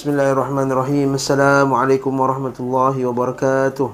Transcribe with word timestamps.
بسم 0.00 0.16
الله 0.16 0.32
الرحمن 0.32 0.72
الرحيم 0.72 1.14
السلام 1.14 1.74
عليكم 1.74 2.20
ورحمة 2.20 2.56
الله 2.60 3.06
وبركاته 3.06 3.90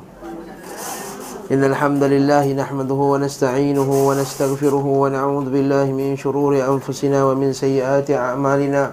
إن 1.52 1.64
الحمد 1.64 2.02
لله 2.02 2.46
نحمده 2.52 2.94
ونستعينه 2.94 3.90
ونستغفره 4.08 4.86
ونعوذ 4.86 5.46
بالله 5.50 5.84
من 5.84 6.14
شرور 6.16 6.62
أنفسنا 6.62 7.24
ومن 7.24 7.52
سيئات 7.52 8.10
أعمالنا 8.10 8.90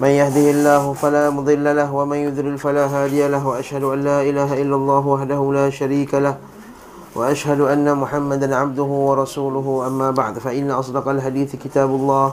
من 0.00 0.08
يهده 0.08 0.46
الله 0.50 0.92
فلا 0.92 1.30
مضل 1.34 1.66
له 1.76 1.90
ومن 1.94 2.16
يذلل 2.30 2.58
فلا 2.58 2.86
هادي 2.86 3.26
له 3.28 3.42
وأشهد 3.46 3.82
أن 3.82 3.98
لا 4.06 4.22
إله 4.22 4.54
إلا 4.62 4.76
الله 4.76 5.02
وحده 5.06 5.40
لا 5.52 5.66
شريك 5.70 6.14
له 6.14 6.38
وأشهد 7.18 7.60
أن 7.60 7.96
محمدا 7.98 8.56
عبده 8.56 8.90
ورسوله 9.08 9.66
أما 9.86 10.10
بعد 10.10 10.38
فإن 10.38 10.70
أصدق 10.70 11.08
الحديث 11.08 11.56
كتاب 11.56 11.90
الله 11.90 12.32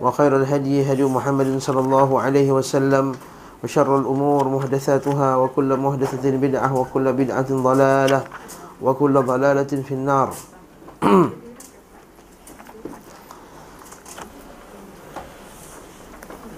وخير 0.00 0.36
الهدي 0.36 0.92
هدي 0.92 1.04
محمد 1.04 1.60
صلى 1.60 1.80
الله 1.80 2.08
عليه 2.20 2.48
وسلم 2.52 3.12
وشر 3.64 3.90
الأمور 3.98 4.48
محدثاتها 4.48 5.36
وكل 5.36 5.70
محدثة 5.76 6.24
بدعة 6.30 6.68
وكل 6.78 7.06
بدعة 7.12 7.48
ضلالة 7.52 8.20
وكل 8.82 9.14
ضلالة 9.22 9.72
في 9.84 9.92
النار 9.94 10.28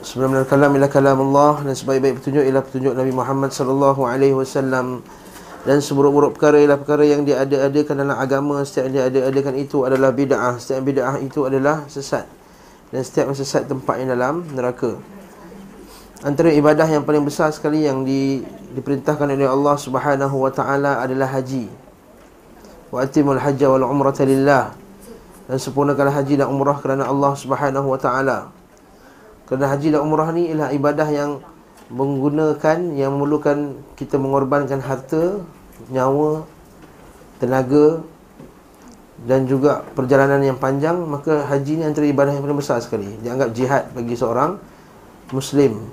Sebelum 0.03 0.37
dari 0.37 0.45
kalam 0.45 0.77
ila 0.77 0.93
kalam 0.93 1.25
Allah 1.25 1.65
dan 1.65 1.73
sebaik-baik 1.73 2.21
petunjuk 2.21 2.45
ialah 2.45 2.61
petunjuk 2.61 2.93
Nabi 2.93 3.17
Muhammad 3.17 3.49
sallallahu 3.49 4.05
alaihi 4.05 4.37
wasallam 4.37 5.01
dan 5.65 5.81
seburuk-buruk 5.81 6.37
perkara 6.37 6.61
ialah 6.61 6.77
perkara 6.77 7.09
yang 7.09 7.25
diada-adakan 7.25 8.05
dalam 8.05 8.21
agama 8.21 8.61
setiap 8.61 8.93
yang 8.93 9.09
diada-adakan 9.09 9.57
itu 9.57 9.89
adalah 9.89 10.13
bid'ah 10.13 10.61
setiap 10.61 10.85
bid'ah 10.85 11.17
itu 11.17 11.49
adalah 11.49 11.89
sesat 11.89 12.29
dan 12.92 13.02
setiap 13.04 13.32
sesat 13.36 13.68
tempatnya 13.68 14.16
dalam 14.16 14.48
neraka. 14.56 14.96
Antara 16.26 16.50
ibadah 16.50 16.90
yang 16.90 17.06
paling 17.06 17.22
besar 17.22 17.54
sekali 17.54 17.86
yang 17.86 18.02
di, 18.02 18.42
diperintahkan 18.74 19.38
oleh 19.38 19.46
Allah 19.46 19.76
Subhanahu 19.78 20.36
wa 20.42 20.50
taala 20.50 20.98
adalah 21.04 21.30
haji. 21.30 21.70
Wa 22.90 23.06
atimul 23.06 23.38
hajj 23.38 23.62
wal 23.70 23.86
umrata 23.86 24.26
lillah. 24.26 24.74
Dan 25.46 25.58
sempurnakanlah 25.62 26.18
haji 26.18 26.42
dan 26.42 26.50
umrah 26.50 26.82
kerana 26.82 27.06
Allah 27.06 27.38
Subhanahu 27.38 27.94
wa 27.94 28.00
taala. 28.02 28.50
Kerana 29.46 29.70
haji 29.72 29.94
dan 29.94 30.02
umrah 30.02 30.34
ni 30.34 30.50
ialah 30.50 30.74
ibadah 30.74 31.08
yang 31.08 31.40
menggunakan 31.88 32.98
yang 32.98 33.16
memerlukan 33.16 33.80
kita 33.96 34.20
mengorbankan 34.20 34.82
harta, 34.84 35.40
nyawa, 35.88 36.44
tenaga, 37.40 38.04
dan 39.28 39.44
juga 39.44 39.84
perjalanan 39.84 40.40
yang 40.40 40.56
panjang 40.56 40.96
maka 41.04 41.44
haji 41.52 41.84
ni 41.84 41.84
antara 41.84 42.08
ibadah 42.08 42.32
yang 42.32 42.48
paling 42.48 42.64
besar 42.64 42.80
sekali. 42.80 43.12
Dianggap 43.20 43.52
jihad 43.52 43.92
bagi 43.92 44.16
seorang 44.16 44.56
muslim. 45.36 45.84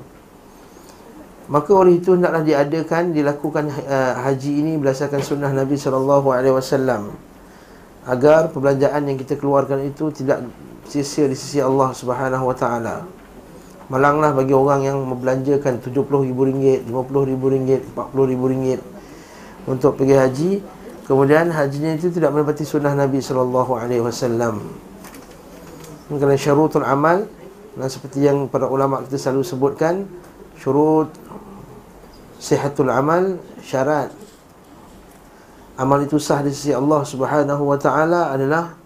Maka 1.51 1.71
oleh 1.75 1.99
itu 1.99 2.15
hendaklah 2.15 2.47
diadakan 2.47 3.11
dilakukan 3.11 3.69
uh, 3.91 4.23
haji 4.23 4.65
ini 4.65 4.73
berdasarkan 4.79 5.21
sunnah 5.21 5.51
Nabi 5.51 5.75
sallallahu 5.75 6.31
alaihi 6.31 6.55
wasallam. 6.55 7.11
Agar 8.07 8.55
perbelanjaan 8.55 9.03
yang 9.11 9.19
kita 9.19 9.35
keluarkan 9.35 9.83
itu 9.83 10.15
tidak 10.15 10.47
sia-sia 10.87 11.27
di 11.27 11.35
sisi 11.35 11.59
Allah 11.59 11.91
Subhanahu 11.91 12.49
wa 12.49 12.57
taala. 12.57 13.03
Malanglah 13.91 14.33
bagi 14.33 14.55
orang 14.57 14.87
yang 14.87 14.97
membelanjakan 15.05 15.83
RM70,000 15.83 16.89
RM50,000 16.89 17.43
RM40,000 17.99 18.81
untuk 19.69 19.93
pergi 20.01 20.15
haji 20.17 20.51
Kemudian 21.05 21.53
hajinya 21.53 21.93
itu 21.93 22.09
tidak 22.09 22.33
menepati 22.33 22.65
sunnah 22.65 22.97
Nabi 22.97 23.21
sallallahu 23.21 23.77
alaihi 23.77 24.01
wasallam. 24.01 24.65
Kerana 26.09 26.37
syurutul 26.37 26.85
amal 26.85 27.29
dan 27.77 27.89
seperti 27.93 28.25
yang 28.25 28.49
para 28.49 28.69
ulama 28.69 29.05
kita 29.05 29.21
selalu 29.21 29.45
sebutkan 29.45 30.09
syurut 30.57 31.13
sihatul 32.41 32.93
amal 32.93 33.37
syarat 33.61 34.13
amal 35.77 35.99
itu 36.01 36.23
sah 36.23 36.41
di 36.41 36.55
sisi 36.55 36.71
Allah 36.71 37.03
Subhanahu 37.03 37.63
wa 37.67 37.79
taala 37.79 38.31
adalah 38.31 38.79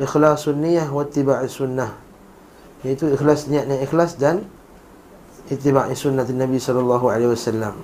ikhlasun 0.00 0.58
niyyah 0.58 0.88
wa 0.90 1.04
ittiba'is 1.04 1.54
sunnah. 1.54 1.90
Iaitu 2.84 3.12
ikhlas 3.12 3.48
niat 3.48 3.68
yang 3.68 3.80
ikhlas 3.80 4.16
dan 4.16 4.44
ittiba'i 5.48 5.92
sunnah 5.96 6.24
Nabi 6.24 6.58
sallallahu 6.60 7.06
alaihi 7.08 7.32
wasallam. 7.32 7.76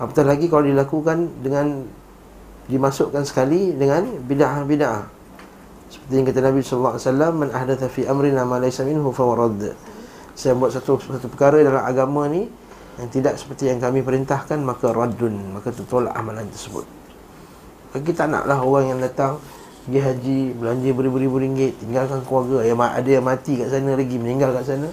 Apatah 0.00 0.24
lagi 0.26 0.50
kalau 0.50 0.66
dilakukan 0.66 1.30
dengan 1.44 1.86
dimasukkan 2.68 3.22
sekali 3.28 3.76
dengan 3.76 4.08
bid'ah-bid'ah. 4.24 5.04
Seperti 5.92 6.12
yang 6.16 6.26
kata 6.26 6.40
Nabi 6.40 6.60
sallallahu 6.64 6.94
alaihi 6.96 7.06
wasallam, 7.06 7.32
"Man 7.38 7.50
ahdatha 7.52 7.86
fi 7.92 8.02
amrina 8.08 8.42
ma 8.48 8.56
laysa 8.58 8.82
minhu 8.82 9.12
fa 9.12 9.24
warad." 9.24 9.76
Saya 10.34 10.58
buat 10.58 10.74
satu 10.74 10.98
satu 10.98 11.30
perkara 11.30 11.62
dalam 11.62 11.84
agama 11.84 12.26
ni 12.26 12.50
yang 12.98 13.08
tidak 13.12 13.38
seperti 13.38 13.70
yang 13.70 13.78
kami 13.78 14.02
perintahkan 14.02 14.58
maka 14.64 14.90
raddun, 14.90 15.54
maka 15.54 15.70
tertolak 15.70 16.10
amalan 16.16 16.46
tersebut. 16.50 16.86
Kita 17.94 18.26
naklah 18.26 18.58
orang 18.58 18.90
yang 18.90 18.98
datang 18.98 19.38
pergi 19.86 20.00
haji, 20.02 20.40
belanja 20.58 20.90
beribu-ribu 20.90 21.36
ringgit, 21.38 21.78
tinggalkan 21.78 22.26
keluarga, 22.26 22.66
yang 22.66 22.80
ada 22.80 23.06
yang 23.06 23.22
mati 23.22 23.60
kat 23.60 23.70
sana 23.70 23.94
lagi, 23.94 24.16
meninggal 24.18 24.50
kat 24.50 24.66
sana. 24.66 24.88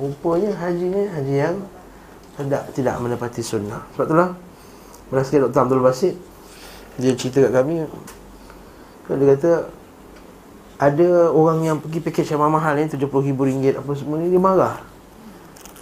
Rupanya 0.00 0.50
haji 0.58 0.86
ni 0.90 1.02
haji 1.06 1.34
yang 1.38 1.56
tidak 2.40 2.62
tidak 2.74 2.96
menepati 2.98 3.42
sunnah. 3.44 3.86
Sebab 3.94 4.06
itulah 4.08 4.30
Berasal 5.12 5.44
Dr. 5.44 5.60
Abdul 5.68 5.84
Basit 5.84 6.16
dia 7.00 7.16
cerita 7.16 7.48
kat 7.48 7.52
kami 7.52 7.88
Dia 9.08 9.26
kata 9.36 9.50
Ada 10.76 11.32
orang 11.32 11.58
yang 11.64 11.76
pergi 11.80 12.00
package 12.04 12.28
yang 12.36 12.44
mahal 12.44 12.76
ni 12.76 12.88
RM70,000 12.90 13.80
apa 13.80 13.90
semua 13.96 14.20
ni 14.20 14.28
Dia 14.28 14.42
marah. 14.42 14.76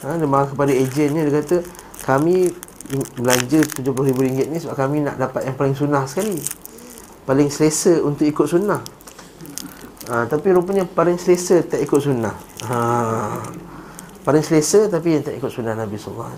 Ha, 0.06 0.14
Dia 0.14 0.28
marah 0.28 0.48
kepada 0.50 0.70
ejennya 0.70 1.26
Dia 1.26 1.42
kata 1.42 1.56
Kami 2.06 2.50
belanja 3.18 3.58
RM70,000 3.82 4.18
ni 4.54 4.58
Sebab 4.62 4.76
kami 4.78 5.02
nak 5.02 5.18
dapat 5.18 5.50
yang 5.50 5.56
paling 5.58 5.74
sunnah 5.74 6.06
sekali. 6.06 6.38
Paling 7.26 7.50
selesa 7.50 8.02
untuk 8.02 8.26
ikut 8.26 8.46
sunnah. 8.46 8.82
Ha, 10.10 10.30
Tapi 10.30 10.46
rupanya 10.54 10.86
paling 10.86 11.18
selesa 11.18 11.62
tak 11.66 11.82
ikut 11.82 11.98
sunnah. 11.98 12.34
Ha, 12.70 12.78
Paling 14.20 14.44
selesa 14.46 14.86
tapi 14.86 15.16
yang 15.16 15.24
tak 15.26 15.34
ikut 15.42 15.50
sunnah 15.50 15.74
Nabi 15.74 15.96
SAW 15.96 16.36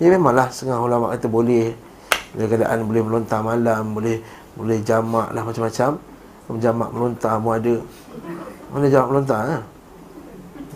Ya 0.00 0.06
memanglah 0.08 0.48
setengah 0.48 0.80
ulama 0.80 1.12
kata 1.12 1.28
boleh 1.28 1.89
dalam 2.36 2.48
keadaan 2.48 2.78
boleh 2.86 3.02
melontar 3.02 3.40
malam 3.42 3.82
Boleh 3.94 4.16
boleh 4.54 4.78
jamak 4.82 5.34
lah 5.34 5.42
macam-macam 5.42 5.98
Jamak 6.58 6.90
melontar 6.90 7.34
pun 7.38 7.52
ada 7.54 7.74
Mana 8.74 8.86
jamak 8.90 9.08
melontar 9.14 9.40
ha? 9.46 9.58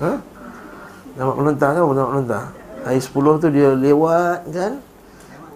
ha? 0.03 0.13
Jamak 1.19 1.37
melontar 1.39 1.69
kan 1.75 1.83
jamak 1.83 2.11
melontar 2.15 2.45
Hari 2.85 3.01
10 3.01 3.43
tu 3.43 3.49
dia 3.51 3.69
lewat 3.75 4.39
kan 4.55 4.73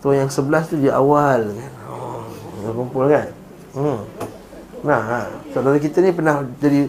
Tu 0.03 0.09
yang 0.15 0.31
11 0.31 0.71
tu 0.71 0.77
dia 0.79 0.93
awal 0.99 1.51
kan 1.55 1.73
Oh, 1.89 2.23
dia 2.63 2.71
kumpul 2.75 3.05
kan 3.11 3.27
hmm. 3.75 4.01
Nah, 4.87 5.03
ha. 5.03 5.21
saudara 5.51 5.75
kita 5.83 5.99
ni 5.99 6.15
pernah 6.15 6.47
jadi 6.63 6.87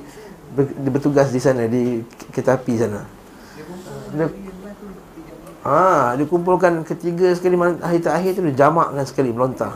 bertugas 0.89 1.33
di 1.33 1.41
sana 1.41 1.65
di 1.65 2.01
kereta 2.33 2.57
api 2.57 2.73
sana. 2.77 3.01
Dia, 4.13 4.25
Ha, 5.59 6.15
dikumpulkan 6.15 6.87
ketiga 6.87 7.35
sekali 7.35 7.59
hari 7.59 7.99
terakhir 7.99 8.31
tu 8.39 8.41
dia 8.47 8.55
jamakkan 8.67 9.03
sekali 9.03 9.35
melontar. 9.35 9.75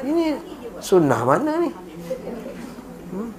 Ini 0.00 0.40
sunnah 0.80 1.20
mana 1.24 1.60
ni? 1.60 1.70
Hmm? 3.12 3.30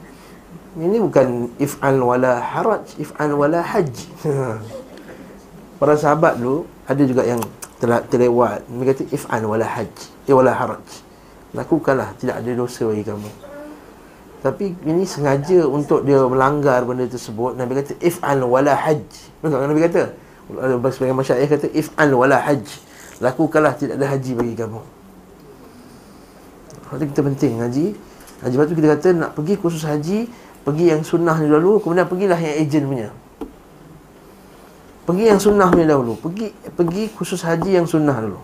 Ini 0.76 0.98
bukan 1.02 1.50
if'al 1.58 1.98
wala 1.98 2.38
haraj, 2.42 2.86
if'al 3.02 3.34
wala 3.34 3.66
haj. 3.66 3.90
Para 5.82 5.98
sahabat 5.98 6.38
dulu 6.38 6.70
ada 6.86 7.02
juga 7.06 7.26
yang 7.26 7.42
telah 7.82 8.06
terlewat. 8.06 8.62
Mereka 8.70 9.02
kata 9.02 9.04
if'al 9.10 9.44
wala 9.50 9.66
haj, 9.66 9.90
eh 10.30 10.34
wala 10.34 10.54
haraj. 10.54 10.86
Lakukanlah, 11.58 12.14
tidak 12.22 12.38
ada 12.38 12.52
dosa 12.54 12.86
bagi 12.86 13.02
kamu. 13.02 13.32
Tapi 14.46 14.66
ini 14.86 15.10
sengaja 15.10 15.66
untuk 15.66 16.06
dia 16.06 16.22
melanggar 16.22 16.86
benda 16.86 17.10
tersebut. 17.10 17.58
Nabi 17.58 17.82
kata 17.82 17.98
if'al 17.98 18.46
wala 18.46 18.78
haj. 18.78 19.02
Nabi 19.42 19.82
kata, 19.90 20.14
sebagai 20.94 21.16
masyarakat 21.18 21.48
kata 21.50 21.68
if'al 21.74 22.12
wala 22.14 22.38
haj 22.38 22.62
lakukanlah 23.20 23.74
tidak 23.74 23.98
ada 23.98 24.08
haji 24.14 24.32
bagi 24.38 24.54
kamu. 24.54 24.82
Itu 26.96 27.06
kita 27.12 27.22
penting 27.26 27.54
haji. 27.60 27.86
Haji 28.46 28.54
lepas 28.54 28.68
tu 28.70 28.76
kita 28.78 28.88
kata 28.94 29.08
nak 29.16 29.32
pergi 29.34 29.54
khusus 29.58 29.84
haji 29.84 30.30
pergi 30.66 30.86
yang 30.94 31.02
sunnah 31.02 31.38
ni 31.42 31.50
dulu 31.50 31.82
kemudian 31.82 32.06
pergilah 32.06 32.38
yang 32.38 32.56
ejen 32.62 32.84
punya. 32.86 33.10
Pergi 35.06 35.24
yang 35.30 35.40
sunnah 35.42 35.70
punya 35.70 35.88
dahulu. 35.94 36.18
Pergi 36.18 36.54
pergi 36.74 37.04
khusus 37.14 37.42
haji 37.46 37.78
yang 37.78 37.88
sunnah 37.90 38.18
dulu. 38.22 38.42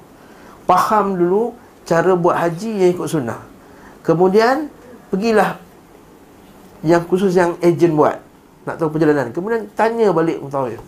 Faham 0.66 1.18
dulu 1.18 1.54
cara 1.86 2.14
buat 2.14 2.38
haji 2.38 2.86
yang 2.86 2.90
ikut 2.94 3.08
sunnah. 3.10 3.42
Kemudian 4.02 4.70
pergilah 5.10 5.58
yang 6.82 7.06
khusus 7.06 7.34
yang 7.34 7.58
ejen 7.62 7.94
buat. 7.94 8.18
Nak 8.66 8.78
tahu 8.78 8.94
perjalanan. 8.94 9.34
Kemudian 9.34 9.70
tanya 9.74 10.14
balik 10.14 10.38
mutawif 10.42 10.82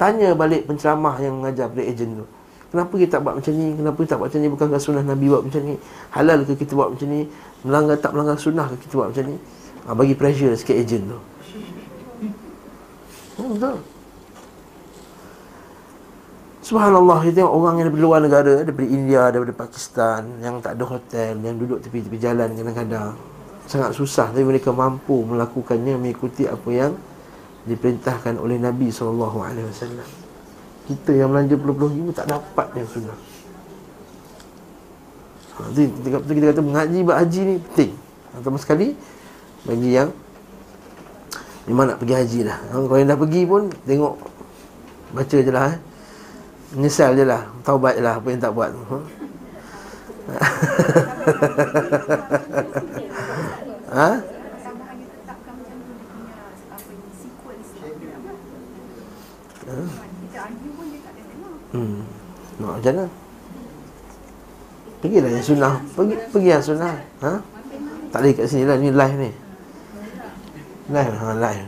Tanya 0.00 0.32
balik 0.32 0.64
penceramah 0.64 1.20
yang 1.20 1.44
mengajar 1.44 1.68
pada 1.68 1.84
ejen 1.84 2.24
tu 2.24 2.26
Kenapa 2.70 2.94
kita 2.96 3.18
tak 3.18 3.22
buat 3.26 3.34
macam 3.42 3.52
ni? 3.52 3.68
Kenapa 3.74 3.98
kita 3.98 4.10
tak 4.14 4.18
buat 4.22 4.28
macam 4.30 4.40
ni? 4.40 4.48
Bukankah 4.54 4.80
sunnah 4.80 5.04
Nabi 5.04 5.26
buat 5.26 5.42
macam 5.42 5.62
ni? 5.66 5.74
Halal 6.14 6.38
ke 6.46 6.52
kita 6.54 6.72
buat 6.78 6.88
macam 6.94 7.08
ni? 7.10 7.20
Melanggar 7.66 7.96
tak 7.98 8.10
melanggar 8.14 8.38
sunnah 8.38 8.66
ke 8.70 8.76
kita 8.86 8.94
buat 8.94 9.08
macam 9.10 9.24
ni? 9.26 9.36
Ha, 9.84 9.88
bagi 9.98 10.14
pressure 10.14 10.54
sikit 10.54 10.76
ejen 10.78 11.02
tu 11.10 11.18
hmm, 13.42 13.50
Betul 13.58 13.76
Subhanallah 16.62 17.18
Kita 17.26 17.34
tengok 17.42 17.54
orang 17.58 17.74
yang 17.82 17.84
daripada 17.90 18.04
luar 18.06 18.20
negara 18.22 18.52
Daripada 18.62 18.86
India, 18.86 19.22
daripada 19.34 19.54
Pakistan 19.66 20.20
Yang 20.38 20.54
tak 20.62 20.72
ada 20.78 20.84
hotel 20.86 21.32
Yang 21.42 21.56
duduk 21.66 21.78
tepi-tepi 21.82 22.18
jalan 22.22 22.48
kadang-kadang 22.54 23.18
Sangat 23.66 23.90
susah 23.98 24.30
Tapi 24.30 24.46
mereka 24.46 24.70
mampu 24.70 25.26
melakukannya 25.26 25.98
Mengikuti 25.98 26.46
apa 26.46 26.70
yang 26.70 26.94
Diperintahkan 27.68 28.40
oleh 28.40 28.56
Nabi 28.56 28.88
SAW 28.88 29.28
Kita 30.88 31.10
yang 31.12 31.28
belanja 31.32 31.54
puluh-puluh 31.60 31.92
ribu 31.92 32.10
Tak 32.16 32.26
dapat 32.28 32.66
yang 32.72 32.88
sunnah. 32.88 33.18
Nanti 35.60 35.92
kita, 35.92 36.24
kita 36.24 36.46
kata 36.56 36.62
mengaji 36.64 36.98
buat 37.04 37.20
haji 37.20 37.40
ni 37.44 37.54
penting. 37.60 37.92
Atau 38.32 38.56
sekali 38.56 38.96
Bagi 39.68 39.90
yang 39.92 40.08
Memang 41.68 41.92
nak 41.92 42.00
pergi 42.00 42.14
haji 42.16 42.38
dah. 42.48 42.58
Kalau 42.72 42.96
yang 42.96 43.10
dah 43.12 43.20
pergi 43.20 43.42
pun 43.44 43.68
Tengok 43.84 44.14
Baca 45.10 45.36
je 45.36 45.52
lah 45.52 45.64
eh. 45.76 45.78
Menyesal 46.72 47.12
je 47.18 47.24
lah 47.28 47.44
Taubat 47.60 48.00
je 48.00 48.02
lah 48.02 48.16
Apa 48.16 48.26
yang 48.32 48.40
tak 48.40 48.52
buat 48.56 48.72
ha? 53.90 54.08
Hmm. 61.70 62.02
Nak 62.58 62.82
macam 62.82 62.92
mana? 62.92 63.06
Pergilah 65.00 65.30
yang 65.32 65.46
sunnah 65.46 65.80
Pergi, 65.94 66.14
pergi 66.28 66.50
yang 66.50 66.60
sunnah 66.60 66.92
ha? 67.22 67.38
Tak 68.10 68.20
boleh 68.20 68.34
kat 68.34 68.50
sini 68.50 68.66
lah 68.66 68.76
Ni 68.76 68.90
live 68.90 69.16
ni 69.16 69.30
Live 70.90 71.14
ha, 71.14 71.32
live 71.38 71.66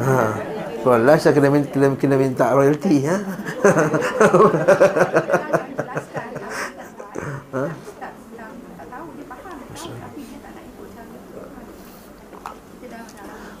ha. 0.00 0.34
Kalau 0.80 0.98
live 1.04 1.20
saya 1.20 1.36
kena, 1.36 1.52
kena, 1.68 1.92
kena 1.94 2.16
minta 2.16 2.56
royalty 2.56 3.04
ha? 3.06 3.20
ha? 7.54 7.68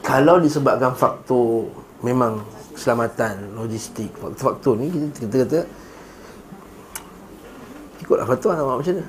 Kalau 0.02 0.40
disebabkan 0.40 0.96
faktor 0.96 1.68
Memang 2.00 2.55
keselamatan 2.76 3.56
Logistik. 3.56 4.12
Faktor-faktor 4.20 4.76
ni 4.76 4.92
Kita 5.16 5.36
kata 5.42 5.60
Ikutlah 8.04 8.28
fatwa 8.28 8.50
nak 8.52 8.62
buat 8.68 8.78
macam 8.84 8.94
mana. 9.00 9.06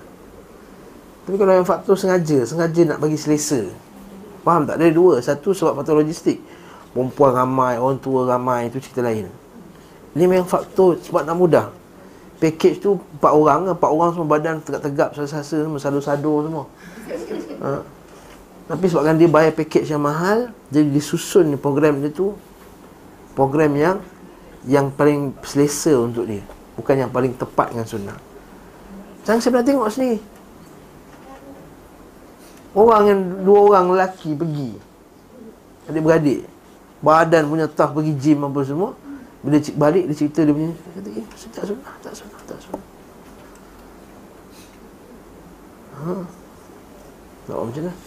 Tapi 1.27 1.35
kalau 1.35 1.53
yang 1.53 1.67
faktor 1.67 1.95
sengaja 1.99 2.39
Sengaja 2.47 2.81
nak 2.87 2.97
bagi 3.03 3.19
selesa. 3.19 3.67
Faham 4.47 4.63
tak? 4.63 4.79
Ada 4.79 4.95
dua. 4.95 5.19
Satu 5.19 5.51
sebab 5.51 5.75
faktor 5.83 5.99
logistik. 5.99 6.39
Perempuan 6.95 7.35
ramai 7.35 7.75
Orang 7.75 7.99
tua 7.99 8.23
ramai 8.25 8.71
Itu 8.71 8.79
cerita 8.79 9.03
lain. 9.03 9.27
Ini 10.15 10.23
memang 10.25 10.47
faktor 10.47 10.97
Sebab 11.03 11.27
nak 11.27 11.35
mudah. 11.35 11.67
Package 12.39 12.79
tu 12.79 12.95
Empat 13.19 13.31
orang 13.35 13.75
Empat 13.75 13.89
orang 13.91 14.09
semua 14.15 14.27
badan 14.31 14.63
Tegak-tegak 14.63 15.13
Sasa-sasa 15.13 15.67
Semua 15.67 15.77
sadu-sadu 15.83 16.47
semua. 16.47 16.65
Ha. 17.61 17.83
Tapi 18.67 18.85
sebabkan 18.91 19.15
dia 19.15 19.31
bayar 19.31 19.51
package 19.55 19.91
yang 19.91 20.03
mahal 20.03 20.51
Jadi 20.71 20.91
disusun 20.91 21.55
program 21.59 21.99
dia 21.99 22.11
tu 22.11 22.35
Program 23.37 23.71
yang 23.77 23.97
Yang 24.65 24.85
paling 24.97 25.37
selesa 25.45 25.93
untuk 26.01 26.25
dia. 26.25 26.41
Bukan 26.73 26.97
yang 26.97 27.13
paling 27.13 27.37
tepat 27.37 27.69
dengan 27.69 27.85
sunnah. 27.85 28.17
Sekarang 29.27 29.43
saya 29.43 29.51
pernah 29.59 29.67
tengok 29.67 29.91
sini 29.91 30.23
Orang 32.71 33.03
yang 33.11 33.19
Dua 33.43 33.59
orang 33.67 33.91
lelaki 33.91 34.31
pergi 34.31 34.71
Adik-beradik 35.91 36.47
Badan 37.03 37.51
punya 37.51 37.67
tah 37.67 37.91
pergi 37.91 38.15
gym 38.15 38.47
apa 38.47 38.63
semua 38.63 38.95
Bila 39.43 39.59
balik 39.75 40.07
dia 40.07 40.15
cerita 40.15 40.47
dia 40.47 40.55
punya 40.55 40.71
Kata 40.71 41.09
eh 41.11 41.27
tak 41.27 41.63
sunnah 41.67 41.93
Tak 41.99 42.13
sunnah 42.15 42.39
Tak 42.47 42.57
sunnah. 42.63 42.85
Ha? 45.91 46.13
Tak 47.51 47.55
macam 47.67 47.83
mana 47.83 48.06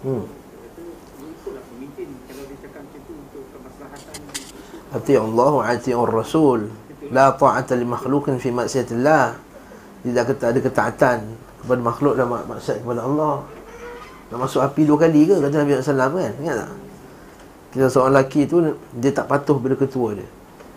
Hmm. 0.00 0.24
Ati 4.90 5.12
Allah 5.14 5.50
wa 5.52 5.64
ati 5.68 5.90
Rasul. 5.92 6.60
La 7.10 7.32
ta'ata 7.36 7.76
li 7.76 7.84
makhlukin 7.84 8.38
fi 8.38 8.54
maksiatillah 8.54 9.34
Tidak 10.04 10.24
kata 10.30 10.52
ada 10.54 10.60
ketaatan 10.62 11.18
Kepada 11.64 11.80
makhluk 11.82 12.14
dan 12.14 12.28
maksiat 12.30 12.84
kepada 12.84 13.02
Allah. 13.02 13.42
Nak 14.30 14.38
masuk 14.46 14.62
api 14.62 14.86
dua 14.86 14.96
kali 15.00 15.26
ke? 15.26 15.36
Kata 15.42 15.54
Nabi 15.64 15.70
SAW 15.80 15.96
kan? 15.96 16.32
Ingat 16.38 16.56
tak? 16.64 16.70
Kita 17.74 17.86
seorang 17.90 18.12
lelaki 18.14 18.40
tu 18.46 18.56
Dia 18.96 19.10
tak 19.10 19.26
patuh 19.26 19.58
pada 19.58 19.74
ketua 19.74 20.08
dia. 20.16 20.28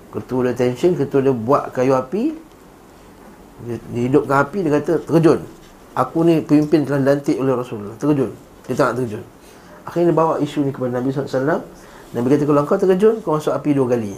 Ketua 0.10 0.40
dia 0.50 0.54
tension 0.58 0.92
Ketua 0.98 1.20
dia 1.22 1.34
buat 1.36 1.70
kayu 1.70 1.94
api. 1.94 2.24
Dia, 3.70 3.76
dia 3.94 4.02
hidupkan 4.10 4.36
api 4.44 4.58
Dia 4.66 4.72
kata 4.82 4.92
terjun 5.06 5.40
Aku 5.94 6.26
ni 6.26 6.42
pemimpin 6.42 6.82
telah 6.86 7.02
dilantik 7.02 7.38
oleh 7.38 7.54
Rasulullah. 7.54 7.94
Terjun 8.02 8.34
dia 8.64 8.76
tak 8.80 8.96
nak 8.96 9.04
terjun 9.04 9.24
Akhirnya 9.84 10.16
dia 10.16 10.18
bawa 10.18 10.34
isu 10.40 10.64
ni 10.64 10.72
kepada 10.72 10.96
Nabi 10.96 11.12
SAW 11.12 11.60
Nabi 12.16 12.28
kata 12.32 12.44
kalau 12.48 12.64
kau 12.64 12.80
terjun 12.80 13.20
Kau 13.20 13.36
masuk 13.36 13.52
api 13.52 13.70
dua 13.76 13.88
kali. 13.92 14.16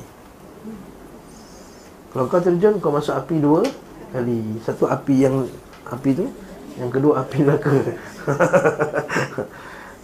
Kalau 2.14 2.26
kau 2.30 2.42
terjun 2.42 2.78
Kau 2.78 2.94
masuk 2.94 3.18
api 3.18 3.36
dua 3.42 3.66
kali. 4.14 4.62
Satu 4.62 4.86
api 4.86 5.16
yang 5.26 5.50
Api 5.90 6.10
tu 6.14 6.30
Yang 6.78 6.90
kedua 6.94 7.26
api 7.26 7.38
neraka 7.42 7.74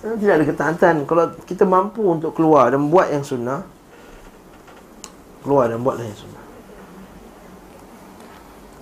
Tidak 0.02 0.34
ada 0.34 0.46
ketaatan. 0.50 0.96
Kalau 1.06 1.26
kita 1.46 1.62
mampu 1.62 2.02
untuk 2.02 2.34
keluar 2.34 2.74
Dan 2.74 2.90
buat 2.90 3.14
yang 3.14 3.22
sunnah 3.22 3.62
Keluar 5.46 5.70
dan 5.70 5.86
buatlah 5.86 6.06
yang 6.06 6.18
sunnah 6.18 6.41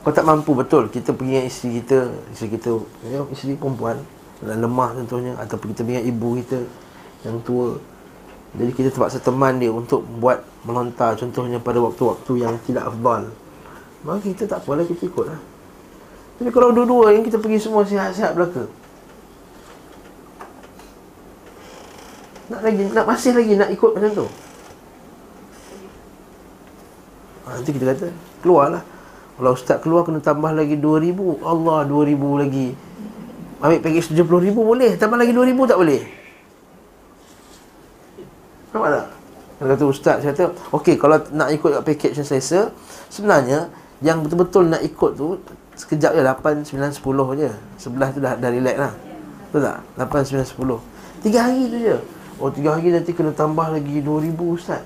Kau 0.10 0.18
tak 0.18 0.26
mampu 0.26 0.58
betul. 0.58 0.90
Kita 0.90 1.14
pergi 1.14 1.38
dengan 1.38 1.46
isteri 1.46 1.70
kita 1.86 2.10
Isteri 2.34 2.50
kita 2.58 2.70
ya, 3.14 3.22
Isteri 3.30 3.54
perempuan 3.54 4.02
dan 4.40 4.64
lemah 4.64 4.96
contohnya 4.96 5.36
ataupun 5.38 5.76
kita 5.76 5.84
ingat 5.86 6.06
ibu 6.10 6.30
kita 6.42 6.60
yang 7.28 7.38
tua. 7.46 7.78
Jadi 8.58 8.72
kita 8.74 8.90
terpaksa 8.90 9.22
teman 9.22 9.62
dia 9.62 9.70
untuk 9.70 10.02
buat 10.18 10.42
melontar 10.66 11.14
contohnya 11.14 11.62
pada 11.62 11.78
waktu-waktu 11.78 12.48
yang 12.48 12.56
tidak 12.64 12.88
afdal. 12.88 13.30
Maka 14.02 14.20
kita 14.24 14.48
tak 14.48 14.64
apalah 14.64 14.88
kita 14.88 15.12
ikut 15.12 15.26
lah 15.28 15.40
tapi 16.40 16.56
kalau 16.56 16.72
dua-dua 16.72 17.12
yang 17.12 17.28
kita 17.28 17.36
pergi 17.36 17.60
semua 17.60 17.84
sihat-sihat 17.84 18.32
belaka. 18.32 18.64
Nak 22.48 22.62
lagi 22.64 22.82
nak 22.96 23.06
masih 23.06 23.36
lagi 23.36 23.54
nak 23.60 23.70
ikut 23.76 23.92
macam 23.92 24.12
tu? 24.24 24.28
Ha, 27.44 27.60
nanti 27.60 27.72
kita 27.76 27.86
kata. 27.92 28.08
Keluarlah 28.40 28.80
kalau 29.40 29.56
ustaz 29.56 29.80
keluar 29.80 30.04
kena 30.04 30.20
tambah 30.20 30.52
lagi 30.52 30.76
2000 30.76 31.16
Allah 31.48 31.88
2000 31.88 32.44
lagi. 32.44 32.76
Ambil 33.60 33.80
package 33.84 34.16
RM70,000 34.16 34.56
boleh 34.56 34.92
Tambah 34.96 35.20
lagi 35.20 35.36
RM2,000 35.36 35.60
tak 35.68 35.78
boleh? 35.84 36.02
Nampak 38.72 38.90
tak? 38.96 39.08
Dia 39.60 39.64
kata 39.76 39.84
ustaz 39.84 40.16
Saya 40.24 40.32
kata 40.32 40.46
Okey 40.72 40.96
kalau 40.96 41.20
nak 41.36 41.52
ikut 41.52 41.84
package 41.84 42.24
yang 42.24 42.28
selesa 42.28 42.72
Sebenarnya 43.12 43.68
Yang 44.00 44.18
betul-betul 44.24 44.64
nak 44.72 44.80
ikut 44.80 45.12
tu 45.20 45.36
Sekejap 45.76 46.12
je 46.16 46.24
8, 46.24 46.68
9, 46.68 47.04
10 47.04 47.40
je. 47.40 47.52
Sebelah 47.80 48.12
tu 48.12 48.20
dah, 48.20 48.36
dah 48.36 48.52
relax 48.52 48.76
lah. 48.76 48.94
Betul 49.48 49.62
tak? 49.64 49.78
8, 49.96 50.44
9, 50.44 50.44
10 50.56 51.24
Tiga 51.24 51.40
hari 51.48 51.64
tu 51.72 51.78
je. 51.80 51.96
Oh 52.40 52.48
tiga 52.48 52.76
hari 52.76 52.96
nanti 52.96 53.12
kena 53.12 53.36
tambah 53.36 53.68
lagi 53.68 54.00
RM2,000 54.00 54.40
ustaz 54.56 54.80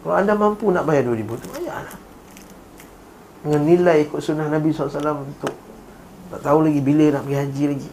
Kalau 0.00 0.14
anda 0.16 0.32
mampu 0.32 0.72
nak 0.72 0.88
bayar 0.88 1.04
RM2,000 1.08 1.30
tu 1.36 1.48
Bayarlah 1.52 1.98
Dengan 3.44 3.60
nilai 3.68 3.96
ikut 4.08 4.20
sunnah 4.20 4.48
Nabi 4.48 4.72
SAW 4.72 5.24
Untuk 5.24 5.52
tak 6.30 6.40
tahu 6.46 6.62
lagi 6.62 6.80
bila 6.80 7.18
nak 7.18 7.26
pergi 7.26 7.36
haji 7.36 7.64
lagi 7.74 7.90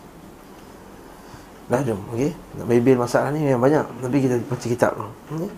Dah 1.68 1.82
jom, 1.84 2.00
okey 2.16 2.32
Nak 2.32 2.66
bebel 2.70 2.96
masalah 2.96 3.30
ni 3.36 3.44
yang 3.44 3.60
banyak 3.60 3.84
Tapi 3.84 4.18
kita 4.24 4.36
baca 4.48 4.66
kitab 4.66 4.92
dulu 4.96 5.12
okay? 5.36 5.52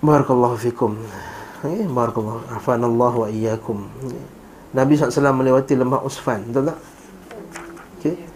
Barakallahu 0.00 0.56
fikum 0.56 0.96
okay? 1.60 1.84
Barakallahu 1.84 2.48
Afanallahu 2.48 3.16
wa 3.24 3.28
iyyakum 3.28 3.84
okay? 4.00 4.24
Nabi 4.72 4.96
SAW 4.96 5.36
melewati 5.36 5.76
lembah 5.76 6.00
Usfan 6.00 6.48
Betul 6.48 6.72
tak? 6.72 6.78
Okay. 8.00 8.33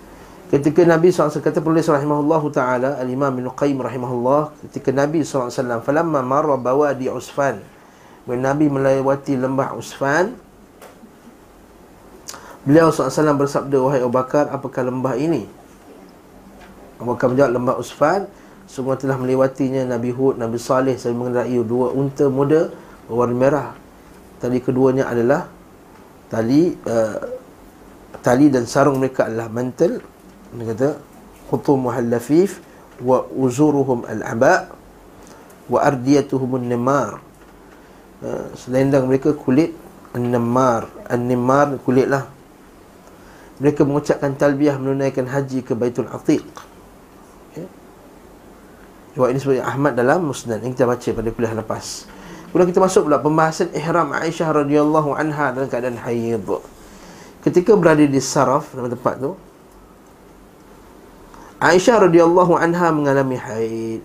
Ketika 0.48 0.80
Nabi 0.88 1.12
SAW 1.12 1.44
kata 1.44 1.60
penulis 1.60 1.84
rahimahullah 1.92 2.40
ta'ala 2.48 2.90
Al-Imam 3.04 3.28
bin 3.36 3.44
Qayyim 3.52 3.84
rahimahullah 3.84 4.56
Ketika 4.64 4.96
Nabi 4.96 5.20
SAW 5.20 5.52
Falamma 5.84 6.24
marra 6.24 6.56
bawa 6.56 6.96
di 6.96 7.04
Usfan 7.12 7.60
Bila 8.24 8.52
Nabi 8.52 8.72
melewati 8.72 9.36
lembah 9.36 9.76
Usfan 9.76 10.32
Beliau 12.64 12.88
SAW 12.88 13.36
bersabda 13.36 13.76
Wahai 13.76 14.00
Abu 14.00 14.08
Bakar 14.08 14.48
Apakah 14.48 14.88
lembah 14.88 15.20
ini? 15.20 15.44
Abu 16.96 17.12
Bakar 17.12 17.28
menjawab 17.28 17.52
Lembah 17.52 17.76
Usfan 17.76 18.24
Semua 18.64 18.96
telah 18.96 19.20
melewatinya 19.20 19.84
Nabi 19.84 20.16
Hud, 20.16 20.40
Nabi 20.40 20.56
Saleh 20.56 20.96
Sambil 20.96 21.28
mengendarai 21.28 21.60
dua 21.60 21.92
unta 21.92 22.24
muda 22.32 22.72
Berwarna 23.08 23.36
merah. 23.36 23.68
Tali 24.36 24.60
keduanya 24.60 25.08
adalah 25.08 25.48
Tali 26.28 26.72
uh, 26.72 27.20
Tali 28.20 28.52
dan 28.52 28.68
sarung 28.68 29.00
mereka 29.00 29.28
adalah 29.28 29.48
mantel 29.48 30.00
Dia 30.54 30.64
kata 30.72 30.88
Khutum 31.48 31.88
muhallafif 31.88 32.60
Wa 33.02 33.24
uzuruhum 33.30 34.08
al-aba' 34.08 34.72
Wa 35.68 35.78
ardiyatuhum 35.84 36.60
al-nimar 36.60 37.20
uh, 38.24 38.48
Selendang 38.56 39.08
mereka 39.08 39.36
kulit 39.36 39.76
An-nimar 40.16 40.88
An-nimar 41.08 41.76
kulit 41.84 42.08
lah 42.08 42.38
mereka 43.58 43.82
mengucapkan 43.82 44.38
talbiyah 44.38 44.78
menunaikan 44.78 45.26
haji 45.26 45.66
ke 45.66 45.74
Baitul 45.74 46.06
Atiq. 46.06 46.46
Ya. 47.58 47.66
Riwayat 49.18 49.34
ini 49.34 49.40
sebagai 49.42 49.64
Ahmad 49.66 49.98
dalam 49.98 50.30
Musnad 50.30 50.62
yang 50.62 50.70
kita 50.78 50.86
baca 50.86 51.08
pada 51.10 51.28
kuliah 51.34 51.54
lepas. 51.58 52.06
Kemudian 52.48 52.70
kita 52.70 52.80
masuk 52.80 53.10
pula 53.10 53.18
pembahasan 53.18 53.74
ihram 53.74 54.14
Aisyah 54.14 54.62
radhiyallahu 54.62 55.10
anha 55.18 55.52
dalam 55.52 55.66
keadaan 55.66 55.98
haid. 56.06 56.46
Ketika 57.42 57.74
berada 57.74 58.06
di 58.06 58.20
Saraf 58.22 58.70
dalam 58.72 58.94
tempat 58.94 59.18
tu 59.18 59.34
Aisyah 61.58 62.06
radhiyallahu 62.06 62.54
anha 62.54 62.88
mengalami 62.94 63.34
haid. 63.34 64.02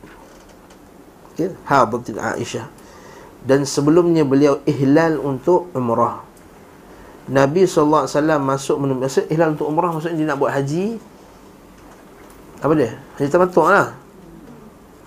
Ya, 1.38 1.54
hadatil 1.70 2.18
Aisyah. 2.18 2.66
Dan 3.46 3.70
sebelumnya 3.70 4.26
beliau 4.26 4.62
ihlal 4.66 5.22
untuk 5.22 5.70
umrah. 5.78 6.34
Nabi 7.30 7.64
SAW 7.64 8.08
masuk 8.44 8.84
Maksud 8.84 9.32
ihlal 9.32 9.56
untuk 9.56 9.72
umrah 9.72 9.96
Maksudnya 9.96 10.18
dia 10.20 10.28
nak 10.28 10.40
buat 10.44 10.52
haji 10.52 11.00
Apa 12.60 12.74
dia? 12.76 13.00
Haji 13.16 13.30
tamatuk 13.32 13.68
lah 13.72 13.96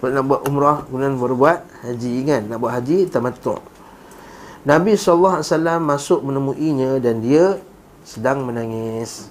nak 0.00 0.24
buat 0.24 0.40
umrah 0.48 0.80
Kemudian 0.88 1.20
baru 1.20 1.36
buat 1.36 1.60
haji 1.84 2.14
kan 2.24 2.42
Nak 2.48 2.56
buat 2.56 2.72
haji 2.72 3.12
tamatuk 3.12 3.60
Nabi 4.64 4.96
SAW 4.96 5.44
masuk 5.76 6.24
menemuinya 6.24 6.96
Dan 7.04 7.20
dia 7.20 7.60
sedang 8.00 8.48
menangis 8.48 9.28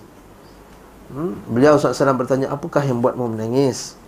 hmm? 1.11 1.51
Beliau 1.51 1.77
SAW 1.77 2.15
bertanya 2.17 2.49
Apakah 2.53 2.81
yang 2.85 3.03
buatmu 3.03 3.35
menangis? 3.35 3.99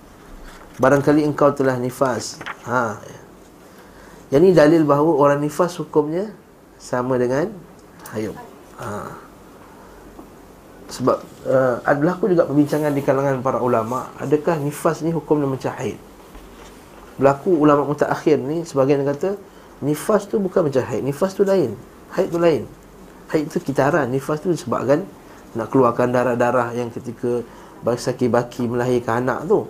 Barangkali 0.77 1.25
engkau 1.25 1.49
telah 1.53 1.77
nifas 1.81 2.37
ha. 2.65 3.01
Yang 4.29 4.41
ini 4.41 4.51
dalil 4.53 4.81
bahawa 4.85 5.11
orang 5.17 5.39
nifas 5.41 5.77
hukumnya 5.81 6.29
Sama 6.77 7.17
dengan 7.17 7.49
hayum 8.13 8.37
ha. 8.77 9.11
Sebab 10.87 11.17
uh, 11.43 11.83
berlaku 11.83 12.31
juga 12.31 12.47
perbincangan 12.47 12.95
di 12.95 13.03
kalangan 13.03 13.43
para 13.43 13.59
ulama 13.59 14.07
Adakah 14.21 14.61
nifas 14.63 15.03
ni 15.03 15.11
hukum 15.11 15.41
dia 15.43 15.49
macam 15.49 15.71
haid 15.81 15.97
Berlaku 17.17 17.51
ulama 17.57 17.83
mutakhir 17.83 18.37
ni 18.39 18.63
Sebagian 18.63 19.03
kata 19.03 19.35
Nifas 19.77 20.25
tu 20.25 20.41
bukan 20.41 20.69
macam 20.69 20.81
haid 20.85 21.01
Nifas 21.05 21.33
tu 21.37 21.43
lain 21.45 21.73
Haid 22.13 22.29
tu 22.29 22.39
lain 22.39 22.63
Haid 23.33 23.51
tu 23.51 23.59
kitaran 23.59 24.07
Nifas 24.09 24.39
tu 24.39 24.53
disebabkan 24.53 25.03
Nak 25.55 25.71
keluarkan 25.71 26.11
darah-darah 26.11 26.75
yang 26.75 26.91
ketika 26.91 27.45
Baki-baki 27.77 28.65
melahirkan 28.65 29.23
anak 29.23 29.45
tu 29.45 29.69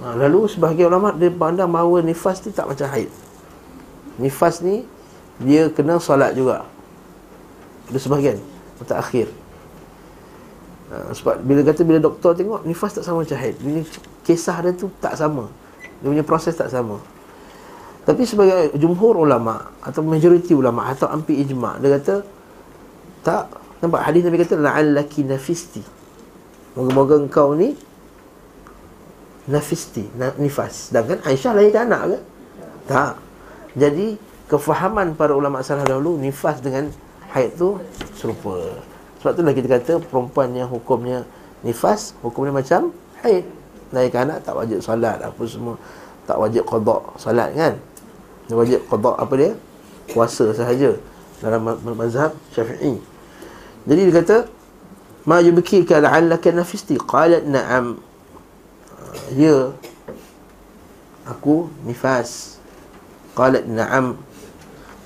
ha, 0.00 0.14
Lalu 0.14 0.46
sebahagian 0.48 0.88
ulama 0.88 1.10
Dia 1.12 1.28
pandang 1.28 1.68
bahawa 1.68 2.00
nifas 2.00 2.40
tu 2.40 2.54
tak 2.54 2.70
macam 2.70 2.86
haid 2.88 3.10
Nifas 4.16 4.62
ni 4.62 4.86
Dia 5.42 5.68
kena 5.68 5.98
solat 5.98 6.32
juga 6.38 6.64
ada 7.90 7.98
sebahagian 7.98 8.38
akhir. 8.86 9.26
Ha, 10.90 11.10
sebab 11.14 11.42
bila 11.42 11.60
kata 11.66 11.82
bila 11.82 11.98
doktor 11.98 12.38
tengok 12.38 12.62
nifas 12.62 12.94
tak 12.94 13.04
sama 13.04 13.26
macam 13.26 13.38
haid. 13.38 13.58
Dia 13.58 13.82
kisah 14.22 14.56
dia 14.62 14.72
tu 14.74 14.86
tak 15.02 15.18
sama. 15.18 15.50
Dia 15.98 16.06
punya 16.06 16.24
proses 16.24 16.54
tak 16.54 16.70
sama. 16.70 17.02
Tapi 18.06 18.22
sebagai 18.24 18.74
jumhur 18.78 19.18
ulama 19.18 19.74
atau 19.84 20.00
majoriti 20.06 20.54
ulama 20.56 20.88
atau 20.88 21.06
ampi 21.10 21.36
ijma' 21.44 21.78
dia 21.84 22.00
kata 22.00 22.14
tak 23.20 23.44
nampak 23.80 24.00
hadis 24.04 24.22
Nabi 24.24 24.36
kata 24.40 24.54
la'allaki 24.60 25.24
nafisti. 25.24 25.82
Moga-moga 26.76 27.18
engkau 27.18 27.56
ni 27.56 27.74
nafisti, 29.50 30.06
nifas. 30.38 30.92
Sedangkan 30.92 31.18
Aisyah 31.26 31.52
lahirkan 31.56 31.90
anak 31.90 32.02
ke? 32.06 32.18
Tak. 32.86 33.12
Jadi 33.74 34.14
kefahaman 34.46 35.18
para 35.18 35.34
ulama 35.34 35.64
salaf 35.64 35.88
dahulu 35.88 36.20
nifas 36.20 36.62
dengan 36.62 36.92
haid 37.34 37.58
tu 37.58 37.80
serupa. 38.14 38.78
Sebab 39.22 39.36
itulah 39.36 39.54
kita 39.54 39.68
kata 39.68 39.92
perempuan 40.06 40.54
yang 40.54 40.70
hukumnya 40.70 41.26
nifas, 41.66 42.14
hukumnya 42.22 42.54
macam 42.54 42.94
haid. 43.24 43.46
Naikkan 43.90 44.30
anak 44.30 44.46
tak 44.46 44.54
wajib 44.54 44.78
solat 44.78 45.18
apa 45.18 45.42
semua. 45.50 45.74
Tak 46.30 46.38
wajib 46.38 46.62
qada 46.62 46.96
solat 47.18 47.50
kan? 47.58 47.74
Dia 48.46 48.54
wajib 48.54 48.80
qada 48.86 49.10
apa 49.18 49.34
dia? 49.34 49.50
Puasa 50.10 50.54
sahaja 50.54 50.94
dalam 51.42 51.66
mazhab 51.98 52.34
Syafi'i. 52.54 53.09
Jadi 53.88 54.00
dia 54.08 54.14
kata 54.20 54.36
ma 55.24 55.40
yubkika 55.40 56.00
la'allaka 56.00 56.52
nafisti 56.52 57.00
qalat 57.00 57.44
na'am. 57.46 58.00
Ya 59.36 59.72
aku 61.28 61.70
nifas. 61.86 62.60
Qalat 63.34 63.64
na'am 63.70 64.18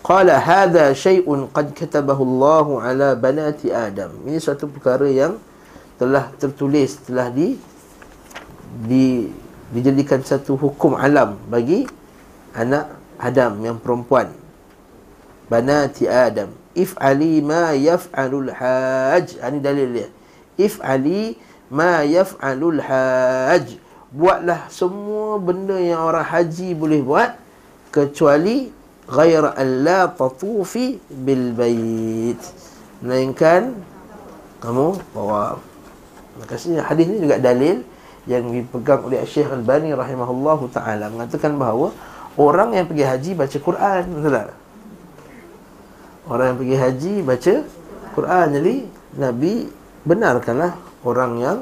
Qala 0.05 0.37
hadha 0.37 0.93
syai'un 0.93 1.49
qad 1.49 1.73
katabahu 1.73 2.29
Allah 2.29 2.67
ala 2.85 3.09
banati 3.17 3.73
Adam. 3.73 4.13
Ini 4.29 4.37
satu 4.37 4.69
perkara 4.69 5.09
yang 5.09 5.41
telah 5.97 6.29
tertulis, 6.37 7.01
telah 7.09 7.33
di, 7.33 7.57
di 8.85 9.33
dijadikan 9.73 10.21
satu 10.21 10.61
hukum 10.61 10.93
alam 10.93 11.41
bagi 11.49 11.89
anak 12.53 12.93
Adam 13.17 13.57
yang 13.65 13.81
perempuan. 13.81 14.29
Banati 15.49 16.05
Adam. 16.05 16.53
If 16.75 16.99
ali 16.99 17.39
ma 17.39 17.73
yaf'alul 17.75 18.51
haj. 18.51 19.39
Ini 19.39 19.59
dalil 19.63 19.89
dia. 19.95 20.09
If 20.59 20.83
ali 20.83 21.39
ma 21.71 22.03
yaf'alul 22.03 22.83
haj. 22.83 23.79
Buatlah 24.15 24.71
semua 24.71 25.43
benda 25.43 25.75
yang 25.79 26.03
orang 26.03 26.23
haji 26.23 26.75
boleh 26.75 27.03
buat 27.03 27.35
kecuali 27.95 28.71
ghaira 29.07 29.53
an 29.55 29.85
la 29.85 30.09
tatufi 30.09 30.97
bil 31.13 31.53
bait 31.53 32.41
melainkan 33.05 33.77
kamu 34.65 34.97
bawa 35.13 35.61
makasih 36.41 36.81
hadis 36.81 37.05
ni 37.13 37.21
juga 37.21 37.37
dalil 37.37 37.85
yang 38.25 38.49
dipegang 38.49 39.05
oleh 39.05 39.21
Syekh 39.29 39.53
Al-Bani 39.53 39.93
rahimahullahu 39.93 40.73
taala 40.73 41.13
mengatakan 41.13 41.53
bahawa 41.61 41.93
orang 42.41 42.73
yang 42.73 42.89
pergi 42.89 43.05
haji 43.05 43.31
baca 43.37 43.59
Quran 43.61 44.03
betul 44.09 44.33
tak 44.33 44.57
orang 46.31 46.47
yang 46.55 46.59
pergi 46.61 46.77
haji 46.77 47.15
baca 47.23 47.55
Quran 48.15 48.47
jadi 48.57 48.75
nabi 49.19 49.55
benarkanlah 50.05 50.73
orang 51.05 51.33
yang 51.41 51.59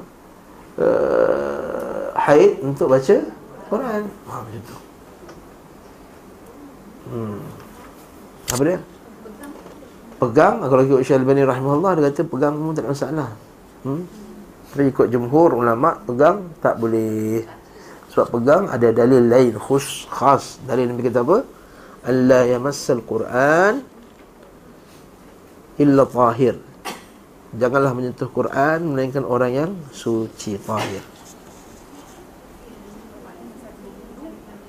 uh, 0.79 2.13
haid 2.17 2.63
untuk 2.63 2.91
baca 2.91 3.17
Quran 3.71 4.03
ha 4.29 4.35
macam 4.43 4.63
tu 4.67 4.77
Hmm. 7.13 7.45
Apa 8.57 8.63
dia? 8.65 8.79
Pegang 10.17 10.65
Kalau 10.65 10.83
ikut 10.87 11.05
Syekh 11.05 11.19
Al-Bani 11.21 11.43
rahimahullah 11.45 11.93
Dia 11.99 12.03
kata 12.09 12.23
pegang 12.25 12.57
pun 12.57 12.73
tak 12.73 12.89
ada 12.89 12.91
masalah 12.95 13.29
hmm? 13.85 14.03
Tapi 14.73 14.83
ikut 14.89 15.07
jumhur 15.13 15.61
ulama 15.61 16.01
Pegang 16.09 16.49
tak 16.65 16.81
boleh 16.81 17.45
Sebab 18.15 18.27
pegang 18.33 18.65
ada 18.73 18.89
dalil 18.97 19.29
lain 19.29 19.53
Khus, 19.61 20.09
khas 20.09 20.57
Dalil 20.65 20.89
Nabi 20.89 21.05
kata 21.05 21.21
apa? 21.21 21.39
Allah 22.09 22.43
yamassal 22.49 23.05
Quran 23.05 23.85
Illa 25.81 26.05
tahir. 26.05 26.61
Janganlah 27.53 27.93
menyentuh 27.93 28.33
Quran 28.33 28.97
Melainkan 28.97 29.25
orang 29.29 29.53
yang 29.53 29.71
suci 29.93 30.57
tahir. 30.61 31.05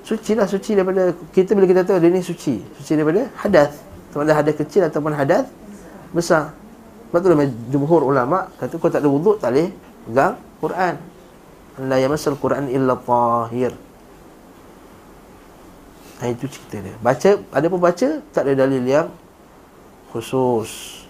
Suci 0.04 0.36
lah 0.36 0.44
suci 0.44 0.76
daripada 0.76 1.16
Kita 1.32 1.56
bila 1.56 1.64
kita 1.64 1.84
tahu 1.84 2.00
dia 2.00 2.12
ni 2.12 2.20
suci. 2.20 2.60
Suci 2.80 2.92
daripada 2.96 3.28
hadas. 3.40 3.80
Sama 4.12 4.28
ada 4.28 4.36
hadas 4.40 4.54
kecil 4.56 4.84
ataupun 4.84 5.16
hadas 5.16 5.48
besar. 6.12 6.52
Sebab 7.08 7.18
tu 7.20 7.28
jumhur 7.72 8.04
ulama' 8.04 8.52
Kata 8.60 8.76
kau 8.76 8.92
tak 8.92 9.04
ada 9.04 9.08
wuduk 9.08 9.40
tak 9.40 9.56
boleh 9.56 9.68
Pegang 10.04 10.36
Quran. 10.60 10.94
La 11.88 11.96
yamasal 11.98 12.36
Quran 12.36 12.68
illa 12.68 12.94
tahir. 13.00 13.72
Ha, 16.20 16.30
Itu 16.30 16.46
cerita 16.46 16.78
dia. 16.84 16.94
Baca, 17.00 17.30
ada 17.50 17.66
pun 17.66 17.80
baca 17.82 18.08
Tak 18.30 18.42
ada 18.46 18.52
dalil 18.54 18.84
yang 18.84 19.08
Khusus. 20.14 21.02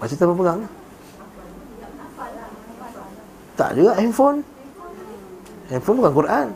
Baca 0.00 0.14
tanpa 0.16 0.32
pegang? 0.32 0.60
Tak 3.56 3.76
juga 3.76 4.00
handphone? 4.00 4.40
Handphone 5.68 5.98
bukan 6.00 6.14
Quran. 6.16 6.46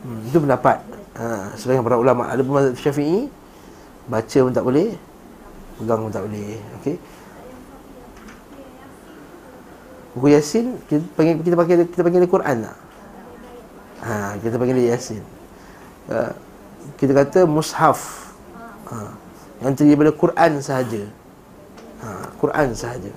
Hmm, 0.00 0.20
itu 0.24 0.38
pendapat. 0.40 0.80
Ha, 1.20 1.52
Sebagian 1.52 1.84
para 1.84 2.00
ulama. 2.00 2.32
Ada 2.32 2.40
pun 2.40 2.72
syafi'i. 2.72 3.28
Baca 4.08 4.38
pun 4.40 4.52
tak 4.56 4.64
boleh. 4.64 4.96
Pegang 5.76 6.00
pun 6.08 6.12
tak 6.12 6.24
boleh. 6.24 6.56
Okey. 6.80 6.96
Buku 10.16 10.26
Yasin 10.32 10.80
kita 10.88 11.04
panggil 11.12 11.44
kita 11.44 11.54
panggil 11.54 11.76
kita 11.86 12.02
panggil 12.02 12.24
Quran 12.24 12.56
tak? 12.66 12.76
Ha, 14.00 14.12
kita 14.40 14.56
panggil 14.56 14.80
Yasin. 14.80 15.22
Uh, 16.08 16.32
kita 16.96 17.12
kata 17.12 17.44
mushaf. 17.44 18.29
Ha, 18.90 18.96
yang 19.62 19.72
terdiri 19.78 19.94
daripada 19.94 20.12
Quran 20.18 20.52
sahaja. 20.58 21.02
Ha, 22.02 22.06
Quran 22.42 22.68
sahaja. 22.74 23.12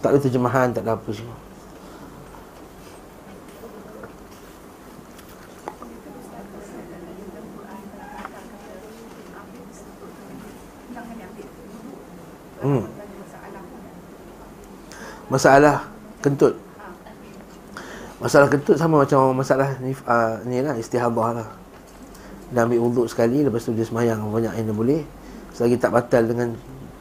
Tak 0.00 0.16
ada 0.16 0.18
terjemahan, 0.22 0.72
tak 0.72 0.84
ada 0.84 0.96
apa 0.96 1.10
semua. 1.12 1.36
Hmm. 12.66 12.82
Masalah 15.30 15.86
kentut. 16.24 16.56
Masalah 18.16 18.48
kentut 18.48 18.74
sama 18.80 19.04
macam 19.04 19.36
masalah 19.36 19.76
ni, 19.84 19.92
uh, 20.08 20.40
ni 20.48 20.64
lah 20.64 20.74
istihadah 20.74 21.28
lah. 21.36 21.48
Dia 22.52 22.62
ambil 22.66 22.80
wuduk 22.82 23.06
sekali 23.10 23.42
Lepas 23.42 23.66
tu 23.66 23.74
dia 23.74 23.86
semayang 23.86 24.22
Banyak 24.22 24.52
yang 24.58 24.66
dia 24.70 24.76
boleh. 24.76 25.00
Selagi 25.54 25.76
tak 25.78 25.90
batal 25.94 26.22
dengan 26.26 26.48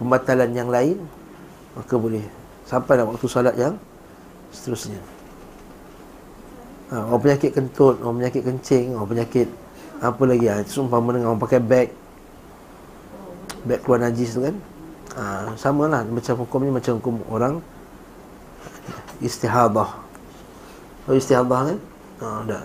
Pembatalan 0.02 0.50
yang 0.52 0.70
lain 0.70 0.98
Maka 1.78 1.94
boleh. 1.96 2.26
Sampai 2.66 2.98
nak 2.98 3.14
waktu 3.14 3.28
salat 3.30 3.56
yang 3.56 3.76
Seterusnya. 4.50 5.00
Ha, 6.90 7.06
Orang 7.10 7.22
penyakit 7.22 7.52
kentut 7.54 8.02
Orang 8.02 8.22
penyakit 8.22 8.42
kencing 8.42 8.98
Orang 8.98 9.10
penyakit 9.14 9.48
Apa 10.02 10.24
lagi? 10.26 10.46
Ha, 10.50 10.62
sumpah 10.66 11.00
dengan 11.02 11.34
orang 11.34 11.42
pakai 11.42 11.60
beg. 11.62 11.90
Beg 13.66 13.80
keluar 13.82 14.02
najis 14.02 14.38
tu 14.38 14.46
kan? 14.46 14.56
Ha, 15.18 15.54
Sama 15.58 15.86
lah 15.90 16.02
Macam 16.06 16.34
hukum 16.42 16.60
ni 16.66 16.72
Macam 16.74 16.98
hukum 16.98 17.22
orang 17.30 17.62
Istihadah. 19.24 19.92
Oh 21.06 21.16
istihadah 21.16 21.62
kan? 21.72 21.80
Ha, 22.22 22.28
dah. 22.50 22.64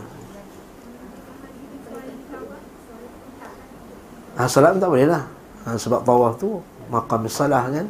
Ha, 4.40 4.48
salat 4.48 4.80
tak 4.80 4.88
boleh 4.88 5.04
lah. 5.04 5.28
Ha, 5.68 5.76
Sebab 5.76 6.00
tawaf 6.00 6.40
tu 6.40 6.64
Maqam 6.88 7.28
salah 7.28 7.68
kan? 7.68 7.86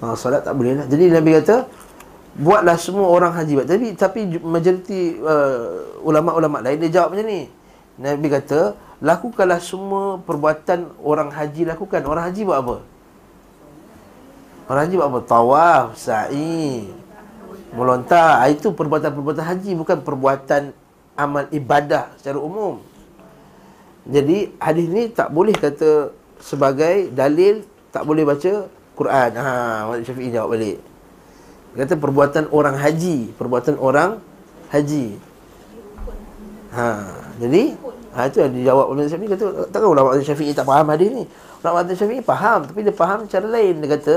Ha, 0.00 0.16
Salat 0.16 0.40
tak 0.40 0.56
boleh 0.56 0.80
lah. 0.80 0.88
Jadi 0.88 1.12
Nabi 1.12 1.36
kata 1.36 1.68
Buatlah 2.40 2.80
semua 2.80 3.12
orang 3.12 3.36
haji. 3.36 3.68
Tapi, 3.68 3.86
tapi 4.00 4.20
majoriti 4.40 5.20
uh, 5.20 6.00
Ulama-ulama 6.00 6.64
lain 6.64 6.80
Dia 6.80 7.04
jawab 7.04 7.12
macam 7.12 7.28
ni. 7.28 7.52
Nabi 8.00 8.32
kata 8.32 8.72
Lakukanlah 9.04 9.60
semua 9.60 10.24
perbuatan 10.24 10.88
Orang 11.04 11.28
haji. 11.28 11.68
Lakukan. 11.68 12.00
Orang 12.08 12.24
haji 12.24 12.40
buat 12.48 12.58
apa? 12.64 12.76
Orang 14.72 14.82
haji 14.88 14.94
buat 14.96 15.08
apa? 15.12 15.20
Tawaf, 15.28 15.86
sa'i 16.00 16.88
Melontar. 17.76 18.48
Itu 18.48 18.72
perbuatan-perbuatan 18.72 19.44
haji 19.44 19.76
Bukan 19.76 20.00
perbuatan 20.00 20.72
amal 21.12 21.44
ibadah 21.52 22.16
secara 22.16 22.40
umum 22.40 22.80
jadi 24.10 24.50
hadis 24.58 24.86
ni 24.90 25.06
tak 25.14 25.30
boleh 25.30 25.54
kata 25.54 26.10
sebagai 26.42 27.14
dalil 27.14 27.62
tak 27.94 28.02
boleh 28.02 28.26
baca 28.26 28.66
Quran. 28.98 29.30
Ha, 29.38 29.86
Malik 29.86 30.04
Syafi'i 30.10 30.34
jawab 30.34 30.58
balik. 30.58 30.82
Dia 31.70 31.86
kata 31.86 31.94
perbuatan 31.94 32.44
orang 32.50 32.74
haji, 32.74 33.30
perbuatan 33.38 33.78
orang 33.78 34.18
haji. 34.74 35.14
Ha, 36.74 36.86
jadi 37.38 37.62
ha 38.10 38.26
itu 38.26 38.42
yang 38.42 38.52
dijawab 38.54 38.86
oleh 38.90 39.06
Syafi'i 39.06 39.30
kata 39.30 39.70
takkan 39.70 39.88
ulama 39.94 40.18
Syafi'i 40.18 40.50
tak 40.50 40.66
faham 40.66 40.90
hadis 40.90 41.08
ni. 41.14 41.24
Ulama 41.62 41.86
Syafi'i 41.86 42.22
faham 42.26 42.66
tapi 42.66 42.82
dia 42.82 42.94
faham 42.94 43.30
cara 43.30 43.46
lain. 43.46 43.78
Dia 43.78 43.88
kata 43.94 44.14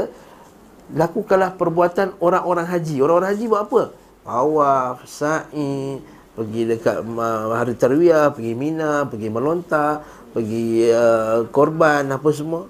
lakukanlah 0.98 1.54
perbuatan 1.54 2.18
orang-orang 2.18 2.66
haji. 2.66 2.98
Orang-orang 2.98 3.30
haji 3.38 3.46
buat 3.46 3.62
apa? 3.70 3.82
Tawaf, 4.24 4.98
sa'i, 5.06 6.00
pergi 6.34 6.62
dekat 6.66 7.06
uh, 7.06 7.54
hari 7.54 7.78
tarwiyah, 7.78 8.34
pergi 8.34 8.54
Mina, 8.58 9.06
pergi 9.06 9.30
melontar, 9.30 10.02
pergi 10.34 10.90
uh, 10.90 11.46
korban 11.54 12.10
apa 12.10 12.30
semua. 12.34 12.66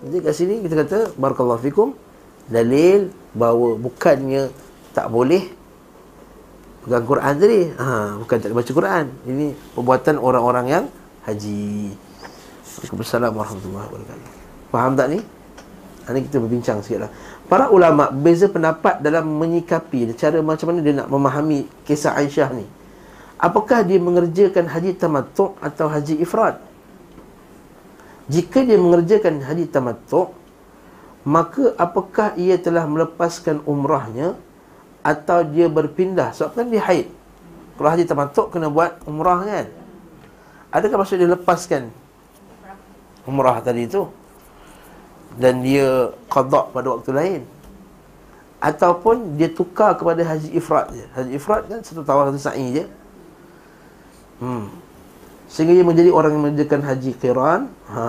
Jadi 0.00 0.16
kat 0.24 0.34
sini 0.34 0.54
kita 0.64 0.74
kata 0.86 0.98
barakallahu 1.18 1.60
fikum 1.60 1.92
dalil 2.48 3.12
bahawa 3.36 3.76
bukannya 3.76 4.48
tak 4.96 5.12
boleh 5.12 5.44
pegang 6.86 7.04
Quran 7.04 7.34
tadi. 7.36 7.60
Ha, 7.76 8.16
bukan 8.18 8.36
tak 8.40 8.50
baca 8.56 8.72
Quran. 8.72 9.04
Ini 9.28 9.46
perbuatan 9.76 10.16
orang-orang 10.16 10.66
yang 10.66 10.84
haji. 11.28 11.92
Waalaikumsalam 12.80 13.32
warahmatullahi 13.36 13.86
wabarakatuh. 13.92 14.30
Faham 14.72 14.92
tak 14.96 15.06
ni? 15.12 15.18
Ini 16.10 16.20
kita 16.26 16.36
berbincang 16.42 16.78
sikit 16.82 17.06
lah. 17.06 17.10
Para 17.46 17.68
ulama 17.70 18.08
beza 18.10 18.48
pendapat 18.48 19.04
dalam 19.04 19.26
menyikapi 19.36 20.10
cara 20.16 20.40
macam 20.40 20.72
mana 20.72 20.80
dia 20.80 20.94
nak 20.96 21.12
memahami 21.12 21.68
kisah 21.84 22.16
Aisyah 22.16 22.50
ni. 22.56 22.66
Apakah 23.40 23.80
dia 23.80 23.96
mengerjakan 23.96 24.68
haji 24.68 24.92
tamattu' 25.00 25.56
atau 25.64 25.88
haji 25.88 26.20
ifrad? 26.20 26.60
Jika 28.28 28.60
dia 28.60 28.76
mengerjakan 28.76 29.40
haji 29.40 29.64
tamattu' 29.64 30.36
Maka 31.24 31.76
apakah 31.76 32.32
ia 32.36 32.56
telah 32.60 32.84
melepaskan 32.84 33.64
umrahnya 33.64 34.36
Atau 35.00 35.40
dia 35.48 35.72
berpindah? 35.72 36.36
Sebab 36.36 36.52
kan 36.52 36.66
dia 36.68 36.84
haid. 36.84 37.08
Kalau 37.80 37.88
haji 37.88 38.04
tamattu' 38.04 38.52
kena 38.52 38.68
buat 38.68 39.00
umrah 39.08 39.40
kan? 39.40 39.66
Adakah 40.68 41.00
maksud 41.00 41.16
dia 41.16 41.32
lepaskan 41.32 41.88
Umrah 43.24 43.64
tadi 43.64 43.88
itu 43.88 44.04
Dan 45.40 45.64
dia 45.64 46.12
qadak 46.28 46.76
pada 46.76 46.88
waktu 46.92 47.10
lain? 47.16 47.42
Ataupun 48.60 49.40
dia 49.40 49.48
tukar 49.48 49.96
kepada 49.96 50.20
haji 50.20 50.52
ifrad 50.52 50.92
je. 50.92 51.08
Haji 51.16 51.30
ifrad 51.40 51.64
kan 51.72 51.80
satu 51.80 52.04
tawar 52.04 52.28
satu 52.28 52.40
sa'i 52.44 52.76
je 52.76 52.84
Hmm. 54.40 54.72
Sehingga 55.50 55.76
ia 55.76 55.84
menjadi 55.84 56.10
orang 56.10 56.32
yang 56.34 56.42
mengerjakan 56.48 56.80
haji 56.82 57.10
qiran. 57.20 57.68
Ha. 57.92 58.02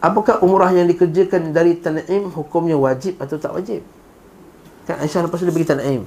Apakah 0.00 0.40
umrah 0.40 0.70
yang 0.72 0.88
dikerjakan 0.88 1.52
dari 1.52 1.76
tan'im 1.76 2.30
hukumnya 2.32 2.78
wajib 2.78 3.20
atau 3.20 3.36
tak 3.36 3.52
wajib? 3.52 3.82
Kan 4.86 5.02
Aisyah 5.02 5.26
lepas 5.26 5.42
dia 5.42 5.52
pergi 5.52 5.70
tan'im. 5.74 6.02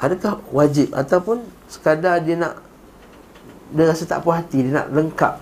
Adakah 0.00 0.40
wajib 0.52 0.92
ataupun 0.96 1.44
sekadar 1.68 2.20
dia 2.24 2.36
nak 2.36 2.60
dia 3.70 3.86
rasa 3.86 4.04
tak 4.08 4.24
puas 4.26 4.42
hati 4.42 4.66
dia 4.66 4.72
nak 4.82 4.88
lengkap 4.90 5.34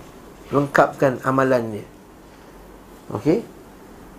lengkapkan 0.55 1.19
amalan 1.27 1.79
dia. 1.79 1.85
Okey? 3.13 3.43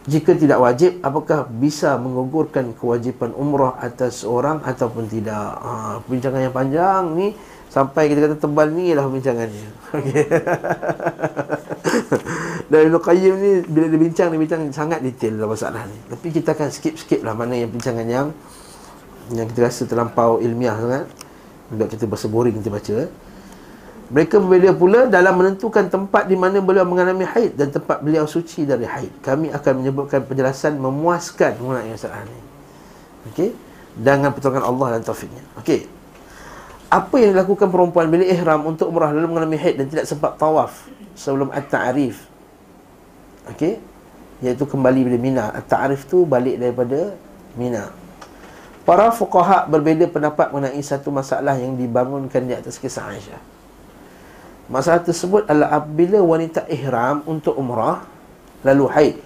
Jika 0.09 0.33
tidak 0.33 0.65
wajib, 0.65 0.97
apakah 1.05 1.45
bisa 1.45 2.01
mengugurkan 2.01 2.73
kewajipan 2.73 3.37
umrah 3.37 3.77
atas 3.77 4.25
orang 4.25 4.65
ataupun 4.65 5.05
tidak? 5.13 5.61
Ha, 5.61 6.01
perbincangan 6.01 6.41
yang 6.41 6.57
panjang 6.57 7.03
ni 7.13 7.37
sampai 7.69 8.09
kita 8.09 8.25
kata 8.25 8.37
tebal 8.41 8.73
ni 8.73 8.97
lah 8.97 9.05
perbincangannya. 9.05 9.69
Okey. 10.01 10.25
Dan 12.73 12.81
Ibn 12.89 12.97
Qayyim 12.97 13.35
ni 13.37 13.51
bila 13.69 13.87
dia 13.93 14.01
bincang, 14.01 14.29
dia 14.33 14.41
bincang 14.41 14.61
sangat 14.73 15.05
detail 15.05 15.37
dalam 15.37 15.53
masalah 15.53 15.85
ni. 15.85 15.99
Tapi 16.09 16.27
kita 16.33 16.57
akan 16.57 16.73
skip-skip 16.73 17.21
lah 17.21 17.37
mana 17.37 17.61
yang 17.61 17.69
perbincangan 17.69 18.07
yang 18.09 18.33
yang 19.37 19.47
kita 19.53 19.69
rasa 19.69 19.85
terlampau 19.85 20.41
ilmiah 20.41 20.81
sangat. 20.81 21.05
Sebab 21.71 21.87
kita 21.93 22.05
bahasa 22.09 22.27
boring 22.27 22.57
kita 22.57 22.73
baca. 22.73 22.95
Eh. 23.05 23.11
Mereka 24.11 24.43
berbeza 24.43 24.75
pula 24.75 25.07
dalam 25.07 25.39
menentukan 25.39 25.87
tempat 25.87 26.27
di 26.27 26.35
mana 26.35 26.59
beliau 26.59 26.83
mengalami 26.83 27.23
haid 27.23 27.55
dan 27.55 27.71
tempat 27.71 28.03
beliau 28.03 28.27
suci 28.27 28.67
dari 28.67 28.83
haid. 28.83 29.23
Kami 29.23 29.55
akan 29.55 29.73
menyebutkan 29.79 30.27
penjelasan 30.27 30.83
memuaskan 30.83 31.55
mengenai 31.63 31.95
masalah 31.95 32.27
ini. 32.27 32.43
Okey? 33.31 33.55
Dengan 33.95 34.35
pertolongan 34.35 34.67
Allah 34.67 34.99
dan 34.99 35.07
taufiknya. 35.07 35.47
Okey. 35.63 35.87
Apa 36.91 37.23
yang 37.23 37.39
dilakukan 37.39 37.71
perempuan 37.71 38.11
bila 38.11 38.27
ihram 38.27 38.67
untuk 38.67 38.91
umrah 38.91 39.15
lalu 39.15 39.31
mengalami 39.31 39.55
haid 39.55 39.79
dan 39.79 39.87
tidak 39.87 40.11
sempat 40.11 40.35
tawaf 40.35 40.91
sebelum 41.15 41.55
at-ta'rif? 41.55 42.27
Okey? 43.55 43.79
Iaitu 44.43 44.67
kembali 44.67 45.07
bila 45.07 45.19
Mina. 45.23 45.45
At-ta'rif 45.55 46.11
tu 46.11 46.27
balik 46.27 46.59
daripada 46.59 47.15
Mina. 47.55 47.95
Para 48.83 49.15
fuqaha 49.15 49.71
berbeza 49.71 50.11
pendapat 50.11 50.51
mengenai 50.51 50.83
satu 50.83 51.15
masalah 51.15 51.55
yang 51.55 51.79
dibangunkan 51.79 52.43
di 52.43 52.59
atas 52.59 52.75
kisah 52.75 53.07
Aisyah. 53.07 53.50
Masalah 54.71 55.03
tersebut 55.03 55.51
adalah 55.51 55.83
apabila 55.83 56.23
wanita 56.23 56.63
ihram 56.71 57.27
untuk 57.27 57.59
umrah 57.59 58.07
lalu 58.63 58.87
haid 58.87 59.17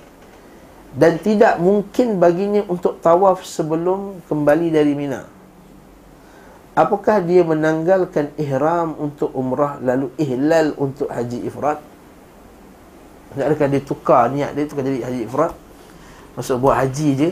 dan 0.96 1.20
tidak 1.20 1.60
mungkin 1.60 2.16
baginya 2.16 2.64
untuk 2.64 2.96
tawaf 3.04 3.44
sebelum 3.44 4.24
kembali 4.24 4.72
dari 4.72 4.96
Mina. 4.96 5.28
Apakah 6.74 7.20
dia 7.22 7.44
menanggalkan 7.44 8.34
ihram 8.40 8.96
untuk 8.98 9.30
umrah 9.36 9.78
lalu 9.84 10.10
ihlal 10.16 10.72
untuk 10.80 11.12
haji 11.12 11.44
ifrad? 11.46 11.78
Tak 13.36 13.46
adakah 13.50 13.68
dia 13.68 13.82
tukar 13.84 14.32
niat 14.32 14.56
dia 14.56 14.64
tukar 14.64 14.82
jadi 14.86 15.04
haji 15.04 15.20
ifrad? 15.28 15.52
Masuk 16.34 16.56
buat 16.64 16.80
haji 16.80 17.08
je. 17.14 17.30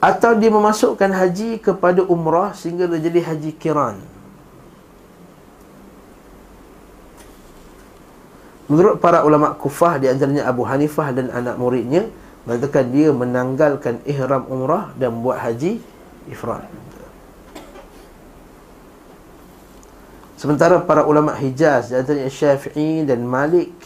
Atau 0.00 0.34
dia 0.36 0.50
memasukkan 0.50 1.12
haji 1.12 1.60
kepada 1.60 2.02
umrah 2.02 2.56
sehingga 2.56 2.88
dia 2.88 2.98
jadi 2.98 3.20
haji 3.30 3.50
kiran. 3.54 4.19
Menurut 8.70 9.02
para 9.02 9.26
ulama 9.26 9.50
kufah 9.58 9.98
di 9.98 10.06
antaranya 10.06 10.46
Abu 10.46 10.62
Hanifah 10.62 11.10
dan 11.10 11.26
anak 11.34 11.58
muridnya, 11.58 12.06
Mengatakan 12.48 12.88
dia 12.88 13.12
menanggalkan 13.12 14.00
ihram 14.08 14.48
umrah 14.48 14.96
dan 14.96 15.20
buat 15.20 15.36
haji 15.36 15.76
ifrad. 16.32 16.64
Sementara 20.40 20.80
para 20.80 21.04
ulama 21.04 21.36
Hijaz 21.36 21.92
antaranya 21.92 22.32
Syafi'i 22.32 23.04
dan 23.04 23.20
Malik 23.28 23.76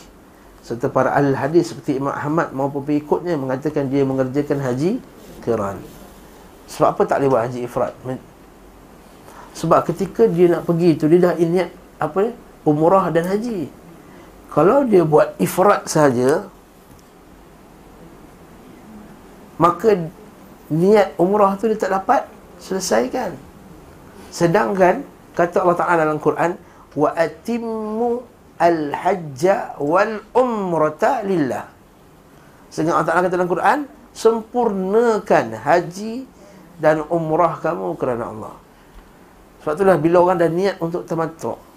serta 0.62 0.86
para 0.86 1.10
ahli 1.10 1.34
hadis 1.34 1.74
seperti 1.74 1.98
Imam 1.98 2.14
Ahmad 2.14 2.54
maupun 2.54 2.86
pengikutnya 2.86 3.34
mengatakan 3.34 3.90
dia 3.90 4.06
mengerjakan 4.06 4.62
haji 4.62 5.02
qiran. 5.42 5.82
Sebab 6.70 6.94
apa 6.94 7.02
tak 7.10 7.20
boleh 7.20 7.30
buat 7.34 7.42
haji 7.50 7.60
ifrad? 7.66 7.92
Sebab 9.58 9.82
ketika 9.90 10.30
dia 10.30 10.46
nak 10.46 10.62
pergi 10.62 10.94
tu 10.94 11.10
dia 11.10 11.26
dah 11.26 11.34
niat 11.34 11.74
apa 11.98 12.30
umrah 12.62 13.10
dan 13.10 13.26
haji. 13.26 13.66
Kalau 14.54 14.86
dia 14.86 15.02
buat 15.02 15.34
ifrad 15.42 15.90
saja 15.90 16.46
maka 19.58 19.98
niat 20.70 21.14
umrah 21.18 21.58
tu 21.58 21.66
dia 21.66 21.78
tak 21.78 21.90
dapat 21.90 22.22
selesaikan. 22.62 23.34
Sedangkan 24.30 25.02
kata 25.34 25.62
Allah 25.62 25.78
Taala 25.78 26.00
dalam 26.06 26.22
Quran 26.22 26.54
wa 26.94 27.10
atimmu 27.18 28.22
al-hajj 28.58 29.42
wal 29.82 30.22
umrata 30.34 31.26
lillah. 31.26 31.66
Sehingga 32.70 32.94
Allah 32.94 33.06
Taala 33.10 33.26
kata 33.26 33.34
dalam 33.34 33.50
Quran 33.50 33.78
sempurnakan 34.14 35.58
haji 35.58 36.30
dan 36.78 37.02
umrah 37.10 37.58
kamu 37.58 37.98
kerana 37.98 38.30
Allah. 38.30 38.54
Sebab 39.62 39.74
itulah 39.74 39.98
bila 39.98 40.16
orang 40.22 40.38
dah 40.38 40.50
niat 40.50 40.78
untuk 40.78 41.02
tamattu' 41.06 41.74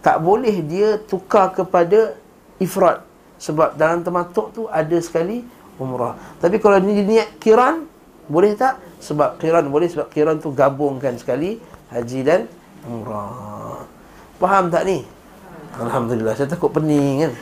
tak 0.00 0.16
boleh 0.20 0.64
dia 0.64 0.96
tukar 0.96 1.52
kepada 1.52 2.16
ifrad 2.60 3.02
sebab 3.40 3.74
dalam 3.74 4.04
tamattu' 4.04 4.48
tu 4.52 4.62
ada 4.68 4.96
sekali 5.00 5.42
umrah. 5.80 6.14
Tapi 6.38 6.60
kalau 6.60 6.76
dia 6.78 7.00
niat 7.00 7.40
kiran 7.40 7.88
boleh 8.28 8.52
tak? 8.54 8.78
Sebab 9.00 9.40
kiran 9.40 9.72
boleh 9.72 9.88
sebab 9.88 10.12
kiran 10.12 10.36
tu 10.38 10.52
gabungkan 10.52 11.16
sekali 11.16 11.56
haji 11.88 12.20
dan 12.20 12.40
umrah. 12.84 13.82
Faham 14.36 14.68
tak 14.68 14.84
ni? 14.84 15.02
Alhamdulillah. 15.80 16.36
Saya 16.36 16.52
takut 16.52 16.68
pening 16.68 17.26
kan. 17.26 17.32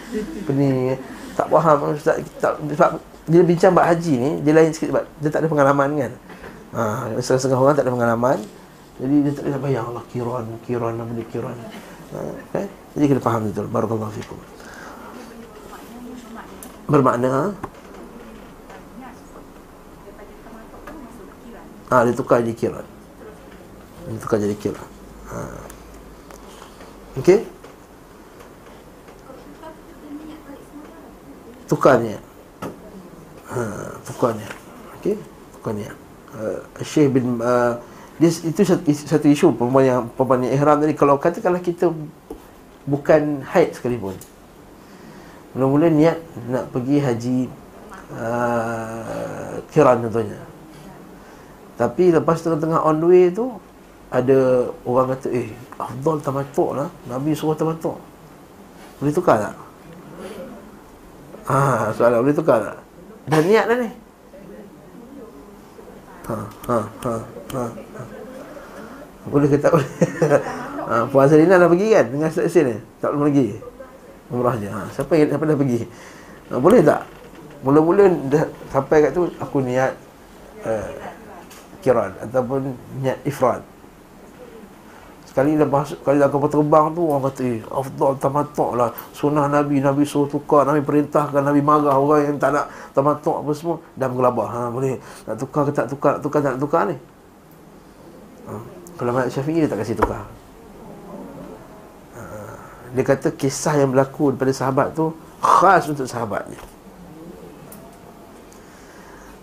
Pening. 0.46 0.96
Tak 1.35 1.46
faham 1.50 1.94
Ustaz. 1.94 2.22
Tak, 2.38 2.62
sebab 2.62 3.02
dia 3.28 3.42
bincang 3.44 3.72
bab 3.76 3.85
haji 3.85 4.14
ni, 4.16 4.31
dia 4.40 4.52
lain 4.57 4.72
sikit 4.72 4.88
sebab 4.94 5.04
dia 5.20 5.28
tak 5.28 5.40
ada 5.44 5.48
pengalaman 5.50 5.88
kan. 5.98 6.12
Ha, 6.68 6.83
setengah-setengah 7.20 7.61
orang 7.61 7.74
tak 7.76 7.85
ada 7.85 7.92
pengalaman. 7.92 8.38
Jadi 8.98 9.14
dia 9.22 9.33
tak 9.35 9.44
ada 9.46 9.59
bayang 9.62 9.85
Allah 9.94 10.04
kiran, 10.11 10.44
kiran, 10.66 10.92
nama 10.98 11.11
dia 11.14 11.26
kiran. 11.31 11.57
Ha, 12.14 12.18
okay? 12.50 12.66
Jadi 12.98 13.04
kita 13.14 13.20
faham 13.20 13.46
betul. 13.46 13.66
Barakallahu 13.70 14.12
fikum. 14.14 14.38
Bermakna 16.88 17.29
ha? 17.29 17.44
Ha, 21.88 22.05
dia 22.05 22.12
tukar 22.12 22.44
jadi 22.44 22.53
kiran. 22.53 22.87
Dia 24.09 24.20
tukar 24.20 24.37
jadi 24.40 24.57
kiran. 24.57 24.88
Ha. 25.33 25.40
Okey? 27.16 27.48
Tukarnya. 31.64 32.20
Ha. 33.53 33.61
Okey? 35.01 35.16
Tukarnya. 35.57 35.92
Uh, 36.29 36.61
Syekh 36.85 37.09
bin 37.09 37.40
uh, 37.40 37.81
dia, 38.20 38.29
itu 38.29 38.61
satu, 38.61 38.85
satu 38.85 39.27
isu 39.33 39.57
perempuan 39.57 39.85
yang 39.88 40.03
perempuan 40.12 40.44
yang 40.44 40.53
ihram 40.61 40.77
tadi 40.85 40.92
kalau 40.92 41.16
katakanlah 41.16 41.64
kita 41.64 41.88
bukan 42.85 43.40
haid 43.48 43.72
sekalipun. 43.72 44.12
Mula-mula 45.58 45.90
niat 45.90 46.22
nak 46.54 46.70
pergi 46.70 47.02
haji 47.02 47.38
uh, 48.14 49.58
kiran 49.74 50.06
contohnya. 50.06 50.38
Tapi 51.74 52.14
lepas 52.14 52.38
tengah-tengah 52.46 52.78
on 52.86 53.02
the 53.02 53.06
way 53.10 53.26
tu 53.34 53.58
ada 54.06 54.70
orang 54.86 55.18
kata 55.18 55.34
eh 55.34 55.50
afdal 55.74 56.22
tamattu' 56.22 56.78
lah. 56.78 56.86
Nabi 57.10 57.34
suruh 57.34 57.58
tamattu' 57.58 57.98
boleh 59.02 59.10
tukar 59.10 59.36
tak? 59.42 59.54
Ha 61.50 61.90
soalan 61.90 62.22
boleh 62.22 62.38
tukar 62.38 62.62
tak? 62.62 62.78
Dah 63.26 63.40
niat 63.42 63.64
dah 63.66 63.76
ni? 63.82 63.90
Ha 66.30 66.38
ha 66.70 66.78
ha 67.02 67.14
ha, 67.50 67.64
ha. 67.66 68.02
boleh 69.26 69.50
ke 69.50 69.58
tak 69.58 69.74
boleh? 69.74 69.90
Ha 70.88 71.04
puan 71.10 71.26
Selina 71.26 71.58
dah 71.58 71.66
pergi 71.66 71.88
kan? 71.92 72.06
Dengan 72.14 72.30
stesen 72.30 72.64
ni? 72.64 72.76
Tak 73.02 73.10
belum 73.10 73.26
lagi 73.26 73.58
umrah 74.28 74.54
je 74.60 74.68
ha 74.68 74.84
siapa 74.92 75.12
siapa 75.16 75.44
dah 75.44 75.56
pergi 75.56 75.80
ha, 76.52 76.60
boleh 76.60 76.80
tak 76.84 77.02
mula-mula 77.64 78.06
dah 78.30 78.44
sampai 78.70 79.08
kat 79.08 79.10
tu 79.16 79.26
aku 79.40 79.58
niat 79.64 79.92
uh, 80.62 80.88
kiran 81.82 82.14
ataupun 82.22 82.74
niat 83.02 83.18
ifrad 83.26 83.62
Sekali 85.28 85.54
lepas 85.54 85.94
kali 86.02 86.18
dah 86.18 86.32
kapal 86.32 86.50
terbang 86.50 86.90
tu 86.98 87.04
orang 87.04 87.30
kata 87.30 87.44
eh 87.46 87.60
afdal 87.70 88.18
tamattu' 88.18 88.74
lah. 88.74 88.90
Sunnah 89.14 89.46
Nabi, 89.46 89.78
Nabi 89.78 90.02
suruh 90.02 90.26
tukar, 90.26 90.66
Nabi 90.66 90.82
perintahkan, 90.82 91.44
Nabi 91.44 91.62
marah 91.62 91.94
orang 91.94 92.26
yang 92.26 92.36
tak 92.42 92.58
nak 92.58 92.66
tamattu' 92.90 93.46
apa 93.46 93.50
semua 93.54 93.78
dah 93.94 94.10
menggelabah. 94.10 94.48
Ha 94.50 94.60
boleh 94.72 94.98
nak 94.98 95.36
tukar 95.38 95.62
ke 95.68 95.70
tak 95.70 95.86
tukar, 95.92 96.18
nak 96.18 96.22
tukar 96.26 96.40
tak 96.42 96.50
nak 96.56 96.60
tukar 96.64 96.82
ni. 96.90 96.96
Ha. 98.50 98.52
Kalau 98.98 99.10
Malik 99.14 99.30
Syafi'i 99.30 99.62
dia 99.62 99.70
tak 99.70 99.78
kasi 99.84 99.94
tukar. 99.94 100.26
Dia 102.92 103.05
kata 103.05 103.29
kisah 103.35 103.77
yang 103.77 103.92
berlaku 103.92 104.33
daripada 104.33 104.53
sahabat 104.55 104.96
tu 104.96 105.12
khas 105.42 105.85
untuk 105.88 106.09
sahabatnya. 106.09 106.59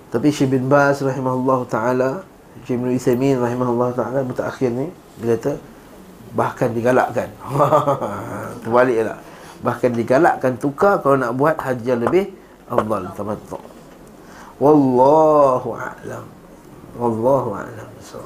Tapi 0.09 0.27
Syekh 0.31 0.55
bin 0.55 0.71
Baz 0.71 1.03
rahimahullah 1.03 1.59
taala, 1.67 2.09
Syekh 2.63 2.79
bin 2.79 2.95
Utsaimin 2.95 3.35
rahimahullah 3.37 3.91
taala 3.93 4.19
mutakhir 4.23 4.71
ni 4.71 4.87
dia 5.21 5.37
kata 5.37 5.59
bahkan 6.33 6.71
digalakkan. 6.71 7.29
Terbaliklah 8.63 9.19
bahkan 9.63 9.91
digalakkan 9.93 10.53
tukar 10.61 11.01
kalau 11.01 11.17
nak 11.17 11.33
buat 11.33 11.57
haji 11.57 11.85
yang 11.85 12.01
lebih 12.01 12.33
afdal 12.69 13.09
tamattu. 13.17 13.59
Wallahu 14.57 15.69
a'lam. 15.75 16.25
Wallahu 16.95 17.49
a'lam 17.59 17.89
so. 17.99 18.23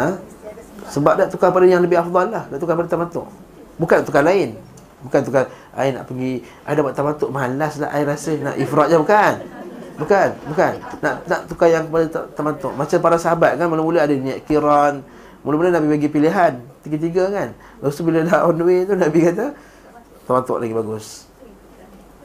ha? 0.00 0.16
Sebab. 0.88 1.20
Dah 1.20 1.28
tukar 1.28 1.52
pada 1.52 1.68
yang 1.68 1.84
lebih 1.84 2.00
afdal 2.00 2.32
lah. 2.32 2.44
Dah 2.48 2.56
tukar 2.56 2.80
pada 2.80 2.88
tamattu 2.88 3.26
bukan 3.76 4.04
tukar 4.04 4.24
lain. 4.24 4.56
Bukan 5.04 5.20
tukar 5.22 5.52
ai 5.76 5.92
nak 5.92 6.08
pergi 6.08 6.40
ada 6.64 6.78
buat 6.80 6.96
tamattu 6.96 7.28
malas 7.28 7.78
lah 7.78 7.92
ai 7.92 8.02
rasa 8.02 8.34
nak 8.40 8.56
ifrat 8.56 8.88
je. 8.90 8.96
Bukan. 8.96 9.34
Bukan 9.96 10.28
bukan. 10.52 10.72
Nak 11.00 11.14
nak 11.28 11.40
tukar 11.48 11.68
yang 11.72 11.88
pada 11.88 12.28
tamattu 12.36 12.72
macam 12.74 12.98
para 13.00 13.16
sahabat 13.16 13.56
kan 13.56 13.68
mula-mula 13.68 14.04
ada 14.04 14.12
niat 14.12 14.44
kiran. 14.44 15.04
Mula-mula 15.46 15.70
Nabi 15.70 15.94
bagi 15.94 16.10
pilihan. 16.10 16.58
Tiga-tiga 16.82 17.30
kan. 17.30 17.48
Lepas 17.78 17.94
tu 17.94 18.02
bila 18.02 18.26
dah 18.26 18.50
on 18.50 18.56
the 18.58 18.64
way 18.66 18.82
tu 18.82 18.98
Nabi 18.98 19.20
kata 19.30 19.54
Tematuk 20.26 20.58
lagi 20.58 20.74
bagus. 20.74 21.06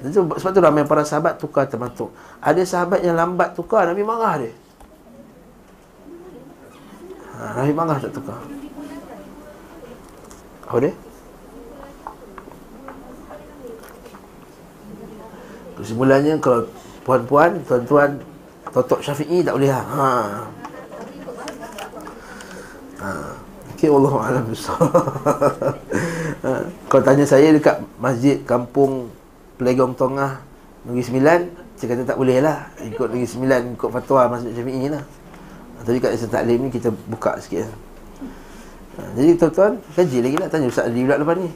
Sebab 0.01 0.49
tu 0.49 0.61
ramai 0.65 0.81
para 0.89 1.05
sahabat 1.05 1.37
tukar 1.37 1.69
tematuk 1.69 2.09
Ada 2.41 2.65
sahabat 2.65 3.05
yang 3.05 3.13
lambat 3.13 3.53
tukar 3.53 3.85
Nabi 3.85 4.01
marah 4.01 4.41
dia. 4.41 4.49
Ha, 7.37 7.61
Nabi 7.61 7.73
marah 7.77 8.01
tak 8.01 8.09
tukar. 8.09 8.41
Apa 10.65 10.77
dia? 10.81 10.93
Kesimpulannya 15.81 16.37
kalau 16.37 16.69
puan-puan, 17.01 17.57
tuan-tuan 17.65 18.21
Totok 18.71 19.03
Syafi'i 19.03 19.43
tak 19.43 19.57
boleh 19.59 19.67
lah. 19.67 19.83
ha. 19.83 20.07
Ha. 23.01 23.09
Okay, 23.73 23.89
Allah 23.89 24.13
Alam 24.13 24.45
ha. 26.45 26.51
Kalau 26.85 27.03
tanya 27.03 27.25
saya 27.25 27.49
dekat 27.49 27.81
masjid 27.97 28.37
kampung 28.45 29.09
Pelegong 29.57 29.97
Tongah 29.97 30.37
Negeri 30.85 31.01
Sembilan 31.01 31.39
Saya 31.75 31.97
kata 31.97 32.13
tak 32.13 32.17
boleh 32.21 32.45
lah 32.45 32.69
Ikut 32.77 33.09
Negeri 33.09 33.25
Sembilan 33.25 33.73
Ikut 33.73 33.89
fatwa 33.89 34.37
Masjid 34.37 34.53
Syafi'i 34.53 34.85
lah 34.85 35.01
ha. 35.01 35.79
Tapi 35.81 35.97
kat 35.97 36.13
Islam 36.13 36.29
Taklim 36.29 36.59
ni 36.61 36.69
kita 36.69 36.93
buka 37.09 37.41
sikit 37.41 37.65
ha. 37.65 39.01
Jadi 39.17 39.33
tuan-tuan 39.33 39.81
Kaji 39.97 40.17
lagi 40.29 40.37
lah 40.37 40.47
Tanya 40.53 40.69
Ustaz 40.69 40.85
Adi 40.85 41.01
pula 41.01 41.17
lepas 41.17 41.35
ni 41.41 41.49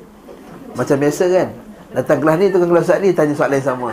Macam 0.73 0.97
biasa 0.97 1.23
kan 1.29 1.47
Datang 1.93 2.17
kelas 2.25 2.35
ni 2.41 2.45
Tukang 2.49 2.69
kelas 2.73 2.83
Ustaz 2.89 2.97
Adi 3.05 3.09
Tanya 3.13 3.33
soalan 3.37 3.61
yang 3.61 3.69
sama. 3.69 3.89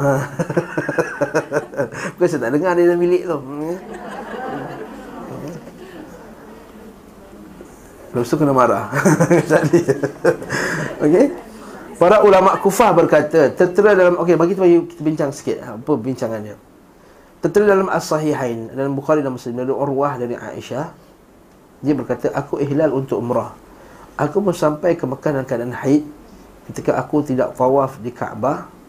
Bukan 2.16 2.28
saya 2.28 2.40
tak 2.48 2.52
dengar 2.56 2.72
dia 2.76 2.84
dalam 2.88 3.00
bilik 3.00 3.22
tu. 3.28 3.38
Lepas 8.10 8.26
tu 8.26 8.36
kena 8.36 8.50
marah. 8.50 8.90
Okey. 11.04 11.26
Para 12.00 12.24
ulama 12.24 12.56
kufah 12.56 12.96
berkata 12.96 13.52
Tertera 13.52 13.92
dalam 13.92 14.16
Okey 14.24 14.32
bagi 14.32 14.56
tu 14.56 14.64
kita 14.64 15.04
bincang 15.04 15.30
sikit. 15.36 15.60
Apa 15.60 16.00
bincangannya 16.00 16.56
Tertera 17.44 17.76
dalam 17.76 17.92
As-Sahihain 17.92 18.72
Dalam 18.72 18.96
Bukhari 18.96 19.20
dan 19.20 19.36
Muslim 19.36 19.60
Dari 19.60 19.68
Urwah 19.68 20.16
dari 20.16 20.32
Aisyah 20.32 20.88
Dia 21.84 21.92
berkata 21.92 22.32
Aku 22.32 22.56
ihlal 22.56 22.96
untuk 22.96 23.20
umrah. 23.20 23.52
Aku 24.16 24.40
pun 24.40 24.56
sampai 24.56 24.96
ke 24.96 25.04
Mekah 25.04 25.30
dalam 25.36 25.44
keadaan 25.44 25.76
haid 25.76 26.08
Ketika 26.72 26.96
aku 26.96 27.20
tidak 27.20 27.52
tawaf 27.52 28.00
di 28.00 28.08
Kaabah 28.08 28.79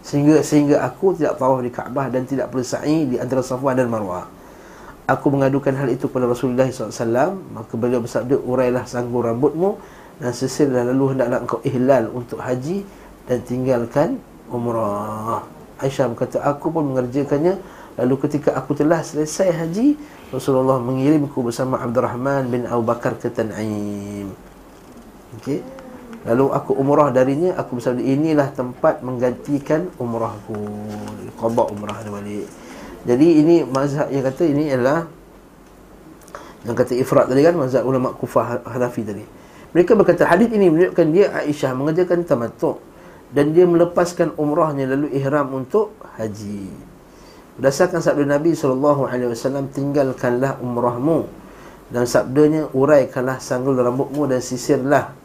Sehingga 0.00 0.40
sehingga 0.40 0.80
aku 0.84 1.12
tidak 1.16 1.36
tawaf 1.36 1.60
di 1.60 1.68
Kaabah 1.68 2.08
dan 2.08 2.24
tidak 2.24 2.48
perlu 2.48 2.64
sa'i 2.64 3.04
di 3.04 3.16
antara 3.20 3.44
Safwan 3.44 3.76
dan 3.76 3.92
Marwah. 3.92 4.26
Aku 5.10 5.26
mengadukan 5.34 5.74
hal 5.74 5.90
itu 5.90 6.06
kepada 6.06 6.30
Rasulullah 6.30 6.70
SAW 6.70 7.34
Maka 7.50 7.72
beliau 7.74 7.98
bersabda 7.98 8.38
Urailah 8.46 8.86
sanggur 8.86 9.26
rambutmu 9.26 9.74
Dan 10.22 10.30
sesirlah 10.30 10.86
lalu 10.86 11.18
hendaklah 11.18 11.38
engkau 11.42 11.58
ihlal 11.66 12.14
untuk 12.14 12.38
haji 12.38 12.86
Dan 13.26 13.42
tinggalkan 13.42 14.22
umrah. 14.54 15.42
Aisyah 15.82 16.14
berkata 16.14 16.38
Aku 16.46 16.70
pun 16.70 16.94
mengerjakannya. 16.94 17.58
Lalu 17.98 18.14
ketika 18.22 18.54
aku 18.54 18.78
telah 18.78 19.02
selesai 19.02 19.50
haji 19.50 19.98
Rasulullah 20.30 20.78
mengirimku 20.78 21.42
bersama 21.42 21.82
Abdurrahman 21.82 22.46
bin 22.46 22.62
Abu 22.64 22.86
Bakar 22.86 23.18
ke 23.18 23.28
Tan'im 23.28 24.30
Okey 25.36 25.79
Lalu 26.28 26.52
aku 26.52 26.76
umrah 26.76 27.08
darinya 27.08 27.56
Aku 27.56 27.80
bersabda 27.80 28.04
inilah 28.04 28.52
tempat 28.52 29.00
menggantikan 29.00 29.88
umrahku. 29.96 30.56
Qadha 31.40 31.64
umrah 31.72 31.96
dia 32.04 32.12
balik. 32.12 32.46
Jadi 33.08 33.28
ini 33.40 33.56
mazhab 33.64 34.12
yang 34.12 34.24
kata 34.28 34.44
ini 34.44 34.68
adalah 34.68 35.08
Yang 36.68 36.76
kata 36.84 36.92
ifrat 37.00 37.26
tadi 37.32 37.40
kan 37.40 37.56
Mazhab 37.56 37.88
ulama 37.88 38.12
kufah 38.12 38.60
Hanafi 38.68 39.00
tadi. 39.00 39.24
Mereka 39.72 39.96
berkata 39.96 40.28
hadis 40.28 40.52
ini 40.52 40.68
menunjukkan 40.68 41.06
dia 41.08 41.32
Aisyah 41.32 41.72
mengerjakan 41.72 42.28
tamatuk 42.28 42.84
Dan 43.32 43.56
dia 43.56 43.64
melepaskan 43.64 44.36
umrahnya 44.36 44.92
lalu 44.92 45.08
ihram 45.16 45.56
untuk 45.56 45.96
haji. 46.20 46.68
Berdasarkan 47.56 48.04
sabda 48.04 48.28
Nabi 48.28 48.52
SAW 48.52 49.08
Tinggalkanlah 49.72 50.60
umrahmu. 50.60 51.24
Dan 51.88 52.04
sabdanya 52.04 52.68
uraikanlah 52.76 53.40
sanggul 53.40 53.74
rambutmu 53.74 54.28
dan 54.28 54.38
sisirlah 54.38 55.19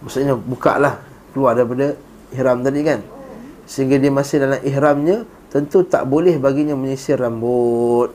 Maksudnya 0.00 0.34
buka 0.36 0.80
lah 0.80 0.98
Keluar 1.30 1.54
daripada 1.54 1.94
ihram 2.34 2.64
tadi 2.66 2.80
kan. 2.82 3.00
Sehingga 3.70 3.96
dia 4.02 4.10
masih 4.10 4.42
dalam 4.42 4.60
ihramnya 4.66 5.22
Tentu 5.50 5.82
tak 5.82 6.06
boleh 6.06 6.38
baginya 6.38 6.78
menyisir 6.78 7.18
rambut. 7.18 8.14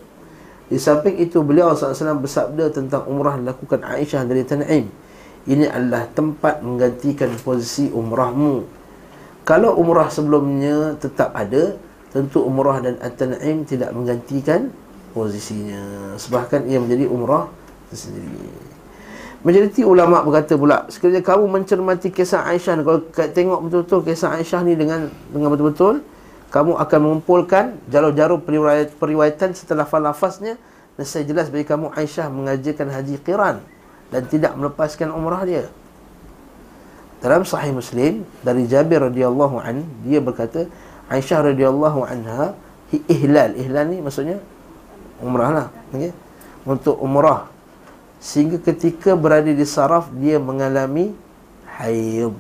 Di 0.72 0.80
samping 0.80 1.20
itu 1.20 1.44
beliau 1.44 1.76
SAW 1.76 2.24
bersabda 2.24 2.72
tentang 2.72 3.04
umrah 3.12 3.36
dilakukan 3.36 3.84
Aisyah 3.84 4.24
dari 4.24 4.48
Tan'im. 4.48 4.88
Ini 5.46 5.68
adalah 5.68 6.08
tempat 6.10 6.64
menggantikan 6.64 7.30
posisi 7.44 7.92
umrahmu. 7.92 8.64
Kalau 9.44 9.78
umrah 9.78 10.08
sebelumnya 10.10 10.96
tetap 10.98 11.36
ada 11.36 11.76
Tentu 12.16 12.48
umrah 12.48 12.80
dan 12.80 12.96
At-Tan'im 13.04 13.68
tidak 13.68 13.92
menggantikan 13.92 14.72
posisinya. 15.12 16.16
Sebabkan 16.16 16.64
ia 16.64 16.80
menjadi 16.80 17.12
umrah 17.12 17.52
tersendiri 17.92 18.75
Majoriti 19.46 19.86
ulama 19.86 20.26
berkata 20.26 20.58
pula 20.58 20.90
sekiranya 20.90 21.22
kamu 21.22 21.46
mencermati 21.46 22.10
kisah 22.10 22.50
Aisyah 22.50 22.82
kalau 22.82 23.06
tengok 23.14 23.70
betul-betul 23.70 24.02
kisah 24.02 24.34
Aisyah 24.34 24.66
ni 24.66 24.74
dengan 24.74 25.14
dengan 25.30 25.54
betul-betul 25.54 26.02
kamu 26.50 26.74
akan 26.82 27.00
mengumpulkan 27.06 27.78
jalur-jalur 27.86 28.42
periwayat, 28.42 28.98
periwayatan 28.98 29.54
setelah 29.54 29.86
lafaznya 29.86 30.58
dan 30.98 31.06
saya 31.06 31.30
jelas 31.30 31.54
bagi 31.54 31.62
kamu 31.62 31.94
Aisyah 31.94 32.26
mengajarkan 32.34 32.90
haji 32.90 33.22
qiran 33.22 33.62
dan 34.10 34.26
tidak 34.26 34.58
melepaskan 34.58 35.14
umrah 35.14 35.46
dia. 35.46 35.70
Dalam 37.22 37.46
sahih 37.46 37.70
Muslim 37.70 38.26
dari 38.42 38.66
Jabir 38.66 38.98
radhiyallahu 38.98 39.62
an 39.62 39.86
dia 40.10 40.26
berkata 40.26 40.66
Aisyah 41.06 41.54
radhiyallahu 41.54 42.02
anha 42.02 42.58
ihlal. 42.90 43.54
Ihlal 43.54 43.94
ni 43.94 44.02
maksudnya 44.02 44.42
umrah 45.22 45.54
lah 45.54 45.68
okey? 45.94 46.10
Untuk 46.66 46.98
umrah 46.98 47.46
Sehingga 48.26 48.58
ketika 48.58 49.14
berada 49.14 49.54
di 49.54 49.62
saraf 49.70 50.10
Dia 50.18 50.42
mengalami 50.42 51.14
haid 51.78 52.34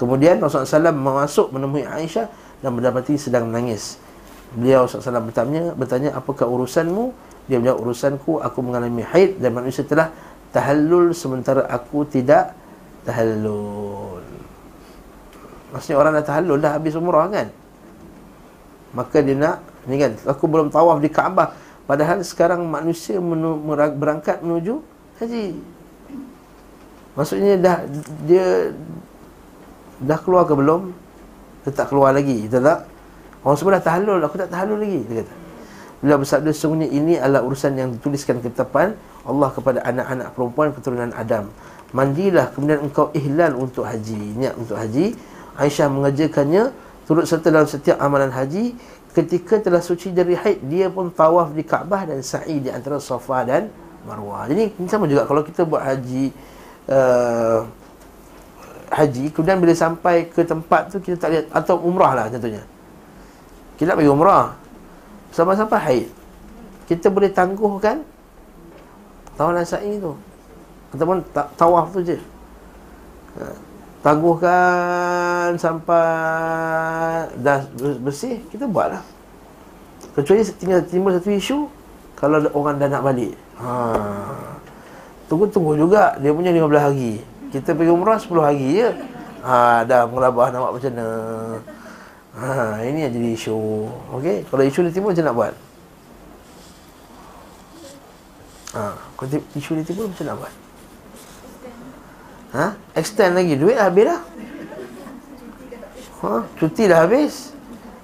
Kemudian 0.00 0.40
Rasulullah 0.40 0.88
SAW 0.88 0.96
masuk 0.96 1.46
menemui 1.52 1.84
Aisyah 1.84 2.32
Dan 2.64 2.80
mendapati 2.80 3.20
sedang 3.20 3.52
menangis 3.52 4.00
Beliau 4.56 4.88
SAW 4.88 5.28
bertanya, 5.28 5.76
bertanya 5.76 6.16
Apakah 6.16 6.48
urusanmu? 6.48 7.12
Dia 7.52 7.60
menjawab 7.60 7.84
urusanku 7.84 8.40
Aku 8.40 8.64
mengalami 8.64 9.04
haid 9.04 9.36
Dan 9.36 9.52
manusia 9.52 9.84
telah 9.84 10.08
tahallul 10.56 11.12
Sementara 11.12 11.68
aku 11.68 12.08
tidak 12.08 12.56
tahallul 13.04 14.24
Maksudnya 15.76 16.00
orang 16.00 16.16
dah 16.16 16.24
tahallul 16.24 16.56
Dah 16.56 16.80
habis 16.80 16.96
umrah 16.96 17.28
kan? 17.28 17.52
Maka 18.96 19.20
dia 19.20 19.36
nak 19.36 19.60
Ni 19.84 20.00
kan 20.00 20.16
Aku 20.24 20.48
belum 20.48 20.72
tawaf 20.72 20.96
di 21.04 21.12
Kaabah 21.12 21.71
Padahal 21.84 22.22
sekarang 22.22 22.62
manusia 22.66 23.18
menu, 23.18 23.58
berangkat 23.98 24.40
menuju 24.40 24.80
haji. 25.18 25.58
Maksudnya 27.12 27.60
dah 27.60 27.76
dia 28.24 28.72
dah 30.00 30.18
keluar 30.22 30.48
ke 30.48 30.54
belum? 30.56 30.94
Dia 31.62 31.70
tak 31.74 31.92
keluar 31.92 32.16
lagi, 32.16 32.48
betul 32.48 32.64
tak? 32.64 32.88
Orang 33.42 33.56
semua 33.58 33.78
dah 33.78 33.84
tahallul, 33.84 34.22
aku 34.22 34.38
tak 34.38 34.50
tahallul 34.50 34.78
lagi, 34.78 35.00
dia 35.06 35.14
kata. 35.22 35.34
Bila 36.02 36.14
bersabda 36.18 36.50
sesungguhnya 36.50 36.88
ini 36.90 37.14
adalah 37.14 37.46
urusan 37.46 37.78
yang 37.78 37.94
dituliskan 37.94 38.42
ketetapan 38.42 38.98
Allah 39.22 39.54
kepada 39.54 39.78
anak-anak 39.86 40.34
perempuan 40.34 40.68
keturunan 40.74 41.14
Adam. 41.14 41.46
Mandilah 41.94 42.50
kemudian 42.50 42.82
engkau 42.82 43.14
ihlal 43.14 43.54
untuk 43.54 43.86
haji, 43.86 44.34
niat 44.34 44.58
untuk 44.58 44.74
haji. 44.74 45.14
Aisyah 45.54 45.86
mengerjakannya 45.92 46.74
turut 47.06 47.28
serta 47.28 47.52
dalam 47.52 47.68
setiap 47.68 48.00
amalan 48.02 48.32
haji 48.34 48.74
ketika 49.12 49.60
telah 49.60 49.84
suci 49.84 50.08
dari 50.12 50.32
haid 50.32 50.64
dia 50.66 50.88
pun 50.88 51.12
tawaf 51.12 51.52
di 51.52 51.62
Kaabah 51.62 52.08
dan 52.08 52.24
sa'i 52.24 52.60
di 52.60 52.72
antara 52.72 52.96
Safa 52.96 53.44
dan 53.44 53.68
Marwah. 54.08 54.48
Jadi 54.48 54.72
sama 54.88 55.06
juga 55.06 55.28
kalau 55.28 55.44
kita 55.46 55.62
buat 55.62 55.84
haji 55.84 56.32
uh, 56.90 57.62
haji 58.92 59.30
kemudian 59.30 59.62
bila 59.62 59.72
sampai 59.76 60.26
ke 60.26 60.42
tempat 60.42 60.90
tu 60.90 60.98
kita 60.98 61.16
tak 61.20 61.30
lihat 61.30 61.46
atau 61.52 61.78
umrah 61.84 62.12
lah 62.16 62.26
contohnya. 62.32 62.64
Kita 63.76 63.92
nak 63.92 63.96
pergi 64.00 64.12
umrah. 64.12 64.46
Sampai-sampai 65.32 65.80
haid. 65.80 66.08
Kita 66.88 67.08
boleh 67.08 67.30
tangguhkan 67.32 68.04
tawaf 69.38 69.52
dan 69.54 69.66
sa'i 69.68 69.96
tu. 70.00 70.12
Ataupun 70.92 71.24
tawaf 71.56 71.86
tu 71.92 72.00
je. 72.04 72.18
Ha 73.40 73.71
tangguhkan 74.02 75.54
sampai 75.56 76.04
dah 77.38 77.62
bersih 78.02 78.42
kita 78.50 78.66
buatlah. 78.66 79.00
Kecuali 80.12 80.42
tinggal 80.58 80.82
timbul 80.84 81.14
satu 81.14 81.30
isu 81.32 81.58
kalau 82.18 82.42
orang 82.52 82.76
dah 82.82 82.90
nak 82.90 83.02
balik. 83.06 83.32
Ha. 83.62 83.70
Tunggu-tunggu 85.30 85.78
juga. 85.78 86.18
Dia 86.20 86.34
punya 86.34 86.52
15 86.52 86.68
hari. 86.76 87.24
Kita 87.48 87.72
pergi 87.72 87.90
umrah 87.94 88.18
10 88.20 88.28
hari 88.42 88.68
je. 88.82 88.90
Ha 89.42 89.82
dah 89.86 90.06
mengelabah 90.06 90.54
nak 90.54 90.58
buat 90.62 90.72
macam 90.78 90.92
mana? 90.92 91.08
Ha 92.38 92.82
ini 92.86 93.06
yang 93.06 93.12
jadi 93.14 93.30
isu. 93.38 93.58
Okey 94.18 94.46
kalau 94.50 94.62
isu 94.66 94.86
dia 94.86 94.92
timbul 94.94 95.10
macam 95.14 95.26
nak 95.26 95.36
buat? 95.38 95.54
Ha 98.76 98.82
kalau 99.18 99.42
isu 99.58 99.70
dia 99.78 99.86
timbul 99.86 100.06
macam 100.10 100.26
nak 100.26 100.36
buat 100.42 100.52
Ha? 102.52 102.76
Extend 102.92 103.32
lagi 103.32 103.56
Duit 103.56 103.80
dah 103.80 103.88
habis 103.88 104.04
dah 104.04 104.20
ha? 106.20 106.44
Cuti 106.60 106.84
dah 106.84 107.08
habis 107.08 107.56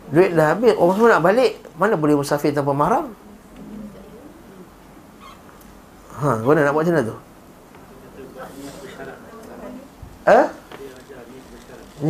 Duit 0.08 0.32
dah 0.32 0.56
habis 0.56 0.72
Orang 0.80 0.94
semua 0.96 1.10
nak 1.16 1.24
balik 1.24 1.60
Mana 1.76 2.00
boleh 2.00 2.16
musafir 2.16 2.50
tanpa 2.56 2.72
mahram 2.72 3.12
Ha, 6.18 6.42
kau 6.42 6.50
nak 6.50 6.74
buat 6.74 6.82
macam 6.82 6.94
mana 6.98 7.06
tu? 7.06 7.16
Eh? 10.26 10.46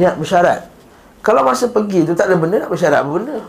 Niat 0.00 0.14
bersyarat 0.16 0.64
Kalau 1.20 1.44
masa 1.44 1.68
pergi 1.68 2.08
tu 2.08 2.16
tak 2.16 2.32
ada 2.32 2.40
benda 2.40 2.56
nak 2.64 2.72
bersyarat 2.72 3.04
apa 3.04 3.10
benda? 3.12 3.44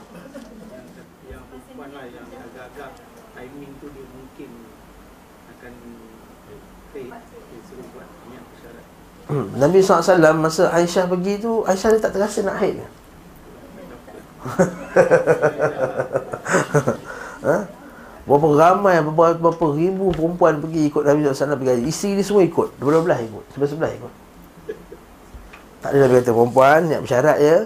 Hmm. 9.30 9.46
Nabi 9.62 9.78
SAW 9.86 10.18
masa 10.42 10.74
Aisyah 10.74 11.06
pergi 11.06 11.38
tu 11.38 11.62
Aisyah 11.62 11.94
dia 11.94 12.02
tak 12.02 12.18
terasa 12.18 12.42
nak 12.42 12.58
haid. 12.58 12.82
Ha? 17.40 17.56
Berapa 18.28 18.48
ramai 18.52 19.00
berapa, 19.00 19.40
berapa 19.40 19.66
ribu 19.72 20.12
perempuan 20.12 20.60
pergi 20.60 20.92
ikut 20.92 21.08
Nabi 21.08 21.24
SAW 21.24 21.56
pergi 21.56 21.72
haji. 21.72 21.84
Isteri 21.88 22.12
dia 22.20 22.26
semua 22.28 22.44
ikut 22.44 22.76
Dua-belah 22.76 23.16
ikut 23.24 23.46
Sebelah-sebelah 23.56 23.92
ikut. 23.96 24.14
Tak 25.80 25.90
ada 25.96 25.98
Nabi 26.04 26.14
kata 26.20 26.32
perempuan 26.36 26.80
Niat 26.92 27.00
bersyarat 27.00 27.38
ya 27.40 27.58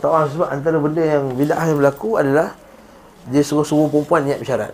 Tak 0.00 0.08
faham 0.08 0.28
sebab 0.32 0.48
antara 0.48 0.76
benda 0.80 1.04
yang 1.04 1.24
Bida'ah 1.36 1.66
yang 1.68 1.78
berlaku 1.84 2.16
adalah 2.16 2.56
Dia 3.28 3.44
suruh-suruh 3.44 3.92
perempuan 3.92 4.24
niat 4.24 4.40
bersyarat. 4.40 4.72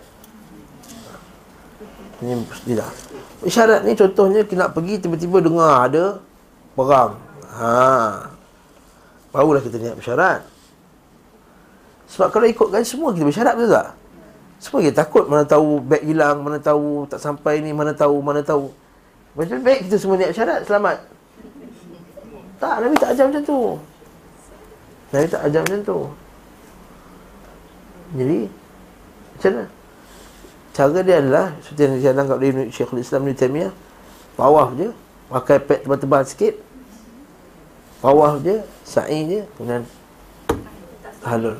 Ini 2.23 2.33
tidak 2.65 2.89
Isyarat 3.47 3.87
ni 3.87 3.95
contohnya 3.95 4.43
kita 4.43 4.59
nak 4.59 4.75
pergi 4.75 4.99
tiba-tiba 4.99 5.39
dengar 5.39 5.87
ada 5.87 6.19
perang. 6.75 7.15
Ha. 7.55 8.27
Barulah 9.31 9.63
kita 9.63 9.79
niat 9.79 9.95
bersyarat. 9.95 10.43
Sebab 12.11 12.27
kalau 12.27 12.43
ikutkan 12.43 12.83
semua 12.83 13.15
kita 13.15 13.23
bersyarat 13.23 13.55
betul 13.55 13.71
tak? 13.71 13.95
Semua 14.59 14.79
kita 14.83 14.95
takut 14.99 15.31
mana 15.31 15.47
tahu 15.47 15.79
beg 15.79 16.03
hilang, 16.03 16.43
mana 16.43 16.59
tahu 16.59 17.07
tak 17.07 17.23
sampai 17.23 17.63
ni, 17.63 17.71
mana 17.71 17.95
tahu, 17.95 18.19
mana 18.19 18.43
tahu. 18.43 18.67
Macam 19.31 19.63
baik 19.63 19.87
kita 19.87 19.95
semua 19.95 20.19
niat 20.19 20.35
bersyarat, 20.35 20.59
selamat. 20.67 20.97
Tak, 22.57 22.75
Nabi 22.83 22.95
tak 22.99 23.09
ajar 23.15 23.25
macam 23.31 23.43
tu. 23.47 23.59
Nabi 25.13 25.27
tak 25.29 25.41
ajar 25.47 25.61
macam 25.63 25.81
tu. 25.87 25.99
Jadi, 28.17 28.39
macam 29.39 29.51
mana? 29.55 29.76
Cara 30.77 31.01
dia 31.01 31.17
adalah, 31.17 31.57
seperti 31.57 31.81
yang 31.89 31.93
saya 31.97 32.13
tangkap 32.13 32.37
dari 32.37 32.69
Syekhul 32.69 33.01
Islam 33.01 33.25
Ibn 33.25 33.33
Taymiyah, 33.33 33.73
tawaf 34.37 34.69
je, 34.77 34.93
pakai 35.25 35.57
pet 35.57 35.81
tebal-tebal 35.81 36.21
sikit, 36.21 36.53
tawaf 37.97 38.45
je, 38.45 38.61
sa'i 38.85 39.25
je, 39.25 39.41
kemudian 39.57 39.81
halul. 41.25 41.57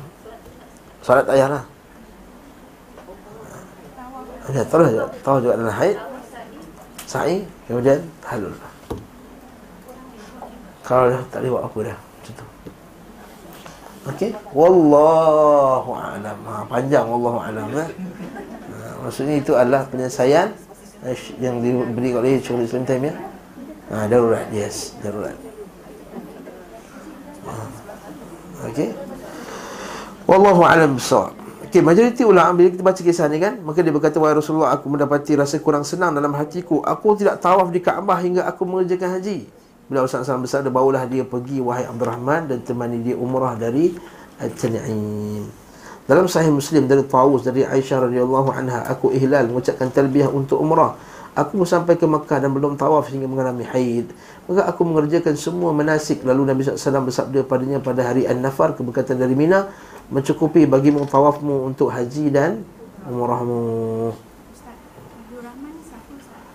Salat 1.02 1.26
tak 1.26 1.34
payah 1.34 1.50
lah. 1.50 1.64
Ya, 4.54 4.62
terus 4.62 4.88
je. 4.94 5.02
Tahu 5.26 5.36
juga 5.42 5.54
dalam 5.58 5.74
haid. 5.74 5.98
Sa'i, 7.10 7.42
kemudian 7.66 7.98
halul. 8.22 8.54
Kalau 10.86 11.10
dah 11.10 11.20
tak 11.34 11.42
boleh 11.42 11.50
buat 11.58 11.64
apa 11.66 11.78
dah. 11.90 11.98
Macam 11.98 12.32
tu. 12.38 12.46
Okey. 14.14 14.30
Wallahu 14.54 15.90
a'lam. 15.90 16.38
Ha, 16.48 16.52
panjang 16.70 17.04
wallahu 17.04 17.38
a'lam 17.42 17.66
eh. 17.82 17.90
Maksudnya 19.08 19.40
itu 19.40 19.56
adalah 19.56 19.88
penyelesaian 19.88 20.52
eh, 21.00 21.16
yang 21.40 21.64
diberi 21.64 22.12
oleh 22.12 22.44
Syekh 22.44 22.68
Islam 22.68 22.84
Taimiyah. 22.84 23.16
Ha, 23.88 24.04
darurat. 24.04 24.44
Yes, 24.52 24.92
darurat. 25.00 25.32
Ha. 27.48 27.52
Okey. 28.68 28.92
Wallahu 30.28 30.60
a'lam 30.60 31.00
bissawab. 31.00 31.32
Okey, 31.64 31.80
majoriti 31.80 32.20
ulama 32.20 32.52
bila 32.52 32.68
kita 32.68 32.84
baca 32.84 33.00
kisah 33.00 33.32
ni 33.32 33.40
kan, 33.40 33.56
maka 33.64 33.80
dia 33.80 33.88
berkata 33.88 34.20
wahai 34.20 34.36
Rasulullah 34.36 34.76
aku 34.76 34.92
mendapati 34.92 35.40
rasa 35.40 35.56
kurang 35.56 35.88
senang 35.88 36.12
dalam 36.12 36.36
hatiku. 36.36 36.84
Aku 36.84 37.16
tidak 37.16 37.40
tawaf 37.40 37.72
di 37.72 37.80
Kaabah 37.80 38.20
hingga 38.20 38.44
aku 38.44 38.68
mengerjakan 38.68 39.16
haji. 39.16 39.48
Bila 39.88 40.04
Rasulullah 40.04 40.36
SAW 40.36 40.44
bersabda 40.44 40.68
bawalah 40.68 41.08
dia 41.08 41.24
pergi 41.24 41.64
wahai 41.64 41.88
Abdul 41.88 42.12
Rahman 42.12 42.44
dan 42.44 42.60
temani 42.60 43.00
dia 43.00 43.16
umrah 43.16 43.56
dari 43.56 43.96
At-Tan'im. 44.36 45.67
Dalam 46.08 46.24
sahih 46.24 46.48
Muslim 46.48 46.88
dari 46.88 47.04
Tawus 47.04 47.44
dari 47.44 47.68
Aisyah 47.68 48.08
radhiyallahu 48.08 48.48
anha 48.48 48.80
aku 48.88 49.12
ihlal 49.12 49.52
mengucapkan 49.52 49.92
talbiyah 49.92 50.32
untuk 50.32 50.56
umrah. 50.56 50.96
Aku 51.36 51.68
sampai 51.68 52.00
ke 52.00 52.08
Mekah 52.08 52.40
dan 52.40 52.50
belum 52.50 52.80
tawaf 52.80 53.12
hingga 53.12 53.28
mengalami 53.28 53.62
haid. 53.68 54.08
Maka 54.48 54.72
aku 54.72 54.88
mengerjakan 54.88 55.36
semua 55.36 55.70
manasik 55.76 56.24
lalu 56.24 56.48
Nabi 56.48 56.64
SAW 56.64 57.04
bersabda 57.12 57.44
padanya 57.44 57.78
pada 57.78 58.08
hari 58.08 58.24
An-Nafar 58.24 58.72
keberkatan 58.72 59.20
dari 59.20 59.36
Mina 59.36 59.68
mencukupi 60.08 60.64
bagimu 60.64 61.04
tawafmu 61.04 61.68
untuk 61.68 61.92
haji 61.92 62.32
dan 62.32 62.64
umrahmu. 63.04 64.16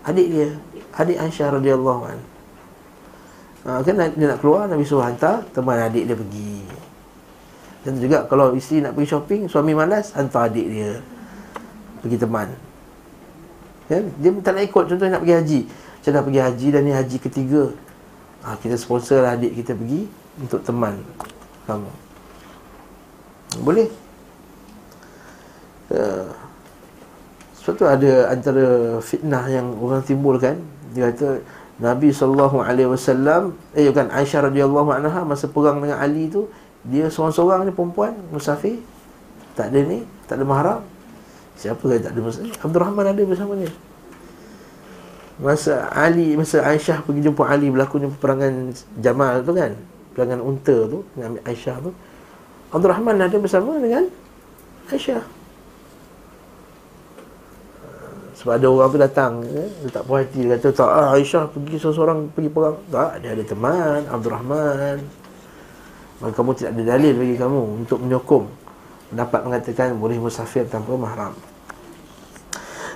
Adik 0.04 0.28
dia, 0.34 0.50
adik 0.98 1.18
Aisyah 1.22 1.62
radhiyallahu 1.62 2.02
an. 2.10 2.20
Ha, 3.70 3.80
kan 3.86 3.96
dia 4.18 4.28
nak 4.34 4.42
keluar 4.42 4.66
Nabi 4.66 4.84
suruh 4.84 5.06
hantar 5.06 5.46
teman 5.54 5.78
adik 5.78 6.10
dia 6.10 6.18
pergi. 6.18 6.83
Dan 7.84 8.00
juga 8.00 8.24
kalau 8.32 8.56
isteri 8.56 8.80
nak 8.80 8.96
pergi 8.96 9.12
shopping, 9.12 9.42
suami 9.52 9.76
malas 9.76 10.16
hantar 10.16 10.48
adik 10.48 10.68
dia 10.72 11.04
pergi 12.00 12.18
teman. 12.20 12.48
Kan? 13.92 14.04
Dia 14.20 14.30
tak 14.40 14.54
nak 14.56 14.64
ikut 14.64 14.84
contohnya 14.88 15.20
nak 15.20 15.24
pergi 15.28 15.36
haji. 15.36 15.60
Macam 15.68 16.12
nak 16.16 16.24
pergi 16.28 16.42
haji 16.44 16.68
dan 16.72 16.82
ni 16.84 16.92
haji 16.96 17.18
ketiga. 17.20 17.64
Ha, 18.44 18.60
kita 18.60 18.76
sponsor 18.76 19.24
lah 19.24 19.40
adik 19.40 19.56
kita 19.56 19.72
pergi 19.76 20.08
untuk 20.40 20.60
teman 20.64 21.00
kamu. 21.64 21.92
Boleh 23.62 23.88
uh, 25.94 26.26
Sebab 27.62 27.74
tu 27.78 27.86
ada 27.86 28.12
antara 28.34 28.66
fitnah 29.04 29.46
yang 29.46 29.78
orang 29.78 30.02
timbulkan 30.02 30.58
Dia 30.98 31.14
kata 31.14 31.46
Nabi 31.78 32.10
SAW 32.10 33.54
Eh 33.78 33.86
bukan 33.94 34.10
Aisyah 34.10 34.50
anha 34.50 35.22
Masa 35.22 35.46
perang 35.46 35.78
dengan 35.84 36.02
Ali 36.02 36.34
tu 36.34 36.50
Dia 36.84 37.08
seorang-seorang 37.08 37.68
ni 37.68 37.72
perempuan 37.72 38.12
Musafir. 38.32 38.84
Tak 39.56 39.72
ada 39.72 39.80
ni 39.86 40.04
Tak 40.28 40.36
ada 40.40 40.44
mahram. 40.44 40.82
Siapa 41.54 41.80
kata 41.80 42.10
tak 42.10 42.14
ada 42.18 42.22
musafir? 42.26 42.54
Abdul 42.60 42.82
Rahman 42.82 43.06
ada 43.08 43.22
bersama 43.24 43.54
dia. 43.56 43.72
Masa 45.38 45.90
Ali 45.94 46.38
Masa 46.38 46.62
Aisyah 46.62 47.02
pergi 47.06 47.26
jumpa 47.26 47.46
Ali 47.46 47.70
Berlakunya 47.70 48.10
peperangan 48.10 48.74
Jamal 49.02 49.42
tu 49.42 49.54
kan? 49.54 49.74
Peperangan 50.14 50.40
unta 50.42 50.78
tu 50.90 51.00
Dengan 51.16 51.40
Aisyah 51.46 51.78
tu. 51.82 51.92
Abdul 52.74 52.90
Rahman 52.90 53.22
ada 53.22 53.38
bersama 53.38 53.78
dengan 53.78 54.10
Aisyah. 54.90 55.24
Sebab 58.34 58.60
ada 58.60 58.68
orang 58.68 58.90
tu 58.92 59.00
datang 59.00 59.34
eh, 59.46 59.70
Dia 59.86 59.90
tak 59.94 60.04
puas 60.10 60.26
hati 60.26 60.42
Dia 60.44 60.58
kata 60.58 60.68
tak 60.74 60.90
ah, 60.90 61.16
Aisyah 61.16 61.44
pergi 61.48 61.78
seorang 61.80 62.34
pergi 62.34 62.50
perang. 62.50 62.78
Tak 62.90 63.24
Dia 63.24 63.30
ada 63.38 63.44
teman 63.46 64.00
Abdul 64.10 64.34
Rahman 64.34 65.23
Maka 66.24 66.32
kamu 66.32 66.56
tidak 66.56 66.72
ada 66.80 66.84
dalil 66.96 67.14
bagi 67.20 67.36
kamu 67.36 67.62
Untuk 67.84 68.00
menyokong 68.00 68.48
Dapat 69.12 69.44
mengatakan 69.44 70.00
Boleh 70.00 70.16
musafir 70.16 70.64
tanpa 70.72 70.96
mahram 70.96 71.36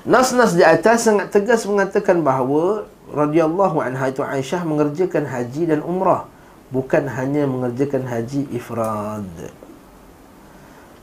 Nas-nas 0.08 0.56
di 0.56 0.64
atas 0.64 1.04
sangat 1.04 1.36
tegas 1.36 1.68
mengatakan 1.68 2.24
bahawa 2.24 2.88
radhiyallahu 3.12 3.84
anha 3.84 4.08
itu 4.08 4.24
Aisyah 4.24 4.64
mengerjakan 4.64 5.28
haji 5.28 5.68
dan 5.68 5.84
umrah 5.84 6.32
bukan 6.72 7.08
hanya 7.12 7.44
mengerjakan 7.44 8.08
haji 8.08 8.48
ifrad. 8.56 9.28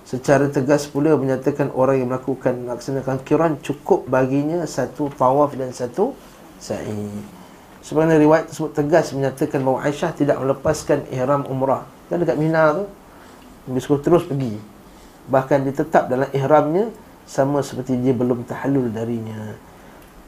Secara 0.04 0.52
tegas 0.52 0.84
pula 0.84 1.16
menyatakan 1.16 1.72
orang 1.72 2.00
yang 2.00 2.08
melakukan 2.12 2.64
melaksanakan 2.64 3.16
kiran 3.24 3.52
cukup 3.64 4.04
baginya 4.04 4.64
satu 4.68 5.08
tawaf 5.12 5.56
dan 5.56 5.72
satu 5.72 6.12
sa'i. 6.60 7.08
Sebenarnya 7.80 8.20
riwayat 8.20 8.52
tersebut 8.52 8.72
tegas 8.72 9.12
menyatakan 9.16 9.60
bahawa 9.64 9.88
Aisyah 9.88 10.12
tidak 10.16 10.36
melepaskan 10.40 11.08
ihram 11.08 11.44
umrah. 11.48 11.88
Kan 12.14 12.22
dekat 12.22 12.38
Mina 12.38 12.70
tu 12.70 12.86
dia 13.74 13.82
suruh 13.82 13.98
terus 13.98 14.22
pergi. 14.22 14.54
Bahkan 15.26 15.66
dia 15.66 15.74
tetap 15.74 16.06
dalam 16.06 16.30
ihramnya 16.30 16.94
sama 17.26 17.58
seperti 17.58 17.98
dia 17.98 18.14
belum 18.14 18.46
tahallul 18.46 18.86
darinya. 18.94 19.58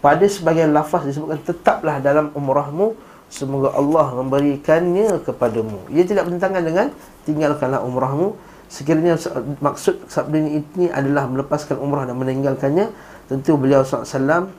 Pada 0.03 0.27
sebagian 0.27 0.75
lafaz 0.75 1.07
disebutkan 1.07 1.38
tetaplah 1.46 2.03
dalam 2.03 2.35
umrahmu 2.35 2.99
semoga 3.31 3.70
Allah 3.79 4.18
memberikannya 4.18 5.22
kepadamu. 5.22 5.87
Ia 5.94 6.03
tidak 6.03 6.27
bertentangan 6.27 6.66
dengan 6.66 6.87
tinggalkanlah 7.22 7.79
umrahmu 7.87 8.35
Sekiranya 8.66 9.14
maksud 9.62 10.11
sabda 10.11 10.42
ini 10.42 10.90
adalah 10.90 11.31
melepaskan 11.31 11.79
umrah 11.79 12.03
dan 12.03 12.18
meninggalkannya 12.18 12.90
Tentu 13.31 13.55
beliau 13.55 13.87
SAW 13.87 14.51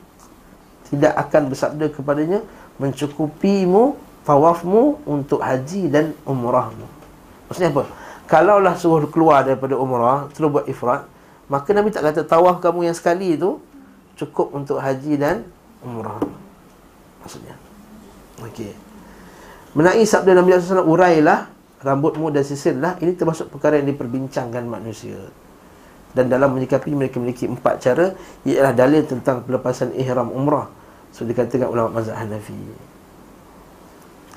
tidak 0.88 1.12
akan 1.28 1.52
bersabda 1.52 1.92
kepadanya 1.92 2.40
Mencukupimu, 2.80 4.00
tawafmu 4.24 5.04
untuk 5.04 5.44
haji 5.44 5.92
dan 5.92 6.16
umrahmu 6.24 6.97
Maksudnya 7.48 7.72
apa? 7.72 7.84
Kalaulah 8.28 8.76
suruh 8.76 9.08
keluar 9.08 9.40
daripada 9.42 9.72
umrah, 9.72 10.28
terus 10.36 10.52
buat 10.52 10.68
ifrat 10.68 11.08
Maka 11.48 11.72
Nabi 11.72 11.88
tak 11.88 12.04
kata 12.04 12.28
tawaf 12.28 12.60
kamu 12.60 12.92
yang 12.92 12.96
sekali 12.96 13.40
itu 13.40 13.56
Cukup 14.20 14.50
untuk 14.50 14.82
haji 14.82 15.14
dan 15.14 15.46
umrah. 15.78 16.18
Maksudnya. 17.22 17.54
Okey. 18.42 18.74
Menai 19.78 20.02
sabda 20.02 20.34
Nabi 20.34 20.58
SAW 20.58 20.90
Urailah 20.90 21.46
rambutmu 21.86 22.34
dan 22.34 22.42
sisirlah 22.42 22.98
ini 22.98 23.14
termasuk 23.14 23.46
perkara 23.54 23.78
yang 23.78 23.94
diperbincangkan 23.94 24.66
manusia. 24.66 25.22
Dan 26.10 26.26
dalam 26.26 26.50
menyikapi 26.50 26.98
mereka 26.98 27.22
memiliki 27.22 27.46
empat 27.46 27.78
cara. 27.78 28.10
Ialah 28.42 28.74
dalil 28.74 29.06
tentang 29.06 29.46
pelepasan 29.46 29.94
ihram 29.94 30.34
umrah. 30.34 30.66
So 31.14 31.22
dikatakan 31.22 31.70
ulama 31.70 32.02
mazhab 32.02 32.18
Hanafi 32.18 32.58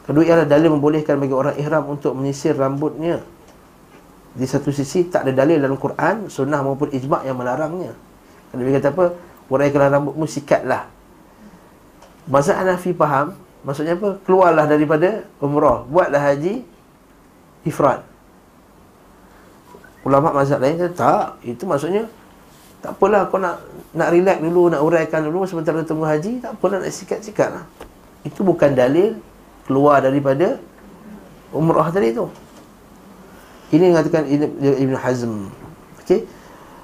kedua 0.08 0.24
ialah 0.26 0.48
dalil 0.48 0.74
membolehkan 0.78 1.18
bagi 1.18 1.36
orang 1.36 1.56
ihram 1.58 1.84
untuk 1.90 2.18
menyisir 2.18 2.58
rambutnya. 2.58 3.22
Di 4.32 4.48
satu 4.48 4.72
sisi 4.72 5.12
tak 5.12 5.28
ada 5.28 5.44
dalil 5.44 5.60
dalam 5.60 5.76
Quran 5.76 6.32
sunnah 6.32 6.64
maupun 6.64 6.88
ijma' 6.92 7.28
yang 7.28 7.36
melarangnya. 7.36 7.92
Nabi 8.56 8.72
kata 8.80 8.90
apa? 8.96 9.06
Uraikanlah 9.52 10.00
rambutmu 10.00 10.24
sikatlah. 10.24 10.88
Mazhab 12.32 12.64
Hanafi 12.64 12.96
faham 12.96 13.36
maksudnya 13.68 14.00
apa? 14.00 14.18
Keluarlah 14.24 14.66
daripada 14.70 15.28
umrah. 15.44 15.84
Buatlah 15.84 16.32
haji 16.32 16.64
ifrad 17.68 18.02
ulama 20.02 20.34
mazhab 20.34 20.58
lain 20.62 20.82
kata 20.82 20.94
tak 20.98 21.26
itu 21.46 21.64
maksudnya 21.70 22.10
tak 22.82 22.98
apalah 22.98 23.30
kau 23.30 23.38
nak 23.38 23.62
nak 23.94 24.10
relax 24.10 24.42
dulu 24.42 24.74
nak 24.74 24.82
uraikan 24.82 25.22
dulu 25.22 25.46
sementara 25.46 25.86
tunggu 25.86 26.10
haji 26.10 26.42
tak 26.42 26.58
apalah 26.58 26.82
nak 26.82 26.90
sikat-sikat 26.90 27.50
lah 27.54 27.66
itu 28.26 28.42
bukan 28.42 28.74
dalil 28.74 29.18
keluar 29.72 30.04
daripada 30.04 30.60
umrah 31.56 31.88
tadi 31.88 32.12
tu. 32.12 32.28
Ini 33.72 33.96
mengatakan 33.96 34.28
Ibn 34.28 34.96
Hazm. 35.00 35.48
Okey. 36.04 36.28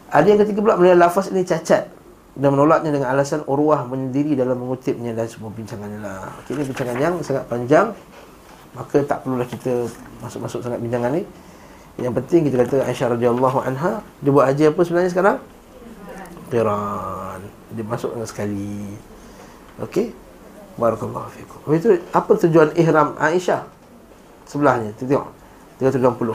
Ada 0.08 0.24
yang 0.24 0.40
ketiga 0.40 0.64
pula 0.64 0.80
melihat 0.80 1.04
lafaz 1.04 1.28
ini 1.36 1.44
cacat 1.44 1.92
dan 2.40 2.50
menolaknya 2.56 2.96
dengan 2.96 3.12
alasan 3.12 3.44
urwah 3.44 3.84
menyendiri 3.84 4.40
dalam 4.40 4.56
mengutipnya 4.56 5.12
dan 5.12 5.28
semua 5.28 5.52
bincangan 5.52 5.92
lah. 6.00 6.32
Okay, 6.48 6.56
ini 6.56 6.64
bincangan 6.64 6.96
yang 6.96 7.20
sangat 7.20 7.44
panjang. 7.52 7.92
Maka 8.72 9.04
tak 9.04 9.28
perlulah 9.28 9.44
kita 9.52 9.92
masuk-masuk 10.24 10.64
sangat 10.64 10.80
bincangan 10.80 11.12
ni. 11.12 11.28
Yang 12.00 12.24
penting 12.24 12.40
kita 12.48 12.56
kata 12.64 12.88
Aisyah 12.88 13.20
radhiyallahu 13.20 13.58
anha 13.68 14.00
dia 14.24 14.32
buat 14.32 14.48
haji 14.48 14.72
apa 14.72 14.82
sebenarnya 14.88 15.12
sekarang? 15.12 15.38
Qiran 16.48 17.44
dia 17.76 17.84
masuk 17.84 18.16
dengan 18.16 18.30
sekali. 18.32 18.96
Okey 19.84 20.27
barakallahu 20.78 21.28
fikum. 21.34 21.60
Itu 21.74 21.98
apa 22.14 22.32
tujuan 22.38 22.74
ihram 22.78 23.18
Aisyah? 23.18 23.66
Sebelahnya 24.48 24.96
Tengok. 24.96 25.36
320 25.78 26.34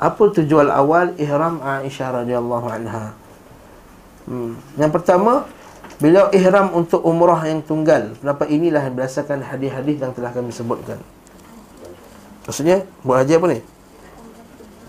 Apa 0.00 0.22
tujuan 0.40 0.72
awal 0.72 1.12
Ihram 1.20 1.60
Aisyah 1.60 2.24
radhiyallahu 2.24 2.66
anha? 2.70 3.12
Hmm. 4.24 4.56
Yang 4.80 4.92
pertama 4.96 5.44
Beliau 6.02 6.34
ihram 6.34 6.74
untuk 6.74 6.98
umrah 7.06 7.38
yang 7.46 7.62
tunggal. 7.62 8.18
Kenapa? 8.18 8.42
Inilah 8.50 8.90
berdasarkan 8.90 9.38
hadis-hadis 9.38 10.02
yang 10.02 10.10
telah 10.10 10.34
kami 10.34 10.50
sebutkan. 10.50 10.98
Maksudnya 12.42 12.82
Buat 13.06 13.22
haji 13.22 13.38
apa 13.38 13.46
ni? 13.54 13.58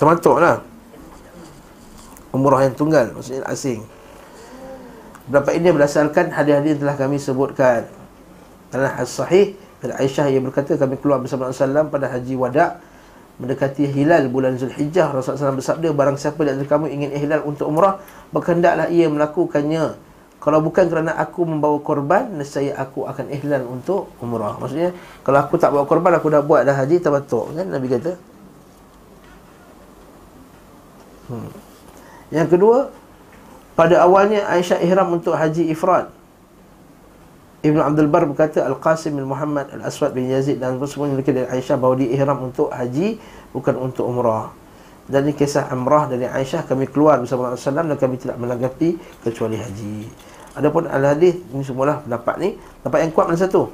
Termatuk 0.02 0.42
lah. 0.42 0.66
Umrah 2.34 2.66
yang 2.66 2.74
tunggal 2.74 3.14
Maksudnya 3.14 3.46
asing. 3.46 3.86
Berapa 5.30 5.54
ini 5.54 5.70
berdasarkan 5.70 6.34
hadis-hadis 6.34 6.74
yang 6.74 6.82
telah 6.82 6.98
kami 6.98 7.22
sebutkan 7.22 7.86
Karena 8.74 8.90
sahih 9.06 9.54
dari 9.86 9.94
Aisyah 10.02 10.34
yang 10.34 10.50
berkata 10.50 10.74
kami 10.74 10.98
keluar 10.98 11.22
bersama 11.22 11.46
Rasulullah 11.46 11.86
pada 11.86 12.10
haji 12.10 12.34
wada' 12.34 12.82
mendekati 13.38 13.86
hilal 13.86 14.26
bulan 14.34 14.58
Zulhijjah. 14.58 15.14
Rasulullah 15.14 15.54
SAW 15.54 15.62
bersabda 15.62 15.94
barang 15.94 16.18
siapa 16.18 16.42
di 16.42 16.58
antara 16.58 16.66
kamu 16.66 16.90
ingin 16.90 17.10
ihlal 17.14 17.46
untuk 17.46 17.70
umrah 17.70 18.02
berkehendaklah 18.34 18.90
ia 18.90 19.06
melakukannya. 19.14 19.94
Kalau 20.42 20.60
bukan 20.60 20.90
kerana 20.90 21.14
aku 21.22 21.46
membawa 21.46 21.78
korban 21.86 22.34
nescaya 22.34 22.74
aku 22.76 23.06
akan 23.06 23.30
ihlal 23.30 23.64
untuk 23.70 24.10
umrah. 24.18 24.58
Maksudnya 24.58 24.90
kalau 25.22 25.38
aku 25.38 25.62
tak 25.62 25.70
bawa 25.70 25.86
korban 25.86 26.18
aku 26.18 26.34
dah 26.34 26.42
buat 26.42 26.66
dah 26.66 26.74
haji 26.74 26.98
tabatuk 26.98 27.54
kan 27.54 27.70
Nabi 27.70 27.88
kata? 27.94 28.14
Hmm. 31.24 31.48
yang 32.36 32.52
kedua 32.52 32.92
pada 33.80 34.04
awalnya 34.04 34.44
Aisyah 34.44 34.84
ihram 34.84 35.16
untuk 35.16 35.32
haji 35.32 35.72
ifrad 35.72 36.12
Ibn 37.64 37.80
Abdul 37.80 38.12
Bar 38.12 38.28
berkata 38.28 38.68
Al-Qasim 38.68 39.16
bin 39.16 39.24
Muhammad 39.24 39.72
Al-Aswad 39.72 40.12
bin 40.12 40.28
Yazid 40.28 40.60
dan 40.60 40.76
semua 40.84 41.08
mereka 41.08 41.32
dari 41.32 41.48
Aisyah 41.48 41.80
bahawa 41.80 41.96
dia 41.96 42.12
ihram 42.12 42.52
untuk 42.52 42.68
haji 42.68 43.16
bukan 43.56 43.80
untuk 43.80 44.04
umrah. 44.04 44.52
Dan 45.08 45.32
ini 45.32 45.32
kisah 45.32 45.72
umrah 45.72 46.12
dari 46.12 46.28
Aisyah 46.28 46.68
kami 46.68 46.92
keluar 46.92 47.24
bersama 47.24 47.56
Rasulullah 47.56 47.88
dan 47.88 47.96
kami 47.96 48.20
tidak 48.20 48.36
menanggapi 48.36 49.00
kecuali 49.24 49.56
haji. 49.56 50.12
Adapun 50.60 50.92
al-hadis 50.92 51.40
ini 51.40 51.64
semualah 51.64 52.04
pendapat 52.04 52.36
ni, 52.44 52.60
pendapat 52.84 53.00
yang 53.00 53.12
kuat 53.16 53.26
mana 53.32 53.40
satu? 53.40 53.72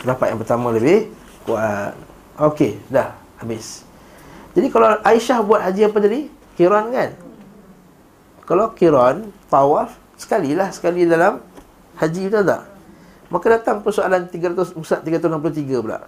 Pendapat 0.00 0.26
yang 0.32 0.38
pertama 0.40 0.72
lebih 0.72 1.12
kuat. 1.44 1.92
Okey, 2.40 2.80
dah 2.88 3.20
habis. 3.36 3.84
Jadi 4.56 4.72
kalau 4.72 4.96
Aisyah 5.04 5.44
buat 5.44 5.60
haji 5.60 5.92
apa 5.92 5.98
tadi? 6.00 6.20
Kiran 6.56 6.88
kan? 6.88 7.12
Kalau 8.48 8.72
kiran, 8.72 9.28
tawaf 9.52 9.92
sekalilah 10.16 10.72
sekali 10.72 11.04
dalam 11.04 11.49
haji 12.00 12.32
betul 12.32 12.44
tak? 12.48 12.62
Maka 13.30 13.46
datang 13.46 13.78
persoalan 13.84 14.26
300 14.26 14.74
Ustaz 14.74 15.06
363 15.06 15.84
pula. 15.84 16.02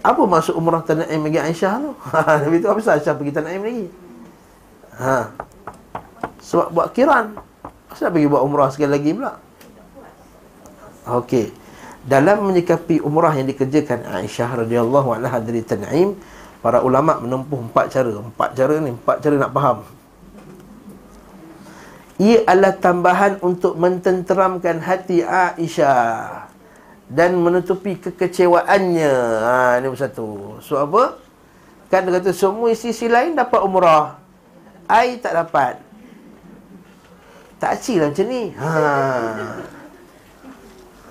Apa 0.00 0.22
maksud 0.24 0.56
umrah 0.56 0.80
Tanaim 0.80 1.20
bagi 1.20 1.36
Aisyah 1.36 1.72
tu? 1.82 1.90
Nabi 2.46 2.56
tu 2.62 2.68
apa 2.70 2.80
Aisyah 2.80 3.14
pergi 3.18 3.32
Tanaim 3.34 3.60
lagi? 3.60 3.86
Ha. 4.96 5.18
Sebab 6.40 6.68
buat 6.72 6.88
kiran. 6.96 7.36
Kenapa 7.92 8.14
pergi 8.14 8.28
buat 8.30 8.42
umrah 8.46 8.68
sekali 8.72 8.90
lagi 8.96 9.10
pula? 9.12 9.32
Okey. 11.20 11.46
Dalam 12.08 12.48
menyikapi 12.48 13.04
umrah 13.04 13.36
yang 13.36 13.44
dikerjakan 13.50 14.08
Aisyah 14.08 14.64
radhiyallahu 14.64 15.20
anha 15.20 15.36
dari 15.44 15.60
Tanaim, 15.60 16.16
para 16.64 16.80
ulama 16.80 17.20
menempuh 17.20 17.60
empat 17.68 17.92
cara. 17.92 18.08
Empat 18.16 18.56
cara 18.56 18.80
ni, 18.80 18.96
empat 18.96 19.20
cara 19.20 19.36
nak 19.36 19.52
faham 19.52 19.97
ia 22.18 22.42
adalah 22.50 22.74
tambahan 22.74 23.38
untuk 23.46 23.78
mententeramkan 23.78 24.82
hati 24.82 25.22
Aisyah 25.22 26.50
dan 27.06 27.38
menutupi 27.38 27.94
kekecewaannya. 27.94 29.14
Ha 29.46 29.78
ini 29.78 29.86
satu. 29.94 30.58
So 30.58 30.82
apa? 30.82 31.16
Kan 31.88 32.04
dia 32.04 32.20
kata 32.20 32.34
semua 32.36 32.68
isi-isi 32.74 33.08
lain 33.08 33.38
dapat 33.38 33.62
umrah. 33.64 34.20
Ai 34.90 35.16
tak 35.22 35.32
dapat. 35.38 35.80
Tak 37.58 37.80
lah 37.96 38.12
macam 38.12 38.26
ni. 38.28 38.42
Ha. 38.54 38.70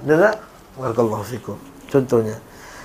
Ada 0.05 0.15
tak? 0.15 0.35
Barakallahu 0.77 1.25
fikum. 1.25 1.57
Contohnya. 1.89 2.37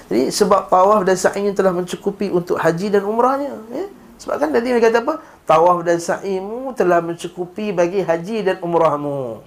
Jadi 0.09 0.33
sebab 0.33 0.67
tawaf 0.73 1.05
dan 1.07 1.15
sa'inya 1.15 1.53
telah 1.55 1.71
mencukupi 1.71 2.33
untuk 2.33 2.59
haji 2.59 2.91
dan 2.91 3.05
umrahnya. 3.07 3.55
Ya? 3.71 3.87
Sebab 4.23 4.39
kan 4.39 4.49
tadi 4.55 4.71
dia 4.71 4.79
kata 4.79 5.03
apa? 5.03 5.19
Tawaf 5.43 5.83
dan 5.83 5.99
sa'imu 5.99 6.71
telah 6.79 7.03
mencukupi 7.03 7.75
bagi 7.75 8.07
haji 8.07 8.47
dan 8.47 8.57
umrahmu. 8.63 9.43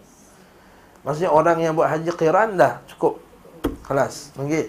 Maksudnya 1.08 1.32
orang 1.32 1.64
yang 1.64 1.72
buat 1.80 1.88
haji 1.88 2.12
qiran 2.12 2.60
dah 2.60 2.84
cukup. 2.92 3.24
Kelas. 3.88 4.36
Okay. 4.36 4.68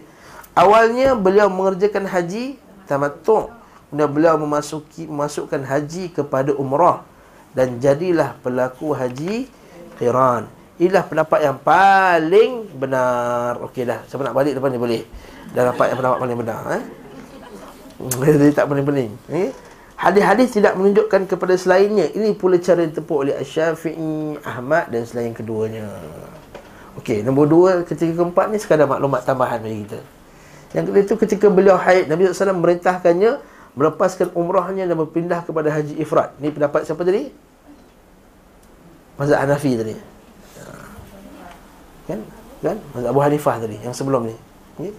Awalnya 0.54 1.18
beliau 1.18 1.50
mengerjakan 1.50 2.06
haji 2.06 2.54
tamattu'. 2.86 3.50
Kemudian 3.90 4.10
beliau 4.14 4.34
memasuki 4.38 5.10
memasukkan 5.10 5.66
haji 5.66 6.14
kepada 6.14 6.54
umrah 6.54 7.02
dan 7.50 7.82
jadilah 7.82 8.38
pelaku 8.46 8.94
haji 8.94 9.50
qiran. 9.98 10.46
Inilah 10.76 11.02
pendapat 11.08 11.40
yang 11.50 11.58
paling 11.58 12.68
benar. 12.78 13.58
Okey 13.66 13.88
dah. 13.88 14.06
Siapa 14.06 14.22
nak 14.22 14.36
balik 14.36 14.54
depan 14.54 14.70
ni 14.70 14.78
boleh. 14.78 15.02
Dah 15.50 15.72
dapat 15.72 15.90
yang 15.90 15.98
pendapat 15.98 16.18
paling 16.22 16.38
benar 16.38 16.60
eh. 16.78 16.84
Jadi 18.36 18.52
tak 18.52 18.68
pening-pening. 18.68 19.10
Eh? 19.32 19.50
Hadis-hadis 19.96 20.52
tidak 20.52 20.76
menunjukkan 20.76 21.24
kepada 21.24 21.56
selainnya. 21.56 22.12
Ini 22.12 22.36
pula 22.36 22.60
cara 22.60 22.84
yang 22.84 22.92
ditempuh 22.92 23.16
oleh 23.16 23.34
Syafi'i, 23.40 24.36
Ahmad 24.44 24.92
dan 24.92 25.08
selain 25.08 25.32
keduanya. 25.32 25.88
Okey, 27.00 27.24
nombor 27.24 27.48
dua, 27.48 27.70
ketika 27.80 28.12
keempat 28.12 28.52
ni 28.52 28.60
sekadar 28.60 28.84
maklumat 28.84 29.24
tambahan 29.24 29.60
bagi 29.64 29.88
kita. 29.88 30.00
Yang 30.76 30.84
kedua 30.92 31.00
itu 31.00 31.14
ketika 31.16 31.46
beliau 31.48 31.80
haid, 31.80 32.12
Nabi 32.12 32.28
SAW 32.28 32.60
merintahkannya 32.60 33.40
melepaskan 33.76 34.32
umrahnya 34.36 34.84
dan 34.84 34.96
berpindah 35.00 35.44
kepada 35.44 35.72
haji 35.72 35.96
ifrat. 36.00 36.32
Ini 36.40 36.52
pendapat 36.52 36.84
siapa 36.84 37.00
tadi? 37.00 37.32
Mazhab 39.16 39.48
Hanafi 39.48 39.72
tadi. 39.80 39.94
Kan? 42.04 42.20
Kan? 42.60 42.76
Mazhab 42.92 43.12
Abu 43.16 43.20
Hanifah 43.24 43.56
tadi 43.64 43.76
yang 43.80 43.96
sebelum 43.96 44.28
ni. 44.28 44.36
Okay? 44.76 44.92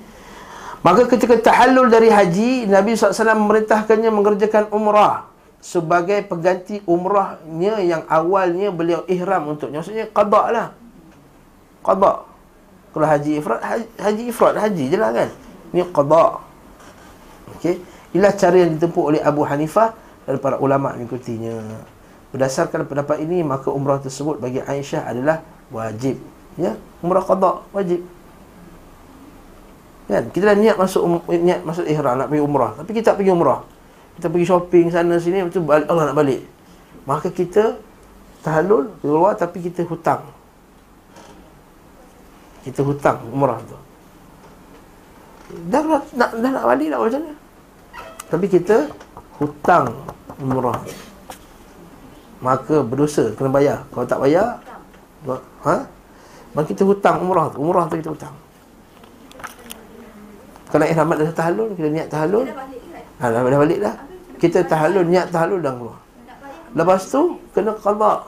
Maka 0.86 1.10
ketika 1.10 1.36
tahallul 1.42 1.90
dari 1.90 2.14
haji 2.14 2.70
Nabi 2.70 2.94
SAW 2.94 3.34
memerintahkannya 3.34 4.12
mengerjakan 4.14 4.70
umrah 4.70 5.26
Sebagai 5.58 6.22
pengganti 6.30 6.86
umrahnya 6.86 7.82
yang 7.82 8.06
awalnya 8.06 8.70
beliau 8.70 9.02
ihram 9.10 9.50
untuknya. 9.50 9.82
Maksudnya 9.82 10.06
qadak 10.14 10.48
lah. 10.54 10.68
Qadak 11.82 12.18
Kalau 12.94 13.08
haji 13.10 13.42
ifrat, 13.42 13.62
haji, 13.62 13.86
haji 13.98 14.24
ifrat, 14.30 14.54
haji 14.58 14.84
je 14.86 14.98
lah 15.02 15.12
kan. 15.12 15.30
Ini 15.74 15.84
qadak 15.90 16.32
Okey. 17.58 17.76
Inilah 18.16 18.34
cara 18.38 18.56
yang 18.56 18.72
ditempuh 18.78 19.04
oleh 19.12 19.20
Abu 19.20 19.44
Hanifah 19.44 19.98
Dan 20.30 20.38
para 20.40 20.62
ulama' 20.62 20.94
mengikutinya. 20.94 21.58
Berdasarkan 22.32 22.86
pendapat 22.86 23.18
ini 23.26 23.42
Maka 23.42 23.74
umrah 23.74 23.98
tersebut 23.98 24.38
bagi 24.38 24.62
Aisyah 24.62 25.10
adalah 25.10 25.42
wajib. 25.74 26.22
Ya, 26.56 26.78
umrah 27.02 27.26
qadak 27.26 27.66
wajib 27.74 28.06
Kan? 30.08 30.24
Kita 30.32 30.56
dah 30.56 30.58
niat 30.58 30.76
masuk 30.80 31.02
um, 31.04 31.20
niat 31.28 31.68
masuk 31.68 31.84
ihram 31.84 32.16
nak 32.16 32.32
pergi 32.32 32.44
umrah, 32.44 32.72
tapi 32.80 32.92
kita 32.96 33.12
tak 33.12 33.16
pergi 33.20 33.32
umrah. 33.36 33.62
Kita 34.16 34.34
pergi 34.34 34.48
shopping 34.48 34.88
sana 34.90 35.20
sini 35.20 35.44
betul 35.46 35.68
Allah 35.68 36.10
nak 36.10 36.18
balik. 36.18 36.42
Maka 37.04 37.28
kita 37.30 37.76
tahallul 38.42 38.88
keluar 39.04 39.36
tapi 39.36 39.60
kita 39.62 39.84
hutang. 39.86 40.24
Kita 42.64 42.82
hutang 42.88 43.20
umrah 43.30 43.60
tu. 43.68 43.78
Dah 45.68 45.80
nak, 45.84 46.04
nak 46.16 46.30
dah 46.40 46.52
nak 46.52 46.66
balik 46.66 46.88
nak 46.92 47.00
macam 47.04 47.22
mana? 47.24 47.36
Tapi 48.28 48.46
kita 48.48 48.76
hutang 49.40 49.88
umrah. 50.40 50.80
Maka 52.40 52.84
berdosa 52.84 53.32
kena 53.36 53.50
bayar. 53.52 53.78
Kalau 53.92 54.06
tak 54.08 54.20
bayar, 54.24 54.60
ha? 55.68 55.76
Maka 56.56 56.66
kita 56.72 56.84
hutang 56.88 57.24
umrah 57.24 57.52
tu. 57.52 57.60
Umrah 57.64 57.86
tu 57.92 58.00
kita 58.00 58.12
hutang. 58.12 58.36
Kalau 60.68 60.84
ihram 60.84 61.12
dah 61.16 61.32
tahallul, 61.32 61.70
kita 61.80 61.90
niat 61.90 62.08
tahallul. 62.12 62.46
Ha, 63.18 63.24
dah, 63.32 63.40
dah 63.40 63.60
balik 63.60 63.80
dah. 63.80 63.96
Kita 64.38 64.60
tahallul, 64.68 65.08
niat 65.08 65.32
tahallul 65.32 65.64
dah 65.64 65.74
keluar. 65.74 66.00
Lepas 66.76 67.08
tu, 67.08 67.40
kena 67.56 67.72
qada. 67.74 68.28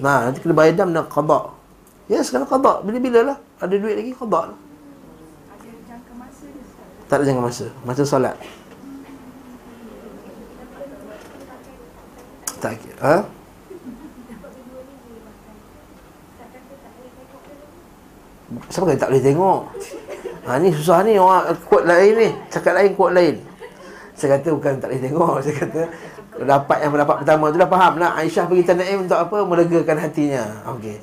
Nah, 0.00 0.18
nanti 0.28 0.38
kena 0.40 0.54
bayar 0.56 0.74
dam 0.74 0.90
dan 0.96 1.04
qada. 1.06 1.52
Ya, 2.08 2.18
yes, 2.18 2.32
kena 2.32 2.48
qada. 2.48 2.80
Bila-bila 2.82 3.34
lah. 3.34 3.38
Ada 3.60 3.74
duit 3.76 3.96
lagi, 4.00 4.12
qada 4.16 4.40
lah. 4.50 4.58
Tak 7.06 7.22
ada 7.22 7.24
jangka 7.28 7.44
masa. 7.44 7.66
Masa 7.86 8.02
solat. 8.02 8.34
Tak 12.58 12.74
kira. 12.82 12.98
Ha? 13.04 13.16
Siapa 18.70 18.84
kata 18.90 18.98
tak 19.06 19.10
boleh 19.10 19.22
tengok? 19.22 19.60
Ha 20.46 20.62
ni 20.62 20.70
susah 20.70 21.02
ni 21.02 21.18
orang 21.18 21.58
kuat 21.66 21.90
lain 21.90 22.12
ni. 22.14 22.28
Cakap 22.54 22.78
lain 22.78 22.94
kuat 22.94 23.12
lain. 23.18 23.34
Saya 24.14 24.38
kata 24.38 24.54
bukan 24.54 24.78
tak 24.78 24.88
boleh 24.94 25.00
tengok. 25.02 25.36
Saya 25.44 25.54
kata 25.58 25.80
dapat 26.46 26.76
yang 26.86 26.92
pendapat 26.94 27.16
pertama 27.26 27.44
tu 27.50 27.58
dah 27.58 27.70
faham 27.70 27.92
lah. 27.98 28.10
Aisyah 28.14 28.44
pergi 28.46 28.62
Tanaim 28.62 28.98
untuk 29.10 29.18
apa? 29.18 29.36
Melegakan 29.42 29.98
hatinya. 29.98 30.44
Okey. 30.78 31.02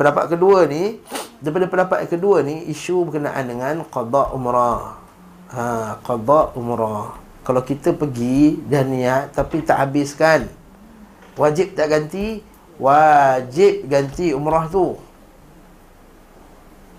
Pendapat 0.00 0.24
kedua 0.32 0.64
ni 0.64 1.04
daripada 1.44 1.68
pendapat 1.68 2.08
kedua 2.08 2.40
ni 2.40 2.64
isu 2.72 3.12
berkenaan 3.12 3.44
dengan 3.44 3.74
qada 3.92 4.32
umrah. 4.32 4.96
Ha, 5.52 6.00
qada 6.00 6.56
umrah. 6.56 7.20
Kalau 7.44 7.60
kita 7.60 7.92
pergi 7.92 8.56
dan 8.64 8.88
niat 8.88 9.36
tapi 9.36 9.60
tak 9.60 9.84
habiskan 9.84 10.48
wajib 11.36 11.76
tak 11.76 11.92
ganti? 11.92 12.40
Wajib 12.80 13.84
ganti 13.84 14.32
umrah 14.32 14.64
tu. 14.72 14.96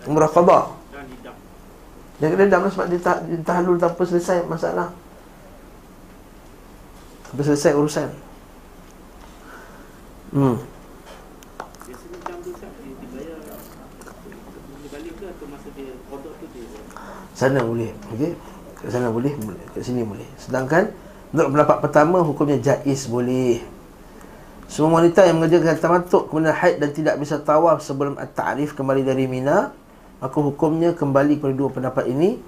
Umrah 0.06 0.30
qada. 0.30 0.83
Dia 2.24 2.32
kena 2.32 2.48
dam 2.48 2.64
sebab 2.72 2.88
dia 2.88 3.04
tak 3.04 3.28
dia 3.28 3.36
tahlul 3.44 3.76
tanpa 3.76 4.00
selesai 4.08 4.48
masalah. 4.48 4.96
Tanpa 7.28 7.42
selesai 7.44 7.76
urusan. 7.76 8.08
Hmm. 10.32 10.56
Sana 17.36 17.60
boleh 17.60 17.92
Okey 18.16 18.32
Kat 18.80 18.90
sana 18.94 19.12
boleh 19.12 19.34
Kat 19.76 19.84
sini 19.84 20.06
boleh 20.06 20.26
Sedangkan 20.40 20.90
Untuk 21.34 21.50
pendapat 21.52 21.78
pertama 21.82 22.22
Hukumnya 22.22 22.62
jais 22.62 23.10
boleh 23.10 23.60
Semua 24.70 25.02
wanita 25.02 25.26
yang 25.26 25.42
mengerjakan 25.42 25.76
tamatuk 25.82 26.30
Kemudian 26.30 26.56
haid 26.56 26.80
dan 26.80 26.94
tidak 26.94 27.20
bisa 27.20 27.42
tawaf 27.42 27.82
Sebelum 27.82 28.16
at-ta'rif 28.22 28.78
kembali 28.78 29.02
dari 29.04 29.26
Mina 29.26 29.83
Maka 30.24 30.38
hukumnya 30.40 30.96
kembali 30.96 31.44
kepada 31.44 31.52
dua 31.52 31.70
pendapat 31.70 32.08
ini 32.08 32.40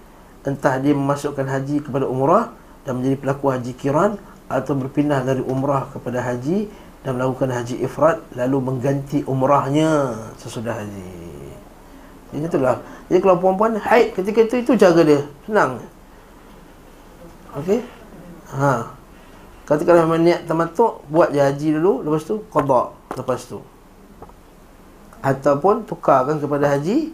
Entah 0.48 0.80
dia 0.80 0.96
memasukkan 0.96 1.44
haji 1.44 1.84
kepada 1.84 2.08
umrah 2.08 2.56
Dan 2.88 3.04
menjadi 3.04 3.20
pelaku 3.20 3.52
haji 3.52 3.72
kiran 3.76 4.16
Atau 4.48 4.80
berpindah 4.80 5.28
dari 5.28 5.44
umrah 5.44 5.92
kepada 5.92 6.24
haji 6.24 6.72
Dan 7.04 7.20
melakukan 7.20 7.52
haji 7.52 7.84
ifrat 7.84 8.24
Lalu 8.32 8.58
mengganti 8.64 9.28
umrahnya 9.28 10.16
Sesudah 10.40 10.80
haji 10.80 11.12
Jadi 12.32 12.48
itulah 12.48 12.80
jadi 13.06 13.20
kalau 13.22 13.38
perempuan 13.38 13.78
haid 13.78 14.18
ketika 14.18 14.40
itu 14.42 14.56
itu 14.66 14.72
cara 14.82 15.02
dia. 15.06 15.22
Senang. 15.46 15.78
Okey. 17.62 17.80
Ha. 18.50 18.90
Ketika 19.66 19.92
memang 19.98 20.22
niat 20.22 20.46
tamatuk, 20.46 21.06
buat 21.10 21.34
je 21.34 21.42
haji 21.42 21.68
dulu, 21.78 22.06
lepas 22.06 22.22
tu 22.26 22.42
qada 22.50 22.94
lepas 23.18 23.42
tu. 23.46 23.62
Ataupun 25.22 25.86
tukarkan 25.90 26.38
kepada 26.38 26.70
haji 26.70 27.14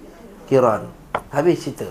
kiran. 0.51 0.91
Habis 1.31 1.63
cerita. 1.63 1.87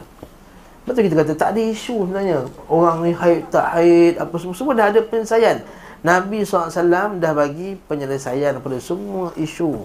Betul 0.85 1.09
kita 1.09 1.17
kata 1.25 1.33
tak 1.33 1.57
ada 1.57 1.61
isu 1.65 2.05
sebenarnya. 2.05 2.45
Orang 2.69 3.09
ni 3.09 3.17
haid 3.17 3.49
tak 3.49 3.73
haid 3.73 4.21
apa 4.21 4.37
semua 4.37 4.53
semua 4.53 4.77
dah 4.77 4.93
ada 4.93 5.01
penyelesaian. 5.01 5.65
Nabi 6.05 6.45
SAW 6.45 7.17
dah 7.17 7.33
bagi 7.33 7.81
penyelesaian 7.89 8.61
kepada 8.61 8.77
semua 8.81 9.33
isu. 9.41 9.81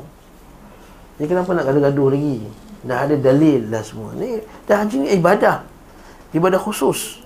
Jadi 1.15 1.27
kenapa 1.31 1.55
nak 1.55 1.71
gaduh-gaduh 1.71 2.11
lagi? 2.11 2.39
Dah 2.85 3.09
ada 3.09 3.17
dalil 3.17 3.65
dah 3.73 3.81
semua 3.81 4.13
Ni 4.13 4.37
dah 4.69 4.85
haji 4.85 4.95
ni 5.01 5.09
ibadah 5.17 5.65
Ibadah 6.37 6.61
khusus 6.61 7.17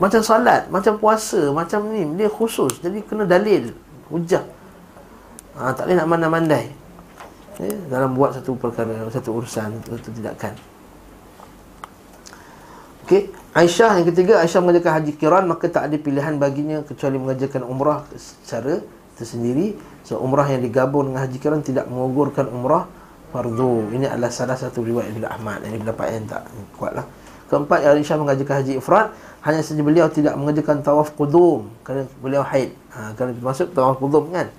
Macam 0.00 0.24
salat 0.24 0.72
Macam 0.72 0.96
puasa 0.96 1.52
Macam 1.52 1.84
ni 1.92 2.08
Dia 2.16 2.32
khusus 2.32 2.80
Jadi 2.80 3.04
kena 3.04 3.28
dalil 3.28 3.76
Hujah 4.08 4.40
ha, 5.52 5.76
Tak 5.76 5.84
boleh 5.84 5.96
nak 6.00 6.08
mandai-mandai 6.08 6.79
ya, 7.60 7.76
Dalam 7.92 8.16
buat 8.16 8.32
satu 8.32 8.56
perkara 8.56 9.06
Satu 9.12 9.36
urusan 9.36 9.68
Satu 9.84 10.08
tindakan 10.10 10.56
Okey 13.04 13.28
Aisyah 13.52 14.00
yang 14.00 14.06
ketiga 14.08 14.40
Aisyah 14.40 14.60
mengerjakan 14.64 14.92
haji 15.02 15.12
kiran 15.20 15.44
Maka 15.44 15.68
tak 15.68 15.92
ada 15.92 15.96
pilihan 16.00 16.40
baginya 16.40 16.80
Kecuali 16.82 17.20
mengerjakan 17.20 17.68
umrah 17.68 18.08
Secara 18.16 18.80
tersendiri 19.14 19.76
So 20.02 20.16
umrah 20.18 20.48
yang 20.48 20.64
digabung 20.64 21.12
dengan 21.12 21.28
haji 21.28 21.38
kiran 21.38 21.60
Tidak 21.60 21.84
mengugurkan 21.86 22.48
umrah 22.48 22.88
fardu. 23.30 23.94
Ini 23.94 24.10
adalah 24.10 24.30
salah 24.34 24.58
satu 24.58 24.82
riwayat 24.82 25.14
Ibn 25.14 25.24
Ahmad. 25.30 25.62
Ini 25.64 25.78
pendapat 25.80 26.06
yang 26.10 26.26
tak 26.26 26.42
kuatlah. 26.74 27.06
Keempat, 27.50 27.78
Aisyah 27.82 28.18
mengajarkan 28.18 28.54
haji 28.62 28.72
ifrat. 28.78 29.06
Hanya 29.40 29.64
saja 29.64 29.80
beliau 29.80 30.06
tidak 30.12 30.34
mengerjakan 30.36 30.84
tawaf 30.84 31.14
qudum. 31.16 31.66
Kerana 31.82 32.06
beliau 32.20 32.44
haid. 32.44 32.74
Ha, 32.94 33.14
kerana 33.16 33.34
masuk 33.40 33.72
tawaf 33.72 33.98
qudum 33.98 34.30
kan. 34.30 34.50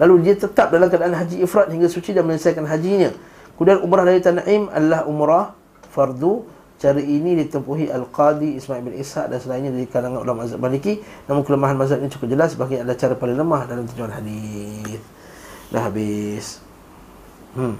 Lalu 0.00 0.14
dia 0.24 0.34
tetap 0.36 0.72
dalam 0.72 0.88
keadaan 0.88 1.16
haji 1.16 1.44
ifrat 1.44 1.68
hingga 1.68 1.88
suci 1.88 2.16
dan 2.16 2.24
menyelesaikan 2.24 2.64
hajinya. 2.64 3.12
Kemudian 3.56 3.84
umrah 3.84 4.04
dari 4.08 4.20
Tana'im 4.24 4.72
adalah 4.72 5.04
umrah 5.04 5.52
fardu. 5.92 6.48
Cara 6.82 6.98
ini 6.98 7.38
ditempuhi 7.38 7.94
Al-Qadi 7.94 8.58
Ismail 8.58 8.82
bin 8.82 8.98
Ishaq 8.98 9.30
dan 9.30 9.38
selainnya 9.38 9.70
dari 9.70 9.86
kalangan 9.86 10.18
ulama 10.18 10.42
mazhab 10.42 10.58
Maliki. 10.58 10.98
Namun 11.30 11.46
kelemahan 11.46 11.78
mazhab 11.78 12.02
ini 12.02 12.10
cukup 12.10 12.26
jelas 12.34 12.58
sebagai 12.58 12.82
adalah 12.82 12.98
cara 12.98 13.14
paling 13.14 13.38
lemah 13.38 13.62
dalam 13.70 13.86
tujuan 13.86 14.10
hadis. 14.10 14.98
Dah 15.70 15.86
habis. 15.86 16.58
Hmm. 17.54 17.78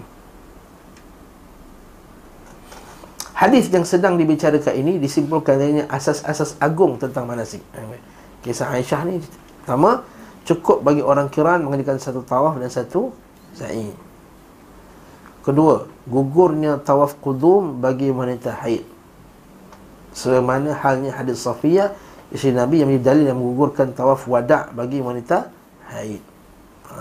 Hadis 3.34 3.66
yang 3.74 3.82
sedang 3.82 4.14
dibicarakan 4.14 4.70
ini 4.78 5.02
disimpulkan 5.02 5.58
darinya 5.58 5.90
asas-asas 5.90 6.54
agung 6.62 6.94
tentang 7.02 7.26
manasik. 7.26 7.58
Kisah 8.46 8.70
Aisyah 8.70 9.02
ni 9.02 9.18
pertama 9.66 10.06
cukup 10.42 10.82
bagi 10.82 11.02
orang 11.02 11.30
kiran 11.30 11.62
mengerjakan 11.66 11.98
satu 12.02 12.20
tawaf 12.26 12.58
dan 12.58 12.70
satu 12.70 13.14
sa'i. 13.54 13.92
Kedua, 15.42 15.90
gugurnya 16.06 16.78
tawaf 16.78 17.18
qudum 17.18 17.82
bagi 17.82 18.14
wanita 18.14 18.54
haid. 18.62 18.86
Semana 20.14 20.76
halnya 20.76 21.10
hadis 21.10 21.42
Safiyah 21.42 21.90
isteri 22.30 22.54
Nabi 22.54 22.84
yang 22.84 22.88
menjadi 22.92 23.06
dalil 23.10 23.24
yang 23.32 23.38
menggugurkan 23.40 23.90
tawaf 23.96 24.28
wada' 24.30 24.70
bagi 24.70 25.02
wanita 25.02 25.50
haid. 25.90 26.22
Ha. 26.92 27.00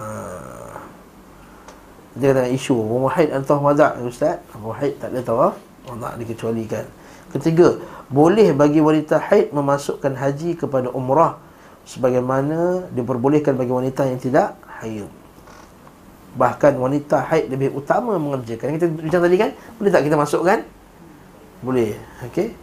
Dia 2.18 2.36
ada 2.36 2.44
isu, 2.50 2.76
orang 2.76 3.14
haid 3.14 3.30
atau 3.32 3.62
wada' 3.62 4.00
Ustaz? 4.04 4.42
Orang 4.58 4.76
haid 4.80 5.00
tak 5.00 5.16
ada 5.16 5.24
tawaf 5.24 5.56
Allah 5.88 6.14
dikecualikan 6.20 6.86
Ketiga 7.32 7.80
Boleh 8.12 8.52
bagi 8.52 8.84
wanita 8.84 9.18
haid 9.32 9.56
memasukkan 9.56 10.20
haji 10.20 10.60
kepada 10.60 10.92
umrah 10.92 11.40
Sebagaimana 11.86 12.90
diperbolehkan 12.94 13.58
bagi 13.58 13.74
wanita 13.74 14.06
yang 14.06 14.20
tidak 14.22 14.58
haid 14.82 15.10
Bahkan 16.38 16.80
wanita 16.80 17.28
haid 17.28 17.52
lebih 17.52 17.76
utama 17.76 18.16
mengerjakan 18.16 18.78
Kita 18.80 18.86
bincang 18.88 19.24
tadi 19.26 19.38
kan 19.38 19.50
Boleh 19.82 19.92
tak 19.92 20.04
kita 20.08 20.16
masukkan? 20.16 20.60
Boleh 21.60 21.98
Okey 22.26 22.54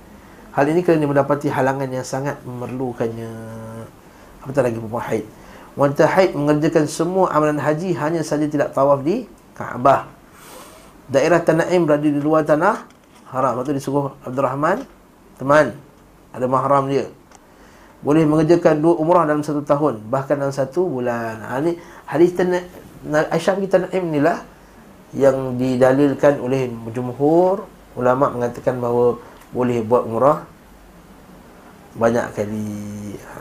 Hal 0.57 0.65
ini 0.73 0.81
kerana 0.81 1.05
mendapati 1.05 1.53
halangan 1.53 1.91
yang 1.91 2.07
sangat 2.07 2.41
memerlukannya 2.47 3.31
Apatah 4.43 4.63
lagi 4.65 4.79
perempuan 4.81 5.05
haid 5.05 5.25
Wanita 5.77 6.05
haid 6.09 6.31
mengerjakan 6.33 6.85
semua 6.89 7.31
amalan 7.31 7.61
haji 7.61 7.93
Hanya 7.95 8.25
saja 8.25 8.49
tidak 8.49 8.73
tawaf 8.73 9.05
di 9.05 9.29
Kaabah 9.53 10.19
Daerah 11.09 11.41
Tanaim 11.41 11.89
berada 11.89 12.05
di 12.05 12.21
luar 12.21 12.45
tanah 12.45 12.85
haram. 13.33 13.57
Lepas 13.57 13.67
tu 13.69 13.73
disuruh 13.77 14.13
Abdul 14.25 14.45
Rahman 14.45 14.85
teman 15.41 15.73
ada 16.33 16.45
mahram 16.45 16.85
dia. 16.89 17.09
Boleh 17.99 18.23
mengerjakan 18.23 18.79
dua 18.79 18.95
umrah 18.95 19.27
dalam 19.27 19.43
satu 19.43 19.67
tahun, 19.67 20.07
bahkan 20.07 20.39
dalam 20.39 20.55
satu 20.55 20.87
bulan. 20.87 21.43
Ha, 21.43 21.59
ini 21.59 21.75
hadis 22.07 22.31
Aisyah 23.09 23.55
kita 23.59 23.77
Naim 23.83 24.11
inilah 24.15 24.39
yang 25.15 25.59
didalilkan 25.59 26.39
oleh 26.39 26.71
jumhur 26.95 27.67
ulama 27.99 28.31
mengatakan 28.31 28.79
bahawa 28.79 29.19
boleh 29.51 29.83
buat 29.83 30.07
umrah 30.07 30.47
banyak 31.99 32.27
kali. 32.39 33.19
Ha. 33.19 33.35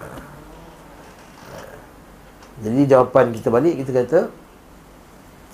Jadi 2.65 2.81
jawapan 2.89 3.29
kita 3.37 3.53
balik 3.53 3.77
kita 3.85 3.91
kata 3.93 4.19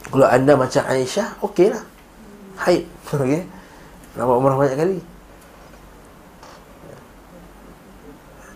kalau 0.07 0.27
anda 0.31 0.55
macam 0.55 0.83
Aisyah 0.87 1.43
okeylah. 1.43 1.83
Haid. 2.63 2.87
Okey. 3.19 3.43
Nak 4.15 4.23
buat 4.23 4.37
umrah 4.39 4.55
banyak 4.55 4.79
kali 4.79 4.99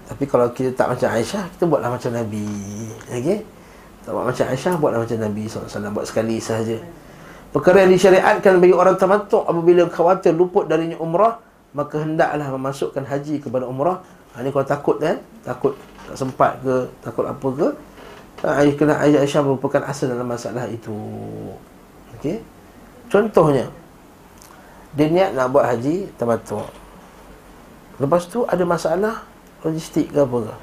Tapi 0.07 0.23
kalau 0.23 0.47
kita 0.55 0.71
tak 0.71 0.95
macam 0.95 1.07
Aisyah 1.11 1.43
Kita 1.51 1.63
buatlah 1.67 1.91
macam 1.91 2.11
Nabi. 2.15 2.47
Okay? 3.11 3.43
Tak 4.07 4.11
buat 4.15 4.25
macam 4.31 4.45
Aisyah 4.47 4.73
Buatlah 4.79 4.99
macam 5.03 5.17
Nabi 5.19 5.43
SAW 5.51 5.91
Buat 5.91 6.05
sekali 6.07 6.39
sahaja. 6.39 6.79
Perkara 7.51 7.83
yang 7.83 7.91
disyariatkan 7.91 8.63
bagi 8.63 8.75
orang 8.75 8.95
tamatuk 8.95 9.43
Apabila 9.43 9.83
khawatir 9.91 10.31
luput 10.31 10.71
darinya 10.71 10.95
umrah 10.97 11.43
Maka 11.75 12.07
hendaklah 12.07 12.47
memasukkan 12.55 13.03
haji 13.03 13.43
kepada 13.43 13.67
umrah. 13.67 13.99
Ha, 14.33 14.41
Ini 14.41 14.49
kalau 14.55 14.65
takut 14.65 14.95
kan 14.97 15.19
Takut 15.43 15.75
tak 16.07 16.15
sempat 16.15 16.55
ke 16.63 16.87
Takut 17.03 17.27
apa 17.27 17.47
ke? 17.51 17.67
Ha, 18.47 18.63
Aisyah, 18.63 18.97
Aisyah 19.25 19.41
merupakan 19.43 19.81
asal 19.89 20.13
dalam 20.13 20.29
masalah 20.29 20.69
itu. 20.69 20.93
Okey? 22.15 22.37
Contohnya 23.09 23.65
dia 24.97 25.07
niat 25.13 25.37
nak 25.37 25.53
buat 25.53 25.65
haji 25.65 26.09
tamattu. 26.17 26.57
Lepas 28.01 28.25
tu 28.29 28.45
ada 28.49 28.61
masalah 28.65 29.25
logistik 29.65 30.13
ke 30.13 30.19
apa 30.21 30.37
ke? 30.51 30.55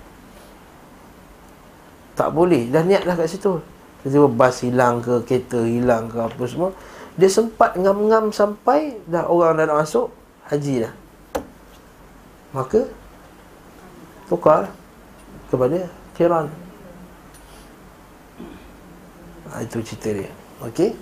Tak 2.14 2.30
boleh, 2.30 2.70
dah 2.70 2.86
niatlah 2.86 3.18
kat 3.18 3.26
situ. 3.26 3.58
Tiba-tiba 4.04 4.28
bas 4.30 4.56
hilang 4.60 5.02
ke, 5.02 5.24
kereta 5.26 5.64
hilang 5.64 6.12
ke 6.12 6.18
apa 6.20 6.42
semua. 6.46 6.70
Dia 7.16 7.30
sempat 7.30 7.74
ngam-ngam 7.74 8.30
sampai 8.30 9.00
dah 9.08 9.26
orang 9.26 9.58
dah 9.58 9.64
nak 9.70 9.86
masuk 9.86 10.12
haji 10.50 10.86
dah. 10.86 10.94
Maka 12.54 12.86
tukar 14.30 14.70
kepada 15.50 15.90
kiran. 16.14 16.46
Ha, 19.50 19.62
itu 19.62 19.78
cerita 19.82 20.10
dia. 20.10 20.30
Okey. 20.62 20.94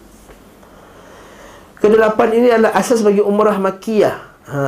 Kedelapan 1.77 2.31
ini 2.39 2.49
adalah 2.55 2.73
asas 2.79 3.03
bagi 3.03 3.21
umrah 3.21 3.59
makiyah. 3.59 4.17
Ha. 4.49 4.65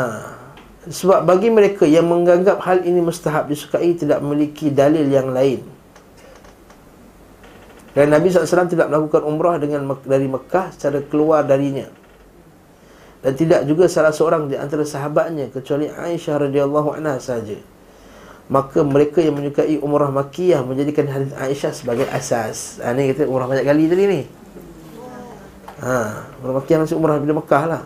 Sebab 0.85 1.25
bagi 1.25 1.49
mereka 1.49 1.89
yang 1.89 2.05
menganggap 2.05 2.61
hal 2.61 2.85
ini 2.85 3.01
mustahab 3.01 3.49
disukai 3.49 3.97
tidak 3.97 4.21
memiliki 4.21 4.69
dalil 4.69 5.09
yang 5.09 5.33
lain. 5.33 5.65
Dan 7.95 8.11
Nabi 8.11 8.29
SAW 8.29 8.69
tidak 8.69 8.91
melakukan 8.91 9.23
umrah 9.23 9.57
dengan 9.57 9.87
dari 10.05 10.27
Mekah 10.29 10.75
secara 10.75 11.01
keluar 11.07 11.47
darinya. 11.47 11.89
Dan 13.25 13.33
tidak 13.39 13.65
juga 13.65 13.89
salah 13.89 14.13
seorang 14.13 14.53
di 14.53 14.61
antara 14.61 14.85
sahabatnya 14.85 15.49
kecuali 15.49 15.89
Aisyah 15.89 16.45
radhiyallahu 16.45 16.93
anha 16.93 17.17
saja. 17.17 17.57
Maka 18.53 18.85
mereka 18.85 19.25
yang 19.25 19.41
menyukai 19.41 19.81
umrah 19.81 20.13
makiyah 20.13 20.61
menjadikan 20.61 21.09
hadis 21.09 21.33
Aisyah 21.33 21.73
sebagai 21.73 22.05
asas. 22.13 22.77
Ha, 22.85 22.93
ni 22.93 23.09
kita 23.09 23.25
umrah 23.25 23.49
banyak 23.49 23.65
kali 23.65 23.89
tadi 23.89 24.05
ni. 24.05 24.21
Ha, 25.81 26.29
umrah 26.45 26.61
makiyah 26.61 26.85
masuk 26.85 27.01
umrah 27.01 27.17
bila 27.17 27.41
Mekah 27.41 27.65
lah. 27.65 27.83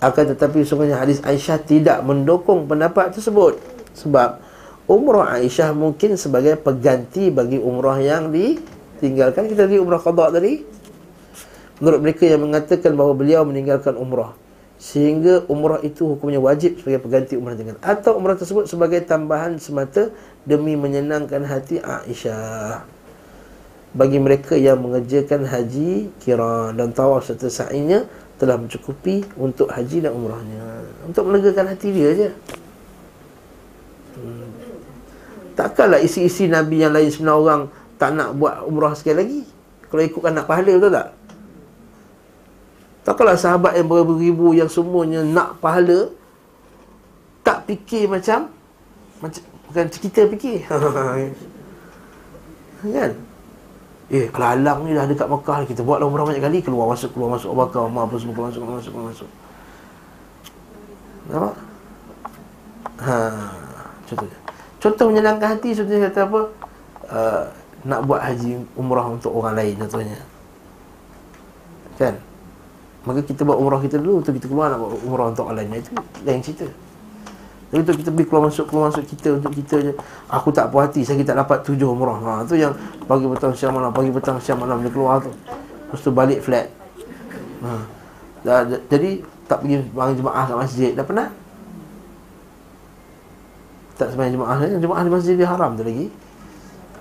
Akan 0.00 0.24
tetapi 0.32 0.64
sungguhnya 0.64 0.96
hadis 0.96 1.20
Aisyah 1.20 1.60
tidak 1.60 2.00
mendukung 2.02 2.64
pendapat 2.64 3.12
tersebut. 3.12 3.60
Sebab 3.92 4.40
umrah 4.88 5.36
Aisyah 5.36 5.76
mungkin 5.76 6.16
sebagai 6.16 6.56
pengganti 6.56 7.28
bagi 7.28 7.60
umrah 7.60 8.00
yang 8.00 8.32
ditinggalkan. 8.32 9.46
Kita 9.46 9.68
tadi 9.68 9.76
umrah 9.76 10.00
qadha 10.00 10.32
tadi. 10.32 10.80
Menurut 11.80 12.00
mereka 12.04 12.28
yang 12.28 12.44
mengatakan 12.44 12.92
bahawa 12.92 13.16
beliau 13.16 13.42
meninggalkan 13.48 13.96
umrah 13.96 14.36
Sehingga 14.76 15.48
umrah 15.48 15.80
itu 15.80 16.12
hukumnya 16.12 16.36
wajib 16.36 16.76
sebagai 16.76 17.00
pengganti 17.00 17.40
umrah 17.40 17.56
dengan 17.56 17.80
Atau 17.80 18.20
umrah 18.20 18.36
tersebut 18.36 18.68
sebagai 18.68 19.00
tambahan 19.00 19.56
semata 19.56 20.12
Demi 20.44 20.76
menyenangkan 20.76 21.40
hati 21.48 21.80
Aisyah 21.80 22.84
Bagi 23.96 24.20
mereka 24.20 24.60
yang 24.60 24.84
mengerjakan 24.84 25.48
haji 25.48 26.12
kira 26.20 26.76
dan 26.76 26.92
tawaf 26.92 27.26
serta 27.26 27.48
sa'inya 27.48 28.04
Telah 28.40 28.56
mencukupi 28.56 29.20
untuk 29.36 29.68
haji 29.68 30.00
dan 30.00 30.16
umrahnya 30.16 30.88
Untuk 31.04 31.28
melegakan 31.28 31.76
hati 31.76 31.88
dia 31.92 32.10
je 32.16 32.28
hmm. 34.16 34.48
Takkanlah 35.54 36.00
isi-isi 36.00 36.48
Nabi 36.48 36.80
yang 36.80 36.96
lain 36.96 37.12
sebenarnya 37.12 37.36
orang 37.36 37.62
Tak 38.00 38.16
nak 38.16 38.32
buat 38.40 38.64
umrah 38.64 38.96
sekali 38.96 39.16
lagi 39.20 39.40
Kalau 39.92 40.02
ikutkan 40.02 40.32
nak 40.32 40.48
pahala 40.48 40.72
betul 40.72 40.92
tak? 40.96 41.08
Takkanlah 43.00 43.36
sahabat 43.36 43.76
yang 43.76 43.88
beribu-ribu 43.88 44.56
yang 44.56 44.68
semuanya 44.68 45.24
nak 45.24 45.60
pahala 45.60 46.12
tak 47.40 47.64
fikir 47.66 48.06
macam 48.06 48.52
macam 49.20 49.42
bukan 49.68 49.86
kita 49.90 50.28
fikir. 50.32 50.64
kan? 52.94 53.12
Eh, 54.10 54.26
kalau 54.34 54.58
alang 54.58 54.82
ni 54.82 54.90
dah 54.90 55.06
dekat 55.06 55.30
Mekah 55.30 55.62
kita 55.70 55.86
buatlah 55.86 56.10
umrah 56.10 56.26
banyak 56.26 56.42
kali 56.42 56.58
keluar 56.66 56.90
masuk 56.90 57.14
keluar 57.14 57.38
masuk 57.38 57.54
bakar 57.54 57.86
rumah 57.86 58.10
apa 58.10 58.18
semua 58.18 58.34
keluar 58.34 58.48
masuk 58.50 58.60
keluar 58.66 58.76
masuk 58.82 58.90
keluar 58.90 59.06
masuk. 59.14 59.28
Nampak? 61.30 61.54
Ha, 63.06 63.16
contohnya. 64.10 64.38
Contoh 64.82 65.04
menyenangkan 65.06 65.48
hati 65.54 65.68
contohnya 65.78 66.00
kata 66.10 66.20
apa? 66.26 66.40
Uh, 67.10 67.44
nak 67.86 68.00
buat 68.04 68.20
haji 68.20 68.50
umrah 68.74 69.06
untuk 69.06 69.30
orang 69.30 69.54
lain 69.54 69.78
contohnya. 69.78 70.18
Kan? 71.94 72.14
Maka 73.06 73.20
kita 73.22 73.46
buat 73.46 73.56
umrah 73.56 73.80
kita 73.80 73.96
dulu 73.96 74.20
Untuk 74.20 74.36
kita 74.36 74.48
keluar 74.48 74.72
nak 74.72 74.80
buat 74.80 74.92
umrah 75.04 75.32
untuk 75.32 75.48
orang 75.48 75.64
lain 75.64 75.80
Itu 75.80 75.92
lain 76.24 76.40
cerita 76.44 76.68
Jadi 77.70 77.80
tu 77.86 77.92
kita 78.02 78.10
pergi 78.10 78.26
keluar 78.26 78.42
masuk 78.50 78.66
Keluar 78.66 78.90
masuk 78.90 79.06
kita 79.06 79.38
untuk 79.38 79.54
kita 79.54 79.76
je. 79.78 79.92
Aku 80.26 80.50
tak 80.50 80.74
puas 80.74 80.90
hati 80.90 81.06
Saya 81.06 81.22
tak 81.22 81.38
dapat 81.38 81.62
tujuh 81.62 81.86
umrah. 81.86 82.18
Ha, 82.18 82.32
Itu 82.42 82.58
yang 82.58 82.74
pagi 83.06 83.26
petang 83.30 83.54
siang 83.54 83.72
malam 83.78 83.94
Pagi 83.94 84.10
petang 84.10 84.38
siang 84.42 84.58
malam 84.58 84.82
Dia 84.82 84.90
keluar 84.90 85.22
tu. 85.22 85.30
Lepas 85.30 86.00
tu 86.02 86.10
balik 86.10 86.38
flat. 86.42 86.66
Ha. 87.62 87.70
Dah, 88.42 88.66
Jadi 88.66 89.22
tak 89.50 89.66
pergi 89.66 89.82
bangun 89.90 90.14
jemaah 90.14 90.44
kat 90.46 90.56
masjid. 90.62 90.90
Dah 90.94 91.02
pernah? 91.02 91.28
Tak 93.98 94.14
sembahyang 94.14 94.34
jemaah. 94.38 94.56
Jemaah 94.78 95.02
di 95.02 95.10
masjid 95.10 95.34
dia 95.34 95.48
haram 95.50 95.74
tu 95.74 95.82
lagi. 95.82 96.06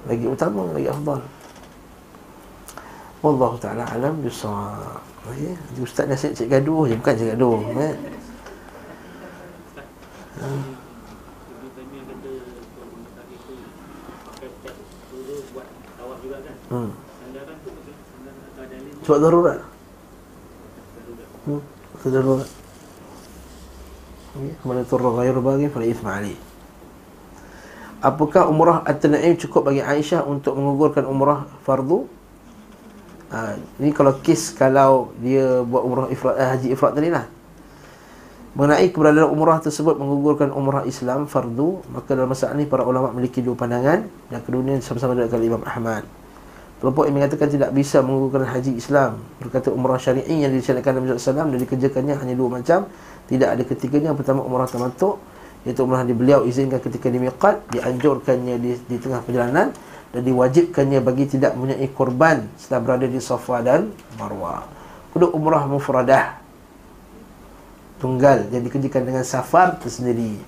Lagi 0.10 0.26
utama 0.26 0.66
Lagi 0.74 0.90
afdal. 0.90 1.22
Wallahu 3.20 3.60
ta'ala 3.60 3.84
alam 3.86 4.24
bisawab. 4.24 5.04
Okey, 5.28 5.52
ustaz 5.84 6.08
nasihat 6.08 6.34
cik 6.40 6.48
gaduh 6.48 6.88
je 6.88 6.96
bukan 6.96 7.14
cik 7.20 7.28
gaduh, 7.36 7.60
eh. 7.76 7.94
Hmm. 16.70 16.92
Sebab 19.04 19.20
darurat. 19.20 19.60
Hmm. 21.44 21.62
Darurat. 22.08 22.50
Okay. 24.30 24.54
Mana 24.64 24.86
turra 24.86 25.10
ghair 25.20 25.36
bagi 25.42 25.68
fala 25.68 25.86
ithma 25.90 26.22
ali. 26.22 26.38
Apakah 28.00 28.48
umrah 28.48 28.80
at-Tanaim 28.88 29.36
cukup 29.36 29.68
bagi 29.68 29.84
Aisyah 29.84 30.24
untuk 30.24 30.56
mengugurkan 30.56 31.04
umrah 31.04 31.44
fardu? 31.68 32.08
ha, 33.28 33.60
Ini 33.82 33.92
kalau 33.92 34.16
kes 34.24 34.56
kalau 34.56 35.12
dia 35.20 35.60
buat 35.68 35.84
umrah 35.84 36.08
ifrat, 36.08 36.40
eh, 36.40 36.48
haji 36.48 36.68
ifrat 36.72 36.96
tadi 36.96 37.12
lah 37.12 37.28
Mengenai 38.58 38.90
keberadaan 38.90 39.30
umrah 39.30 39.62
tersebut 39.62 40.02
menggugurkan 40.02 40.50
umrah 40.50 40.82
Islam 40.82 41.30
fardu 41.30 41.86
Maka 41.94 42.18
dalam 42.18 42.34
masalah 42.34 42.58
ini 42.58 42.66
para 42.66 42.82
ulama 42.82 43.14
memiliki 43.14 43.46
dua 43.46 43.54
pandangan. 43.54 44.10
Dan 44.34 44.40
keduanya 44.42 44.82
sama-sama 44.82 45.14
dengan 45.14 45.42
Imam 45.42 45.62
Ahmad. 45.62 46.02
Kelompok 46.82 47.06
yang 47.06 47.22
mengatakan 47.22 47.52
tidak 47.52 47.70
bisa 47.76 48.02
menggugurkan 48.02 48.50
haji 48.50 48.74
Islam 48.80 49.22
Berkata 49.38 49.70
umrah 49.70 50.00
syari'i 50.00 50.48
yang 50.48 50.50
disyariatkan 50.56 50.96
Nabi 50.96 51.20
SAW 51.20 51.52
Dan 51.52 51.60
dikerjakannya 51.62 52.16
hanya 52.18 52.34
dua 52.34 52.50
macam. 52.58 52.90
Tidak 53.30 53.50
ada 53.52 53.64
ketiganya 53.68 54.16
Pertama 54.18 54.42
umrah 54.42 54.66
tamatuk 54.66 55.22
Iaitu 55.68 55.86
umrah 55.86 56.02
di 56.08 56.16
beliau 56.18 56.48
izinkan 56.48 56.82
ketika 56.82 57.12
di 57.12 57.20
miqat 57.22 57.68
Dianjurkannya 57.70 58.56
di, 58.58 58.72
di 58.80 58.98
tengah 58.98 59.22
perjalanan 59.22 59.76
dan 60.10 60.26
diwajibkannya 60.26 61.00
bagi 61.06 61.30
tidak 61.30 61.54
mempunyai 61.54 61.86
korban 61.94 62.50
setelah 62.58 62.82
berada 62.82 63.06
di 63.06 63.22
Safa 63.22 63.62
dan 63.62 63.94
Marwah. 64.18 64.66
Kedua 65.14 65.30
umrah 65.34 65.70
mufradah 65.70 66.39
tunggal 68.00 68.48
yang 68.50 68.64
dikerjakan 68.64 69.04
dengan 69.06 69.24
safar 69.28 69.78
tersendiri. 69.78 70.40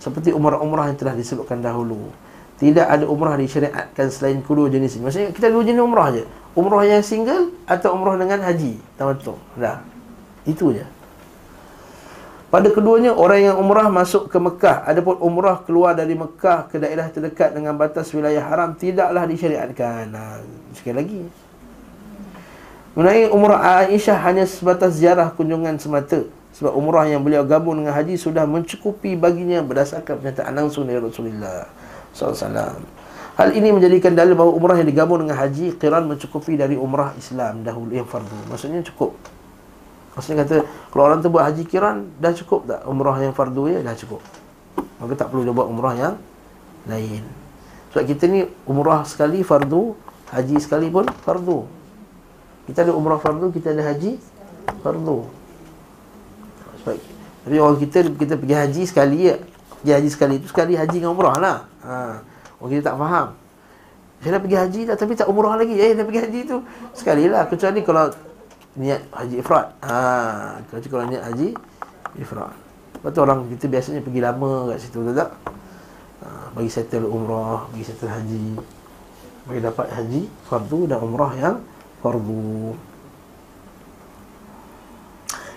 Seperti 0.00 0.32
umrah-umrah 0.32 0.90
yang 0.90 0.98
telah 0.98 1.14
disebutkan 1.14 1.60
dahulu. 1.60 2.10
Tidak 2.58 2.86
ada 2.86 3.04
umrah 3.04 3.36
disyariatkan 3.36 4.08
selain 4.08 4.40
kedua 4.40 4.72
jenis 4.72 4.96
ini. 4.96 5.02
Maksudnya 5.04 5.30
kita 5.36 5.48
dua 5.52 5.62
jenis 5.62 5.80
umrah 5.84 6.08
je. 6.12 6.24
Umrah 6.56 6.82
yang 6.86 7.04
single 7.04 7.52
atau 7.68 7.92
umrah 7.92 8.16
dengan 8.16 8.40
haji. 8.40 8.80
Tamattu. 8.96 9.36
Dah. 9.60 9.84
Itu 10.48 10.72
je. 10.72 10.84
Pada 12.54 12.70
keduanya 12.70 13.10
orang 13.10 13.50
yang 13.50 13.56
umrah 13.58 13.90
masuk 13.90 14.30
ke 14.30 14.38
Mekah 14.38 14.86
Adapun 14.86 15.18
umrah 15.18 15.58
keluar 15.66 15.90
dari 15.90 16.14
Mekah 16.14 16.70
ke 16.70 16.78
daerah 16.78 17.10
terdekat 17.10 17.50
dengan 17.50 17.74
batas 17.74 18.14
wilayah 18.14 18.46
haram 18.46 18.78
Tidaklah 18.78 19.26
disyariatkan 19.26 20.14
nah, 20.14 20.38
Sekali 20.70 20.94
lagi 20.94 21.22
Mengenai 22.94 23.26
umrah 23.26 23.58
Aisyah 23.82 24.22
hanya 24.22 24.46
sebatas 24.46 25.02
ziarah 25.02 25.34
kunjungan 25.34 25.82
semata 25.82 26.30
Sebab 26.54 26.70
umrah 26.70 27.10
yang 27.10 27.26
beliau 27.26 27.42
gabung 27.42 27.82
dengan 27.82 27.94
haji 27.98 28.14
Sudah 28.14 28.46
mencukupi 28.46 29.18
baginya 29.18 29.58
berdasarkan 29.66 30.22
pernyataan 30.22 30.54
langsung 30.54 30.86
dari 30.86 31.02
Rasulullah 31.02 31.66
SAW 32.14 32.78
Hal 33.34 33.50
ini 33.50 33.74
menjadikan 33.74 34.14
dalil 34.14 34.38
bahawa 34.38 34.54
umrah 34.54 34.78
yang 34.78 34.86
digabung 34.86 35.18
dengan 35.18 35.34
haji 35.34 35.74
Qiran 35.74 36.06
mencukupi 36.06 36.54
dari 36.54 36.78
umrah 36.78 37.10
Islam 37.18 37.66
dahulu 37.66 37.90
yang 37.90 38.06
fardu. 38.06 38.46
Maksudnya 38.46 38.86
cukup. 38.86 39.18
Maksudnya 40.14 40.46
kata 40.46 40.62
Kalau 40.94 41.02
orang 41.10 41.18
tu 41.18 41.26
buat 41.34 41.42
haji 41.50 41.66
kiran 41.66 42.06
Dah 42.22 42.30
cukup 42.30 42.70
tak? 42.70 42.86
Umrah 42.86 43.18
yang 43.18 43.34
fardu 43.34 43.62
ya 43.66 43.82
Dah 43.82 43.98
cukup. 43.98 44.22
Maka 45.02 45.12
tak 45.18 45.34
perlu 45.34 45.42
dia 45.42 45.50
buat 45.50 45.66
umrah 45.66 45.98
yang 45.98 46.14
Lain. 46.86 47.26
Sebab 47.90 48.04
kita 48.06 48.30
ni 48.30 48.46
umrah 48.70 49.02
sekali 49.02 49.42
fardu 49.42 49.98
Haji 50.30 50.56
sekali 50.62 50.86
pun 50.86 51.10
fardu. 51.26 51.66
Kita 52.70 52.86
ada 52.86 52.94
umrah 52.94 53.18
fardu 53.18 53.50
Kita 53.50 53.74
ada 53.74 53.82
haji 53.90 54.22
fardu 54.86 55.43
Sebab 56.84 56.96
Tapi 57.48 57.56
orang 57.56 57.78
kita 57.80 57.98
Kita 58.12 58.34
pergi 58.36 58.54
haji 58.54 58.82
sekali 58.84 59.18
ya 59.32 59.36
Pergi 59.80 59.92
haji 59.96 60.08
sekali 60.12 60.34
tu 60.38 60.46
Sekali 60.52 60.72
haji 60.76 60.96
dengan 61.00 61.16
umrah 61.16 61.36
lah 61.40 61.56
ha. 61.80 62.20
Orang 62.60 62.70
kita 62.76 62.92
tak 62.92 62.96
faham 63.00 63.26
Saya 64.20 64.30
dah 64.36 64.40
pergi 64.44 64.56
haji 64.60 64.80
tak 64.92 64.96
Tapi 65.00 65.12
tak 65.16 65.26
umrah 65.32 65.56
lagi 65.56 65.74
Eh 65.74 65.96
dah 65.96 66.04
pergi 66.04 66.20
haji 66.28 66.40
tu 66.44 66.56
Sekali 66.92 67.24
lah 67.26 67.48
Kecuali 67.48 67.80
kalau 67.80 68.12
niat 68.74 69.06
haji 69.14 69.38
ifrat. 69.38 69.66
Ha, 69.86 70.58
kalau 70.66 70.80
kalau 70.82 71.04
niat 71.06 71.22
haji 71.22 71.54
ifrat. 72.18 72.52
Betul 73.02 73.26
orang 73.26 73.46
kita 73.50 73.70
biasanya 73.70 74.00
pergi 74.02 74.20
lama 74.22 74.74
kat 74.74 74.78
situ 74.82 74.98
tak? 75.14 75.30
Ha, 76.24 76.26
bagi 76.56 76.70
settle 76.70 77.06
umrah, 77.06 77.70
bagi 77.70 77.84
settle 77.86 78.10
haji. 78.10 78.58
Bagi 79.44 79.60
dapat 79.60 79.86
haji 79.92 80.22
fardu 80.50 80.80
dan 80.90 80.98
umrah 81.04 81.32
yang 81.38 81.56
fardu. 82.02 82.74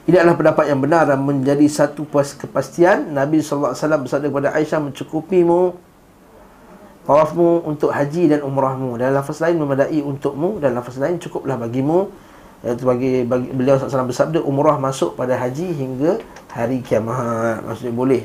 Ini 0.07 0.23
adalah 0.23 0.39
pendapat 0.39 0.71
yang 0.71 0.79
benar 0.79 1.03
dan 1.03 1.19
menjadi 1.19 1.67
satu 1.67 2.07
puas 2.07 2.31
kepastian 2.31 3.11
Nabi 3.11 3.43
SAW 3.43 3.75
bersabda 3.75 4.31
kepada 4.31 4.49
Aisyah 4.55 4.79
mencukupimu 4.79 5.75
tawafmu 7.03 7.67
untuk 7.67 7.91
haji 7.91 8.31
dan 8.31 8.39
umrahmu 8.39 8.95
dan 8.95 9.11
lafaz 9.11 9.43
lain 9.43 9.59
memadai 9.59 9.99
untukmu 9.99 10.63
dan 10.63 10.79
lafaz 10.79 10.95
lain 10.95 11.19
cukuplah 11.19 11.59
bagimu 11.59 12.07
Itu 12.63 12.89
bagi, 12.89 13.21
bagi 13.27 13.53
beliau 13.53 13.77
SAW 13.77 14.09
bersabda 14.09 14.39
umrah 14.41 14.81
masuk 14.81 15.13
pada 15.13 15.37
haji 15.37 15.77
hingga 15.77 16.17
hari 16.49 16.81
kiamat. 16.81 17.61
Maksudnya 17.61 17.93
boleh. 17.93 18.23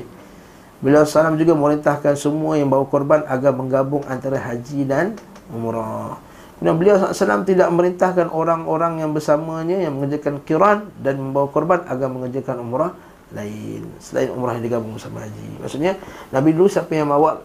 Beliau 0.81 1.05
SAW 1.05 1.37
juga 1.37 1.53
merintahkan 1.53 2.17
semua 2.17 2.57
yang 2.57 2.71
bawa 2.71 2.87
korban 2.89 3.21
agar 3.29 3.53
menggabung 3.53 4.01
antara 4.09 4.41
haji 4.41 4.89
dan 4.89 5.19
umrah. 5.53 6.17
Dan 6.63 6.79
beliau 6.79 6.95
SAW 6.95 7.43
tidak 7.43 7.67
merintahkan 7.75 8.31
orang-orang 8.31 9.03
yang 9.03 9.11
bersamanya 9.11 9.83
yang 9.83 9.99
mengerjakan 9.99 10.39
kiran 10.47 10.87
dan 11.03 11.19
membawa 11.19 11.51
korban 11.51 11.83
agar 11.91 12.07
mengerjakan 12.07 12.63
umrah 12.63 12.95
lain. 13.35 13.83
Selain 13.99 14.31
umrah 14.31 14.55
yang 14.55 14.63
digabung 14.63 14.95
bersama 14.95 15.27
haji. 15.27 15.59
Maksudnya, 15.59 15.99
Nabi 16.31 16.55
dulu 16.55 16.71
siapa 16.71 16.87
yang 16.95 17.11
bawa 17.11 17.43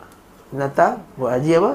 binatang 0.54 1.02
buat 1.18 1.34
haji 1.34 1.50
apa? 1.58 1.72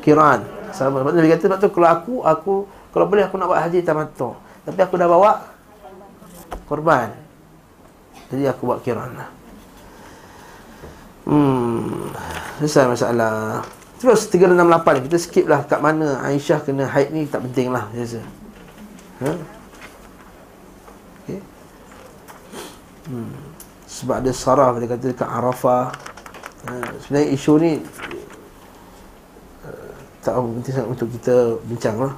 Kiran. 0.00 0.40
Sama. 0.72 1.04
Nabi 1.04 1.28
kata 1.28 1.52
sebab 1.52 1.58
tu 1.60 1.68
kalau 1.68 1.88
aku, 1.92 2.14
aku 2.24 2.54
kalau 2.96 3.04
boleh 3.04 3.28
aku 3.28 3.36
nak 3.36 3.52
buat 3.52 3.60
haji 3.60 3.84
tamattu. 3.84 4.32
Tapi 4.64 4.80
aku 4.80 4.96
dah 4.96 5.04
bawa 5.04 5.52
korban. 6.64 7.12
Jadi 8.32 8.48
aku 8.48 8.72
buat 8.72 8.80
kiran 8.80 9.12
lah. 9.20 9.28
Hmm. 11.28 12.08
Selesai 12.56 12.88
masalah. 12.88 13.75
Terus 13.96 14.28
368 14.28 15.08
kita 15.08 15.16
skip 15.16 15.46
lah 15.48 15.64
kat 15.64 15.80
mana 15.80 16.20
Aisyah 16.20 16.60
kena 16.60 16.84
haid 16.84 17.16
ni 17.16 17.24
tak 17.24 17.40
penting 17.48 17.72
lah 17.72 17.88
biasa. 17.90 18.20
Ha? 19.24 19.32
Okay. 21.24 21.40
Hmm. 23.08 23.32
Sebab 23.88 24.20
ada 24.20 24.32
sarah 24.36 24.76
dia 24.76 24.92
kata 24.92 25.04
dekat 25.16 25.28
Arafah. 25.28 25.96
Ha. 26.68 26.70
Sebenarnya 27.00 27.28
isu 27.32 27.52
ni 27.56 27.72
uh, 29.64 29.92
tak 30.20 30.34
penting 30.36 30.74
sangat 30.76 30.90
untuk 30.92 31.08
kita 31.16 31.56
bincang 31.64 31.96
lah. 31.96 32.12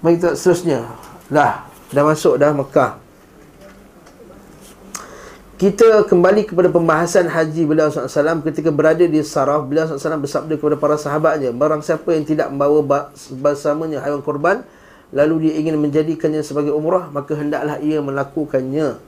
Mari 0.00 0.20
kita 0.20 0.36
seterusnya 0.36 0.84
Lah 1.32 1.64
Dah 1.88 2.04
masuk 2.04 2.36
dah 2.36 2.52
Mekah 2.52 3.03
kita 5.54 6.02
kembali 6.10 6.50
kepada 6.50 6.66
pembahasan 6.66 7.30
haji 7.30 7.62
beliau 7.62 7.86
SAW 7.86 8.42
ketika 8.42 8.74
berada 8.74 9.06
di 9.06 9.22
Saraf 9.22 9.62
beliau 9.70 9.86
SAW 9.86 10.18
bersabda 10.18 10.58
kepada 10.58 10.74
para 10.74 10.98
sahabatnya 10.98 11.54
barang 11.54 11.78
siapa 11.78 12.10
yang 12.10 12.26
tidak 12.26 12.50
membawa 12.50 13.10
bersamanya 13.38 14.02
haiwan 14.02 14.18
korban 14.18 14.66
lalu 15.14 15.46
dia 15.46 15.62
ingin 15.62 15.78
menjadikannya 15.78 16.42
sebagai 16.42 16.74
umrah 16.74 17.06
maka 17.14 17.38
hendaklah 17.38 17.78
ia 17.78 18.02
melakukannya 18.02 18.98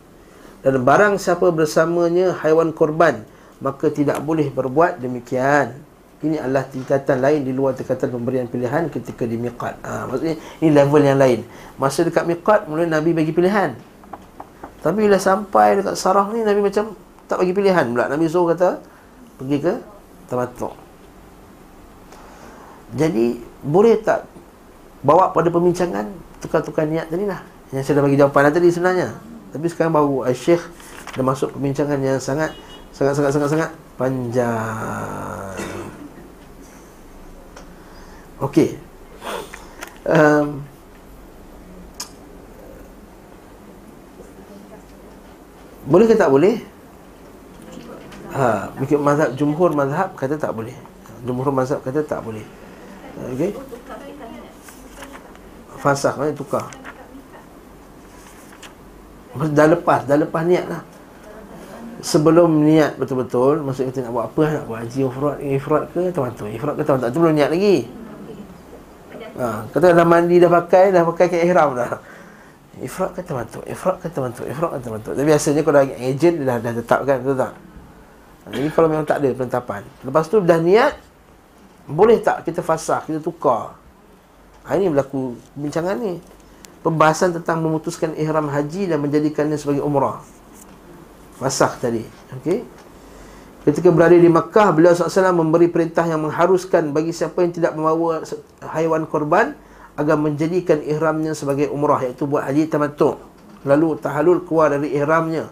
dan 0.62 0.74
barang 0.86 1.18
siapa 1.18 1.50
bersamanya 1.50 2.38
haiwan 2.38 2.70
korban 2.70 3.26
maka 3.58 3.90
tidak 3.90 4.22
boleh 4.22 4.46
berbuat 4.46 5.02
demikian 5.02 5.74
ini 6.22 6.38
adalah 6.38 6.62
tingkatan 6.70 7.26
lain 7.26 7.42
di 7.42 7.50
luar 7.50 7.74
tingkatan 7.74 8.08
pemberian 8.08 8.48
pilihan 8.48 8.88
ketika 8.88 9.28
di 9.28 9.36
miqat. 9.36 9.76
Ha, 9.84 10.08
maksudnya 10.08 10.40
ini 10.64 10.72
level 10.72 11.02
yang 11.04 11.20
lain. 11.20 11.44
Masa 11.76 12.08
dekat 12.08 12.24
miqat 12.24 12.64
mula 12.72 12.88
Nabi 12.88 13.12
bagi 13.12 13.36
pilihan. 13.36 13.76
Tapi 14.86 15.10
bila 15.10 15.18
sampai 15.18 15.82
dekat 15.82 15.98
sarah 15.98 16.30
ni 16.30 16.46
Nabi 16.46 16.62
macam 16.62 16.94
tak 17.26 17.42
bagi 17.42 17.50
pilihan 17.50 17.90
pula. 17.90 18.06
Nabi 18.06 18.30
suruh 18.30 18.54
kata 18.54 18.78
pergi 19.34 19.58
ke 19.58 19.74
tamattu. 20.30 20.70
Jadi 22.94 23.42
boleh 23.66 23.98
tak 23.98 24.30
bawa 25.02 25.34
pada 25.34 25.50
pembincangan 25.50 26.06
tukar-tukar 26.38 26.86
niat 26.86 27.10
tadi 27.10 27.26
lah. 27.26 27.42
Yang 27.74 27.82
saya 27.82 27.98
dah 27.98 28.04
bagi 28.06 28.14
jawapan 28.14 28.54
tadi 28.54 28.68
sebenarnya. 28.70 29.08
Tapi 29.50 29.66
sekarang 29.66 29.90
baru 29.90 30.22
Syekh 30.30 30.62
dah 31.18 31.24
masuk 31.26 31.58
pembincangan 31.58 31.98
yang 31.98 32.22
sangat 32.22 32.54
sangat 32.94 33.18
sangat 33.18 33.32
sangat 33.34 33.48
sangat 33.50 33.70
panjang. 33.98 35.58
Okey. 38.38 38.78
Um, 40.06 40.62
boleh 45.86 46.06
ke 46.06 46.14
tak 46.18 46.30
boleh? 46.30 46.60
Ha, 48.36 48.68
mungkin 48.76 48.98
mazhab 49.00 49.30
jumhur 49.38 49.70
mazhab 49.72 50.12
kata 50.12 50.36
tak 50.36 50.52
boleh. 50.52 50.76
Jumhur 51.24 51.48
mazhab 51.54 51.80
kata 51.80 52.04
tak 52.04 52.20
boleh. 52.20 52.44
Okey. 53.32 53.56
Fasah 55.80 56.12
kan 56.12 56.34
tukar. 56.36 56.66
Dah 59.36 59.68
lepas, 59.68 60.08
dah 60.08 60.16
lepas 60.16 60.48
niat 60.48 60.64
lah 60.64 60.80
Sebelum 62.00 62.64
niat 62.64 62.96
betul-betul 62.96 63.60
Maksudnya 63.60 63.92
kita 63.92 64.08
nak 64.08 64.12
buat 64.16 64.26
apa 64.32 64.44
Nak 64.48 64.64
buat 64.64 64.78
haji 64.80 65.00
ifrat, 65.04 65.36
ifrat 65.44 65.84
ke 65.92 66.02
Teman-teman 66.08 66.50
Ifrat 66.56 66.72
ke 66.72 66.82
teman-teman 66.88 67.12
Itu 67.12 67.20
belum 67.20 67.34
niat 67.36 67.50
lagi 67.52 67.76
Ha, 69.36 69.68
kata 69.68 69.92
dah 69.92 70.08
mandi 70.08 70.40
dah 70.40 70.48
pakai 70.48 70.96
dah 70.96 71.04
pakai 71.04 71.28
ke 71.28 71.36
ihram 71.44 71.76
dah. 71.76 72.00
Ifrat 72.76 73.16
kata 73.16 73.32
mantuk, 73.32 73.64
ifrat 73.64 73.96
kata 74.04 74.18
mantuk, 74.20 74.44
ifrat 74.44 74.70
kata 74.76 74.88
mantuk. 74.92 75.12
Tapi 75.16 75.24
biasanya 75.24 75.60
kalau 75.64 75.80
agent 75.80 76.34
dia 76.36 76.44
dah 76.44 76.58
dah 76.60 76.72
tetapkan 76.76 77.16
betul 77.24 77.36
tak? 77.40 77.52
Ini 78.52 78.68
kalau 78.70 78.88
memang 78.92 79.06
tak 79.08 79.18
ada 79.24 79.28
penetapan. 79.32 79.82
Lepas 80.04 80.28
tu 80.28 80.38
dah 80.44 80.60
niat 80.60 80.94
boleh 81.88 82.18
tak 82.20 82.44
kita 82.44 82.60
fasah, 82.60 83.00
kita 83.06 83.22
tukar. 83.22 83.78
Ha, 84.66 84.74
ini 84.74 84.90
berlaku 84.90 85.38
bincangan 85.54 85.96
ni. 85.96 86.18
Pembahasan 86.82 87.34
tentang 87.34 87.62
memutuskan 87.62 88.14
ihram 88.14 88.50
haji 88.50 88.90
dan 88.90 88.98
menjadikannya 89.02 89.56
sebagai 89.58 89.82
umrah. 89.82 90.22
Fasah 91.38 91.74
tadi. 91.78 92.02
Okey. 92.38 92.62
Ketika 93.66 93.90
berada 93.90 94.14
di 94.14 94.30
Makkah, 94.30 94.70
beliau 94.70 94.94
SAW 94.94 95.34
memberi 95.34 95.66
perintah 95.66 96.06
yang 96.06 96.22
mengharuskan 96.22 96.94
bagi 96.94 97.10
siapa 97.10 97.42
yang 97.42 97.50
tidak 97.50 97.74
membawa 97.74 98.22
haiwan 98.62 99.02
korban 99.10 99.58
agar 99.96 100.16
menjadikan 100.20 100.84
ihramnya 100.84 101.32
sebagai 101.32 101.72
umrah 101.72 102.04
iaitu 102.04 102.28
buat 102.28 102.44
haji 102.44 102.68
tamattu. 102.68 103.16
Lalu 103.66 103.98
tahalul 103.98 104.44
keluar 104.44 104.76
dari 104.76 104.92
ihramnya. 104.94 105.50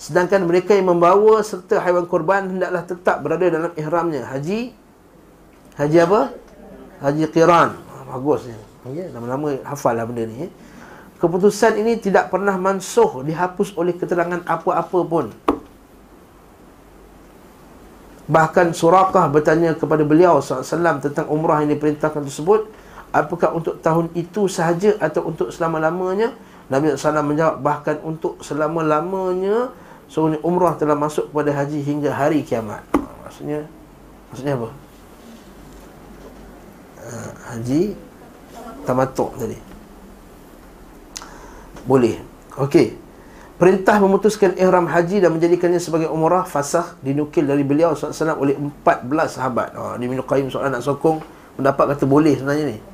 Sedangkan 0.00 0.48
mereka 0.48 0.72
yang 0.72 0.96
membawa 0.96 1.44
serta 1.44 1.82
haiwan 1.84 2.08
korban 2.08 2.48
hendaklah 2.48 2.86
tetap 2.86 3.20
berada 3.20 3.46
dalam 3.50 3.72
ihramnya. 3.76 4.24
Haji 4.24 4.80
Haji 5.80 5.96
apa? 5.96 6.20
Haji 7.00 7.24
Qiran. 7.32 7.72
Ah, 7.72 8.04
bagus 8.12 8.44
ni. 8.44 8.56
Okay, 8.84 9.08
lama-lama 9.12 9.56
hafal 9.64 9.96
lah 9.96 10.04
benda 10.04 10.28
ni. 10.28 10.48
Eh. 10.48 10.50
Keputusan 11.20 11.76
ini 11.80 12.00
tidak 12.00 12.32
pernah 12.32 12.56
mansuh, 12.56 13.24
dihapus 13.24 13.76
oleh 13.76 13.96
keterangan 13.96 14.40
apa-apa 14.44 15.00
pun. 15.04 15.32
Bahkan 18.28 18.72
Surakah 18.72 19.28
bertanya 19.28 19.76
kepada 19.76 20.00
beliau 20.04 20.40
SAW 20.40 21.00
tentang 21.00 21.28
umrah 21.28 21.60
yang 21.60 21.76
diperintahkan 21.76 22.24
tersebut 22.24 22.68
Apakah 23.10 23.50
untuk 23.54 23.82
tahun 23.82 24.06
itu 24.14 24.46
sahaja 24.46 24.94
atau 25.02 25.26
untuk 25.26 25.50
selama-lamanya 25.50 26.30
Nabi 26.70 26.94
SAW 26.94 27.26
menjawab 27.26 27.58
bahkan 27.58 27.98
untuk 28.06 28.38
selama-lamanya 28.38 29.74
Sebenarnya 30.06 30.42
umrah 30.46 30.74
telah 30.78 30.94
masuk 30.94 31.30
kepada 31.30 31.50
haji 31.54 31.82
hingga 31.82 32.14
hari 32.14 32.46
kiamat 32.46 32.86
Maksudnya 33.26 33.66
Maksudnya 34.30 34.54
apa? 34.54 34.68
Uh, 37.02 37.30
haji 37.50 37.82
Tamatuk 38.86 39.34
tadi 39.38 39.58
Boleh 41.82 42.22
Okey 42.54 43.10
Perintah 43.60 44.00
memutuskan 44.00 44.56
ihram 44.56 44.88
haji 44.88 45.20
dan 45.20 45.36
menjadikannya 45.36 45.76
sebagai 45.76 46.08
umrah 46.08 46.48
fasah 46.48 46.96
dinukil 47.04 47.44
dari 47.44 47.60
beliau 47.60 47.92
SAW 47.92 48.40
oleh 48.40 48.56
14 48.56 49.36
sahabat. 49.36 49.76
Oh, 49.76 49.92
di 50.00 50.08
Ibn 50.08 50.24
Qayyim 50.24 50.48
soalan 50.48 50.80
nak 50.80 50.80
sokong 50.80 51.20
mendapat 51.60 51.92
kata 51.92 52.08
boleh 52.08 52.40
sebenarnya 52.40 52.72
ni. 52.72 52.89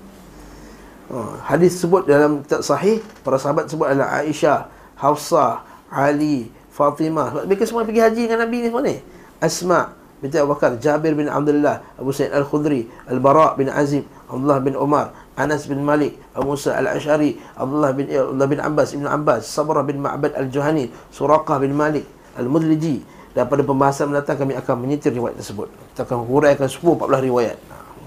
Oh, 1.07 1.39
hadis 1.47 1.79
sebut 1.79 2.03
dalam 2.03 2.43
kitab 2.43 2.67
sahih 2.67 2.99
para 3.23 3.39
sahabat 3.39 3.71
sebut 3.71 3.87
adalah 3.87 4.23
Aisyah, 4.23 4.67
Hafsah, 4.99 5.63
Ali, 5.87 6.51
Fatimah. 6.75 7.47
Mereka 7.47 7.63
semua 7.63 7.87
pergi 7.87 8.03
haji 8.03 8.23
dengan 8.27 8.43
Nabi 8.43 8.57
ni 8.63 8.67
semua 8.69 8.83
ni. 8.83 8.97
Asma 9.39 9.81
binti 10.21 10.41
Abu 10.41 10.57
Bakar, 10.57 10.81
Jabir 10.81 11.13
bin 11.13 11.29
Abdullah, 11.29 11.85
Abu 12.01 12.11
Sa'id 12.11 12.33
Al-Khudri, 12.33 12.89
Al-Bara' 13.07 13.53
bin 13.55 13.69
Azib, 13.69 14.09
Abdullah 14.27 14.59
bin 14.65 14.75
Umar, 14.75 15.13
Anas 15.37 15.69
bin 15.69 15.85
Malik, 15.85 16.17
Abu 16.33 16.57
Musa 16.57 16.73
Al-Ash'ari, 16.73 17.37
Abdullah 17.55 17.93
bin 17.93 18.09
Abdullah 18.09 18.49
bin 18.49 18.61
Abbas, 18.61 18.97
Ibn 18.97 19.07
Abbas, 19.07 19.45
Sabrah 19.45 19.85
bin 19.85 20.01
Ma'bad 20.01 20.33
Al-Juhani, 20.33 20.89
Suraqah 21.13 21.61
bin 21.61 21.77
Malik, 21.77 22.09
Al-Mudliji. 22.41 23.05
Daripada 23.37 23.61
pembahasan 23.61 24.09
mendatang 24.09 24.41
kami 24.41 24.57
akan 24.57 24.75
menyitir 24.81 25.13
riwayat 25.13 25.37
tersebut. 25.37 25.69
Kita 25.93 26.09
akan 26.09 26.25
huraikan 26.25 26.73
10 26.73 26.81
14 26.81 27.29
riwayat. 27.29 27.57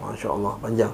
Masya-Allah 0.01 0.53
panjang. 0.57 0.93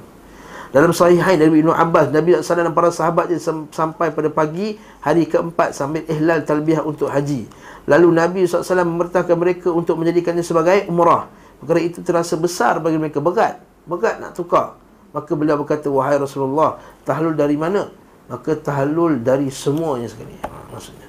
Dalam 0.74 0.93
sahihain 0.93 1.38
dari 1.38 1.51
Ibn 1.51 1.74
Abbas, 1.74 2.09
Nabi 2.09 2.38
SAW 2.39 2.66
dan 2.66 2.74
para 2.74 2.89
sahabat 2.89 3.30
sampai 3.70 4.09
pada 4.13 4.30
pagi 4.34 4.78
hari 5.03 5.30
keempat 5.30 5.78
sambil 5.78 6.05
ihlal 6.09 6.41
talbiyah 6.41 6.82
untuk 6.82 7.11
haji. 7.11 7.45
Lalu 7.86 8.07
Nabi 8.09 8.39
SAW 8.49 8.82
memerintahkan 8.82 9.38
mereka 9.38 9.70
untuk 9.70 10.01
menjadikannya 10.01 10.41
sebagai 10.41 10.89
umrah. 10.89 11.30
Perkara 11.61 11.80
itu 11.82 12.01
terasa 12.01 12.34
besar 12.36 12.82
bagi 12.82 12.97
mereka. 12.97 13.22
Berat. 13.22 13.61
Berat 13.86 14.18
nak 14.18 14.34
tukar. 14.34 14.78
Maka 15.16 15.32
beliau 15.38 15.55
berkata, 15.61 15.88
Wahai 15.88 16.20
Rasulullah, 16.20 16.82
tahlul 17.07 17.38
dari 17.38 17.55
mana? 17.55 17.88
Maka 18.28 18.57
tahlul 18.57 19.22
dari 19.22 19.47
semuanya 19.53 20.09
sekali. 20.11 20.36
Ha, 20.43 20.76
maksudnya. 20.76 21.07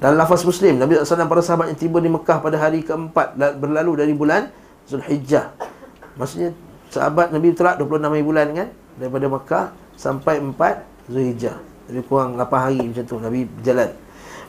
Dalam 0.00 0.16
lafaz 0.16 0.44
Muslim, 0.44 0.80
Nabi 0.80 0.96
SAW 0.96 1.28
para 1.28 1.44
sahabat 1.44 1.72
yang 1.72 1.78
tiba 1.78 2.00
di 2.00 2.08
Mekah 2.08 2.40
pada 2.40 2.56
hari 2.56 2.84
keempat 2.84 3.36
berlalu 3.36 4.00
dari 4.00 4.12
bulan 4.16 4.48
Zulhijjah. 4.88 5.52
Maksudnya, 6.16 6.56
sahabat 6.88 7.30
Nabi 7.30 7.52
telah 7.52 7.76
26 7.78 8.08
hari 8.08 8.24
bulan 8.24 8.46
kan? 8.52 8.68
Daripada 9.00 9.26
Mekah 9.32 9.64
sampai 9.96 10.44
4 10.44 11.08
Zulhijjah. 11.08 11.56
Lebih 11.88 12.04
kurang 12.04 12.36
8 12.36 12.44
hari 12.52 12.84
macam 12.84 13.04
tu 13.08 13.16
Nabi 13.16 13.48
berjalan. 13.48 13.96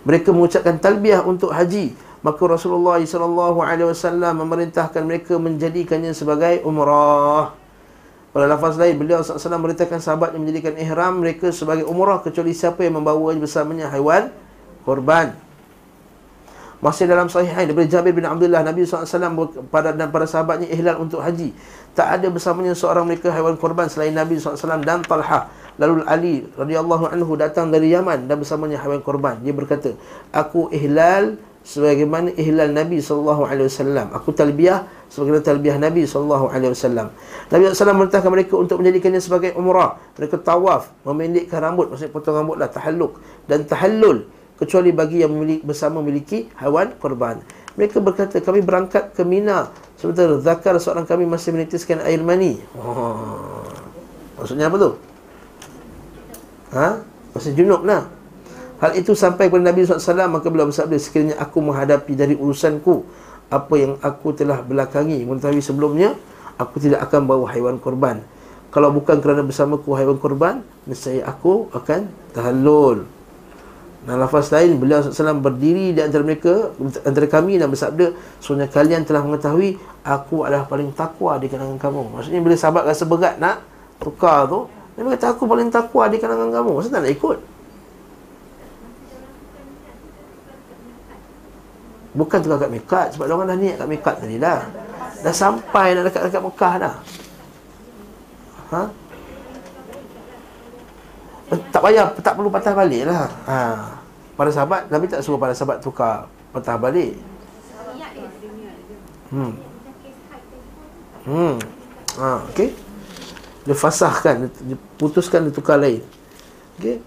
Mereka 0.04 0.30
mengucapkan 0.36 0.76
talbiyah 0.76 1.24
untuk 1.24 1.56
haji. 1.56 1.96
Maka 2.22 2.42
Rasulullah 2.46 3.02
SAW 3.02 4.14
memerintahkan 4.38 5.02
mereka 5.02 5.42
menjadikannya 5.42 6.14
sebagai 6.14 6.62
umrah. 6.68 7.58
Pada 8.32 8.46
lafaz 8.46 8.78
lain, 8.78 8.96
beliau 9.02 9.26
SAW 9.26 9.58
merintahkan 9.58 9.98
sahabat 9.98 10.38
yang 10.38 10.46
menjadikan 10.46 10.78
ihram 10.78 11.20
mereka 11.20 11.50
sebagai 11.50 11.84
umrah 11.90 12.22
kecuali 12.22 12.54
siapa 12.54 12.86
yang 12.86 13.02
membawa 13.02 13.34
bersamanya 13.34 13.90
haiwan 13.90 14.30
korban. 14.86 15.34
Masih 16.82 17.06
dalam 17.06 17.30
sahihain 17.30 17.70
daripada 17.70 17.86
Jabir 17.86 18.10
bin 18.18 18.26
Abdullah 18.26 18.66
Nabi 18.66 18.90
SAW 18.90 19.70
pada, 19.70 19.94
dan 19.94 20.10
para 20.10 20.26
sahabatnya 20.26 20.66
ihlal 20.66 20.98
untuk 21.06 21.22
haji. 21.22 21.54
Tak 21.94 22.18
ada 22.18 22.28
bersamanya 22.34 22.74
seorang 22.74 23.06
mereka 23.06 23.30
haiwan 23.30 23.54
korban 23.54 23.86
selain 23.86 24.18
Nabi 24.18 24.42
SAW 24.42 24.82
dan 24.82 25.06
Talha. 25.06 25.46
Lalu 25.80 26.04
Ali 26.04 26.36
radhiyallahu 26.58 27.10
anhu 27.10 27.32
datang 27.40 27.72
dari 27.72 27.94
Yaman 27.96 28.28
dan 28.28 28.36
bersamanya 28.36 28.76
haiwan 28.84 29.00
korban 29.00 29.40
Dia 29.40 29.56
berkata 29.56 29.96
Aku 30.36 30.68
ihlal 30.68 31.40
sebagaimana 31.64 32.36
ihlal 32.36 32.76
Nabi 32.76 33.00
SAW 33.00 33.48
Aku 34.12 34.30
talbiyah 34.36 34.86
sebagaimana 35.08 35.42
talbiyah 35.42 35.78
Nabi 35.80 36.04
SAW 36.04 36.52
Nabi 36.52 37.62
SAW 37.72 37.98
merintahkan 37.98 38.30
mereka 38.30 38.54
untuk 38.60 38.84
menjadikannya 38.84 39.22
sebagai 39.24 39.56
umrah. 39.56 39.96
Mereka 40.20 40.44
tawaf, 40.44 40.92
memendekkan 41.08 41.64
rambut 41.64 41.88
Maksudnya 41.88 42.12
potong 42.12 42.36
rambut 42.36 42.60
lah, 42.60 42.68
tahalluk 42.68 43.18
Dan 43.48 43.64
tahallul 43.64 44.28
kecuali 44.62 44.94
bagi 44.94 45.26
yang 45.26 45.34
memiliki, 45.34 45.66
bersama 45.66 46.06
memiliki 46.06 46.46
haiwan 46.62 46.94
korban. 47.02 47.42
Mereka 47.74 47.98
berkata, 47.98 48.38
kami 48.38 48.62
berangkat 48.62 49.18
ke 49.18 49.26
Mina 49.26 49.74
sementara 49.98 50.38
zakar 50.38 50.78
seorang 50.78 51.10
kami 51.10 51.26
masih 51.26 51.50
menitiskan 51.50 51.98
air 52.06 52.22
mani. 52.22 52.62
Oh. 52.78 53.66
Maksudnya 54.38 54.70
apa 54.70 54.78
tu? 54.78 54.92
Ha? 56.78 56.88
Masih 57.34 57.52
junub 57.58 57.82
lah. 57.82 58.06
Hal 58.82 58.98
itu 58.98 59.14
sampai 59.14 59.50
kepada 59.50 59.70
Nabi 59.70 59.86
SAW 59.86 60.26
maka 60.26 60.50
beliau 60.50 60.70
bersabda 60.70 60.98
sekiranya 60.98 61.38
aku 61.38 61.62
menghadapi 61.62 62.18
dari 62.18 62.34
urusanku 62.34 63.06
apa 63.54 63.74
yang 63.78 63.94
aku 64.02 64.34
telah 64.34 64.58
belakangi 64.66 65.22
mengetahui 65.22 65.62
sebelumnya 65.62 66.18
aku 66.58 66.82
tidak 66.82 67.06
akan 67.06 67.30
bawa 67.30 67.46
haiwan 67.54 67.78
korban. 67.78 68.26
Kalau 68.74 68.90
bukan 68.90 69.20
kerana 69.20 69.44
bersamaku 69.44 69.94
haiwan 70.00 70.18
korban, 70.18 70.64
nescaya 70.88 71.28
aku 71.28 71.68
akan 71.76 72.08
tahallul. 72.32 73.04
Dan 74.02 74.18
lafaz 74.18 74.50
lain 74.50 74.82
beliau 74.82 75.06
SAW 75.06 75.38
berdiri 75.38 75.94
di 75.94 76.02
antara 76.02 76.26
mereka 76.26 76.74
Antara 77.06 77.30
kami 77.30 77.62
dan 77.62 77.70
bersabda 77.70 78.18
Sebenarnya 78.42 78.74
kalian 78.74 79.02
telah 79.06 79.22
mengetahui 79.22 79.78
Aku 80.02 80.42
adalah 80.42 80.66
paling 80.66 80.90
takwa 80.98 81.38
di 81.38 81.46
kalangan 81.46 81.78
kamu. 81.78 82.18
Maksudnya 82.18 82.42
bila 82.42 82.56
sahabat 82.58 82.90
rasa 82.90 83.06
berat 83.06 83.38
nak 83.38 83.62
Tukar 84.02 84.50
tu 84.50 84.66
Dia 84.98 85.06
kata 85.06 85.38
aku 85.38 85.46
paling 85.46 85.70
takwa 85.70 86.10
di 86.10 86.18
kalangan 86.18 86.50
kamu. 86.50 86.70
Maksudnya 86.74 86.98
tak 86.98 87.04
nak 87.06 87.14
ikut? 87.14 87.38
Bukan 92.12 92.38
tukar 92.42 92.58
kat 92.58 92.72
Mekat 92.74 93.08
Sebab 93.14 93.26
orang 93.30 93.54
dah 93.54 93.58
niat 93.62 93.76
kat 93.78 93.88
Mekat 93.88 94.16
tadi 94.18 94.36
dah. 94.42 94.66
Dah 95.22 95.36
sampai 95.38 95.94
dah 95.94 96.02
dekat-dekat 96.02 96.42
Mekah 96.42 96.74
dah. 96.82 96.96
Ha? 98.74 98.82
Tak 101.72 101.82
payah 101.84 102.06
tak 102.24 102.34
perlu 102.40 102.48
patah 102.48 102.74
balik 102.76 103.04
lah. 103.08 103.28
Ha. 103.48 103.60
para 104.40 104.50
sahabat 104.50 104.88
Nabi 104.88 105.06
tak 105.12 105.22
suruh 105.22 105.38
para 105.38 105.52
sahabat 105.52 105.84
tukar 105.84 106.32
patah 106.56 106.78
balik. 106.80 107.20
Hmm. 109.32 109.56
Hmm. 111.24 111.56
Ha, 112.20 112.44
okay 112.52 112.76
dia 113.62 113.78
fasahkan 113.78 114.50
dia 114.66 114.78
putuskan 114.98 115.48
dia 115.48 115.54
tukar 115.54 115.78
lain. 115.78 116.02
Okay 116.80 117.00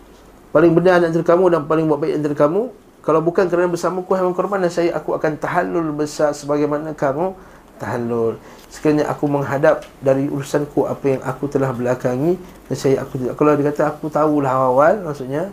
paling 0.55 0.71
benar 0.71 1.03
antara 1.03 1.27
kamu 1.27 1.51
dan 1.51 1.61
paling 1.67 1.91
buat 1.91 1.99
baik 1.99 2.15
antara 2.23 2.37
kamu 2.47 2.71
kalau 3.03 3.19
bukan 3.19 3.51
kerana 3.51 3.67
bersama 3.67 4.07
ku 4.07 4.15
hewan 4.15 4.31
korban 4.31 4.63
dan 4.63 4.71
saya 4.71 4.95
aku 4.95 5.19
akan 5.19 5.35
tahallul 5.35 5.91
besar 5.91 6.31
sebagaimana 6.31 6.95
kamu 6.95 7.35
tahallul 7.83 8.39
sekiranya 8.75 9.07
aku 9.07 9.31
menghadap 9.31 9.87
dari 10.03 10.27
urusanku 10.27 10.91
apa 10.91 11.07
yang 11.07 11.23
aku 11.23 11.47
telah 11.47 11.71
belakangi 11.71 12.35
dan 12.67 12.75
saya 12.75 13.07
aku 13.07 13.23
tidak. 13.23 13.39
Kalau 13.39 13.55
dia 13.55 13.71
kata 13.71 13.83
aku 13.87 14.11
tahulah 14.11 14.51
awal 14.51 14.99
maksudnya 15.07 15.47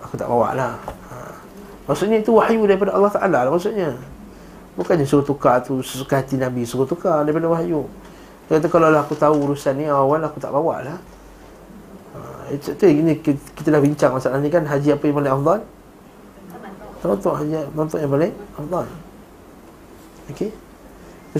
aku 0.00 0.16
tak 0.16 0.32
bawa 0.32 0.56
lah. 0.56 0.72
Ha. 1.12 1.16
maksudnya 1.84 2.24
itu 2.24 2.32
wahyu 2.32 2.64
daripada 2.64 2.96
Allah 2.96 3.12
Ta'ala 3.12 3.38
lah 3.44 3.52
maksudnya. 3.52 3.92
Bukannya 4.80 5.04
suruh 5.04 5.20
tukar 5.20 5.60
tu 5.60 5.84
sesuka 5.84 6.24
hati 6.24 6.40
Nabi 6.40 6.64
suruh 6.64 6.88
tukar 6.88 7.20
daripada 7.20 7.52
wahyu. 7.52 7.84
Dia 8.48 8.56
kata 8.56 8.72
kalau 8.72 8.88
aku 8.96 9.12
tahu 9.12 9.52
urusan 9.52 9.76
ni 9.76 9.84
awal 9.92 10.24
aku 10.24 10.40
tak 10.40 10.56
bawa 10.56 10.80
lah. 10.80 10.98
Ha. 12.16 12.48
itu, 12.48 12.72
itu 12.72 12.84
ini 12.88 13.12
kita 13.28 13.68
dah 13.68 13.80
bincang 13.84 14.16
masalah 14.16 14.40
ni 14.40 14.48
kan 14.48 14.64
haji 14.64 14.96
apa 14.96 15.04
yang 15.04 15.20
paling 15.20 15.32
afdal? 15.36 15.60
Tonton 17.04 17.32
haji 17.44 17.60
tonton 17.76 17.98
yang 18.00 18.12
paling 18.16 18.32
afdal. 18.56 18.86
Okey 20.32 20.61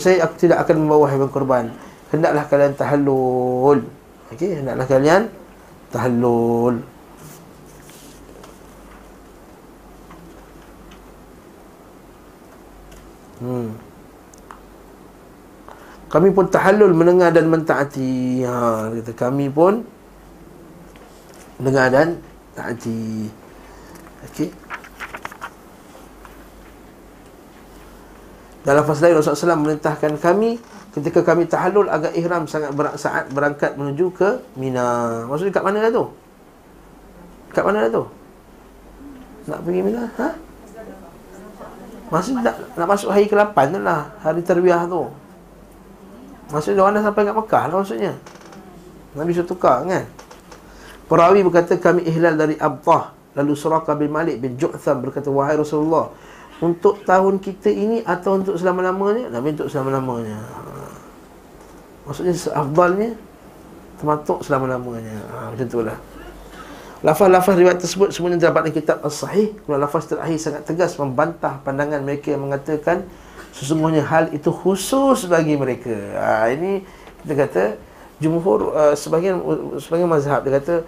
saya 0.00 0.24
aku 0.24 0.34
tidak 0.40 0.64
akan 0.64 0.88
membawa 0.88 1.04
haiwan 1.12 1.28
korban. 1.28 1.64
Hendaklah 2.08 2.44
kalian 2.48 2.72
tahallul. 2.76 3.84
Okey, 4.32 4.60
hendaklah 4.60 4.86
kalian 4.88 5.22
tahallul. 5.92 6.80
Hmm. 13.42 13.74
Kami 16.12 16.28
pun 16.30 16.46
tahallul 16.48 16.92
mendengar 16.92 17.32
dan 17.32 17.48
mentaati. 17.48 18.44
Ha, 18.44 18.88
kata 18.92 19.12
kami 19.16 19.48
pun 19.48 19.82
mendengar 21.56 21.88
dan 21.88 22.20
taati. 22.52 23.32
Okey. 24.28 24.52
Dalam 28.62 28.86
fasa 28.86 29.10
lain 29.10 29.18
Rasulullah 29.18 29.42
SAW 29.42 29.60
memerintahkan 29.62 30.12
kami 30.22 30.58
Ketika 30.92 31.24
kami 31.26 31.50
tahallul 31.50 31.90
agak 31.90 32.14
ihram 32.14 32.46
sangat 32.46 32.70
ber- 32.76 32.94
saat 32.94 33.26
berangkat 33.34 33.74
menuju 33.74 34.14
ke 34.14 34.38
Mina 34.54 35.22
Maksudnya 35.26 35.58
kat 35.58 35.64
mana 35.66 35.78
lah 35.82 35.90
tu? 35.90 36.04
Kat 37.50 37.64
mana 37.66 37.78
lah 37.86 37.90
tu? 37.90 38.04
Nak 39.50 39.58
pergi 39.66 39.80
Mina? 39.82 40.04
Ha? 40.14 40.28
Maksudnya 42.12 42.40
nak, 42.44 42.56
nak 42.78 42.86
masuk 42.86 43.08
hari 43.10 43.26
ke-8 43.26 43.56
tu 43.72 43.80
lah 43.82 44.02
Hari 44.22 44.40
terbiah 44.46 44.82
tu 44.86 45.02
Maksudnya 46.54 46.84
orang 46.86 47.00
dah 47.00 47.04
sampai 47.08 47.22
kat 47.24 47.34
Mekah 47.34 47.64
lah 47.66 47.76
maksudnya 47.82 48.12
Nabi 49.16 49.30
suruh 49.34 49.48
tukar 49.48 49.82
kan 49.88 50.04
Perawi 51.10 51.40
berkata 51.42 51.74
kami 51.82 52.06
ihlal 52.06 52.38
dari 52.38 52.54
Abtah 52.60 53.10
Lalu 53.32 53.52
Suraka 53.56 53.96
bin 53.96 54.12
Malik 54.12 54.38
bin 54.38 54.60
Ju'tham 54.60 55.00
berkata 55.00 55.32
Wahai 55.32 55.56
Rasulullah 55.56 56.12
untuk 56.62 57.02
tahun 57.02 57.42
kita 57.42 57.74
ini 57.74 58.06
atau 58.06 58.38
untuk 58.38 58.54
selama-lamanya? 58.54 59.34
Nabi 59.34 59.58
untuk 59.58 59.66
selama-lamanya. 59.66 60.38
Maksudnya 62.06 62.34
seafdalnya 62.38 63.18
termasuk 63.98 64.46
selama-lamanya. 64.46 65.16
Ha, 65.34 65.50
macam 65.50 65.66
itulah. 65.66 65.98
Lafaz-lafaz 67.02 67.54
riwayat 67.58 67.82
tersebut 67.82 68.14
semuanya 68.14 68.38
terdapat 68.38 68.70
di 68.70 68.78
kitab 68.78 69.02
As-Sahih. 69.02 69.58
Kalau 69.66 69.74
lafaz 69.74 70.06
terakhir 70.06 70.38
sangat 70.38 70.62
tegas 70.62 70.94
membantah 70.94 71.58
pandangan 71.66 71.98
mereka 71.98 72.30
yang 72.30 72.46
mengatakan 72.46 73.02
sesungguhnya 73.50 74.06
hal 74.06 74.30
itu 74.30 74.54
khusus 74.54 75.26
bagi 75.26 75.58
mereka. 75.58 75.94
Ha, 76.14 76.54
ini 76.54 76.86
kita 77.26 77.34
kata 77.34 77.64
jumhur 78.22 78.70
uh, 78.70 78.94
sebagian 78.94 79.42
sebagian 79.82 80.06
mazhab 80.06 80.46
dia 80.46 80.62
kata 80.62 80.86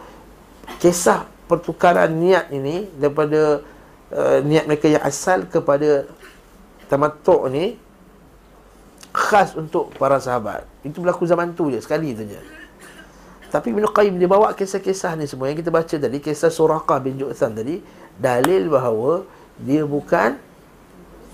kisah 0.78 1.26
pertukaran 1.50 2.14
niat 2.14 2.54
ini 2.54 2.86
daripada 2.94 3.66
uh, 4.12 4.44
niat 4.44 4.68
mereka 4.68 4.90
yang 4.90 5.04
asal 5.06 5.46
kepada 5.48 6.04
tamatuk 6.90 7.48
ni 7.48 7.80
khas 9.14 9.54
untuk 9.54 9.94
para 9.96 10.18
sahabat. 10.18 10.66
Itu 10.82 11.00
berlaku 11.00 11.24
zaman 11.24 11.54
tu 11.54 11.70
je, 11.70 11.78
sekali 11.78 12.12
tu 12.12 12.26
je. 12.26 12.40
Tapi 13.54 13.70
Ibn 13.70 13.86
Qayyim 13.86 14.18
dia 14.18 14.26
bawa 14.26 14.50
kisah-kisah 14.50 15.14
ni 15.14 15.30
semua 15.30 15.46
yang 15.46 15.54
kita 15.54 15.70
baca 15.70 15.94
tadi, 15.94 16.18
kisah 16.18 16.50
Suraqah 16.50 16.98
bin 16.98 17.14
Ju'tham 17.14 17.54
tadi, 17.54 17.78
dalil 18.18 18.66
bahawa 18.66 19.22
dia 19.62 19.86
bukan 19.86 20.34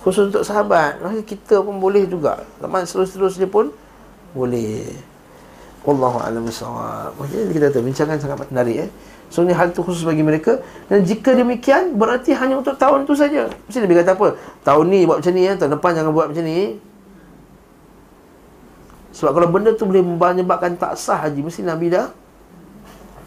khusus 0.05 0.29
untuk 0.29 0.45
sahabat. 0.45 1.01
Maksudnya 1.01 1.25
kita 1.25 1.65
pun 1.65 1.81
boleh 1.81 2.05
juga. 2.05 2.45
Zaman 2.61 2.85
seterus-terusnya 2.85 3.49
pun 3.49 3.73
boleh. 4.37 4.93
Wallahu 5.81 6.21
a'lam 6.21 6.45
bishawab. 6.45 7.17
Maksudnya 7.17 7.57
kita 7.57 7.67
tahu 7.73 7.89
bincangan 7.89 8.21
sangat 8.21 8.45
menarik 8.53 8.77
eh. 8.85 8.91
Sebenarnya 9.31 9.57
hal 9.63 9.69
itu 9.71 9.81
khusus 9.87 10.03
bagi 10.03 10.27
mereka. 10.27 10.59
Dan 10.91 11.07
jika 11.07 11.33
demikian 11.39 11.95
Berarti 11.95 12.35
hanya 12.35 12.59
untuk 12.59 12.75
tahun 12.75 13.07
itu 13.07 13.15
saja. 13.15 13.47
Mesti 13.47 13.79
Nabi 13.79 13.95
kata 14.03 14.19
apa? 14.19 14.29
Tahun 14.67 14.85
ni 14.91 15.07
buat 15.07 15.23
macam 15.23 15.33
ni 15.33 15.43
ya. 15.47 15.55
Tahun 15.55 15.73
depan 15.79 15.91
jangan 15.95 16.11
buat 16.11 16.27
macam 16.35 16.45
ni. 16.45 16.83
Sebab 19.15 19.31
kalau 19.31 19.49
benda 19.51 19.71
tu 19.79 19.87
boleh 19.87 20.03
menyebabkan 20.03 20.79
tak 20.79 20.95
sah 20.95 21.19
haji 21.19 21.43
Mesti 21.43 21.67
Nabi 21.67 21.91
dah 21.91 22.15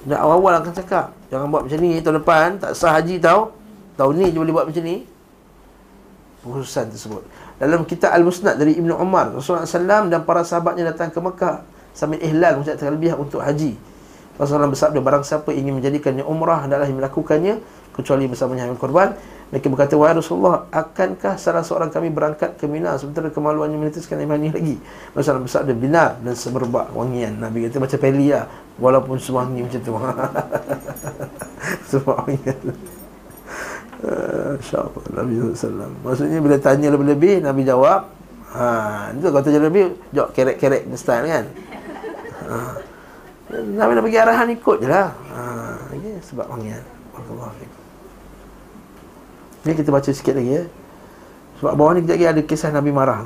Dah 0.07 0.23
awal-awal 0.23 0.63
akan 0.63 0.71
cakap 0.71 1.11
Jangan 1.27 1.47
buat 1.51 1.63
macam 1.67 1.79
ni 1.79 1.91
tahun 2.03 2.15
depan. 2.19 2.47
Tak 2.59 2.71
sah 2.75 2.91
haji 2.99 3.23
tau. 3.23 3.55
Tahun 3.95 4.13
ni 4.19 4.27
je 4.27 4.37
boleh 4.37 4.53
buat 4.53 4.67
macam 4.67 4.83
ni. 4.83 5.07
Khususan 6.43 6.91
tersebut. 6.91 7.23
Dalam 7.55 7.87
kitab 7.87 8.11
Al-Musnad 8.11 8.59
dari 8.59 8.75
Ibn 8.75 8.91
Umar 8.99 9.31
Rasulullah 9.31 9.63
SAW 9.63 10.11
dan 10.11 10.27
para 10.27 10.43
sahabatnya 10.43 10.91
datang 10.91 11.13
ke 11.13 11.19
Mekah 11.21 11.63
Sambil 11.95 12.19
ihlal 12.19 12.59
Mengucapkan 12.59 12.91
terlebih 12.91 13.15
untuk 13.15 13.39
haji 13.39 13.79
Rasulullah 14.33 14.69
bersabda 14.69 14.97
barang 14.97 15.23
siapa 15.25 15.53
ingin 15.53 15.77
menjadikannya 15.77 16.25
umrah 16.25 16.65
adalah 16.65 16.89
melakukannya 16.89 17.61
kecuali 17.93 18.25
bersama 18.25 18.57
hewan 18.57 18.77
korban. 18.81 19.13
Mereka 19.53 19.69
berkata 19.69 19.93
wahai 19.93 20.17
Rasulullah 20.17 20.65
akankah 20.73 21.37
salah 21.37 21.61
seorang 21.61 21.93
kami 21.93 22.09
berangkat 22.09 22.57
ke 22.57 22.65
Mina 22.65 22.97
sementara 22.97 23.29
kemaluannya 23.29 23.77
menitiskan 23.77 24.17
air 24.17 24.25
mani 24.25 24.49
lagi 24.49 24.81
Rasulullah 25.13 25.45
bersabda 25.45 25.73
benar 25.77 26.17
dan 26.25 26.33
semerbak 26.33 26.89
wangian. 26.97 27.37
Nabi 27.37 27.69
kata 27.69 27.77
macam 27.77 27.99
pelia 28.01 28.49
walaupun 28.81 29.21
sewangi 29.21 29.61
macam 29.61 29.81
tu. 29.85 29.93
Sebab 31.93 32.25
wangian 32.25 32.59
InsyaAllah 34.03 35.03
Nabi 35.15 35.33
SAW 35.55 35.95
Maksudnya 36.03 36.39
bila 36.43 36.57
tanya 36.59 36.91
lebih-lebih 36.91 37.39
Nabi 37.39 37.63
jawab 37.63 38.11
ha, 38.51 39.07
Itu 39.15 39.31
kalau 39.31 39.43
tanya 39.47 39.63
lebih 39.63 39.95
Jawab 40.11 40.35
kerek-kerek 40.35 40.91
style 40.99 41.23
kan? 41.23 41.45
Ha. 42.51 42.57
Nabi 43.53 43.91
nak 43.93 44.03
bagi 44.03 44.17
arahan 44.17 44.47
ikut 44.49 44.77
je 44.81 44.87
lah. 44.89 45.13
Ha, 45.29 45.41
okay, 45.93 46.17
Sebab 46.25 46.45
wangian 46.49 46.81
Ini 49.63 49.73
kita 49.77 49.89
baca 49.93 50.09
sikit 50.09 50.33
lagi 50.33 50.51
ya. 50.57 50.63
Sebab 51.61 51.73
bawah 51.77 51.93
ni 51.93 52.01
kejap 52.01 52.17
lagi 52.17 52.27
ada 52.27 52.41
kisah 52.43 52.73
Nabi 52.73 52.91
marah 52.91 53.23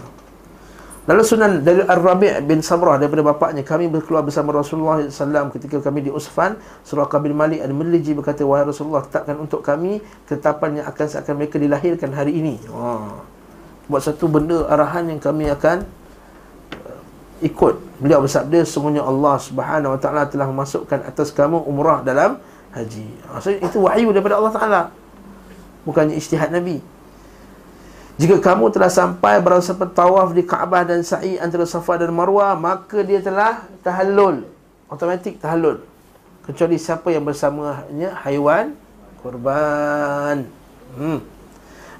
Lalu 1.08 1.24
sunan 1.24 1.64
dari 1.64 1.88
Ar-Rabi' 1.88 2.44
bin 2.44 2.60
Samrah 2.60 3.00
daripada 3.00 3.24
bapaknya 3.24 3.64
kami 3.64 3.88
berkeluar 3.88 4.28
bersama 4.28 4.52
Rasulullah 4.52 5.00
SAW 5.08 5.56
ketika 5.56 5.80
kami 5.80 6.04
di 6.04 6.12
Usfan 6.12 6.60
Surah 6.84 7.08
bin 7.24 7.32
Malik 7.32 7.64
dan 7.64 7.72
Meliji 7.72 8.12
berkata 8.12 8.44
wahai 8.44 8.68
Rasulullah 8.68 9.08
tetapkan 9.08 9.40
untuk 9.40 9.64
kami 9.64 10.04
ketetapan 10.28 10.84
yang 10.84 10.86
akan 10.92 11.06
seakan 11.08 11.40
mereka 11.40 11.56
dilahirkan 11.64 12.12
hari 12.12 12.36
ini. 12.36 12.60
Ha. 12.76 13.24
Buat 13.88 14.04
satu 14.04 14.28
benda 14.28 14.68
arahan 14.68 15.08
yang 15.08 15.24
kami 15.24 15.48
akan 15.48 15.88
ikut. 17.42 18.02
Beliau 18.02 18.22
bersabda 18.22 18.66
semuanya 18.66 19.06
Allah 19.06 19.38
Subhanahu 19.42 19.98
Wa 19.98 20.00
Taala 20.00 20.24
telah 20.30 20.48
memasukkan 20.50 21.06
atas 21.06 21.34
kamu 21.34 21.64
umrah 21.66 22.02
dalam 22.02 22.42
haji. 22.74 23.08
Maksudnya 23.34 23.60
itu 23.66 23.78
wahyu 23.82 24.10
daripada 24.14 24.38
Allah 24.38 24.54
Taala. 24.54 24.82
Bukannya 25.88 26.18
ijtihad 26.20 26.52
Nabi. 26.52 26.84
Jika 28.18 28.42
kamu 28.42 28.74
telah 28.74 28.90
sampai 28.90 29.38
berasa 29.46 29.78
tawaf 29.78 30.34
di 30.34 30.42
Kaabah 30.42 30.90
dan 30.90 31.06
sa'i 31.06 31.38
antara 31.38 31.70
Safa 31.70 32.02
dan 32.02 32.10
Marwah, 32.10 32.58
maka 32.58 33.06
dia 33.06 33.22
telah 33.22 33.70
tahallul. 33.86 34.42
Automatik 34.90 35.38
tahallul. 35.38 35.86
Kecuali 36.50 36.82
siapa 36.82 37.14
yang 37.14 37.22
bersamanya 37.22 38.18
haiwan 38.26 38.74
kurban. 39.22 40.50
Hmm. 40.98 41.22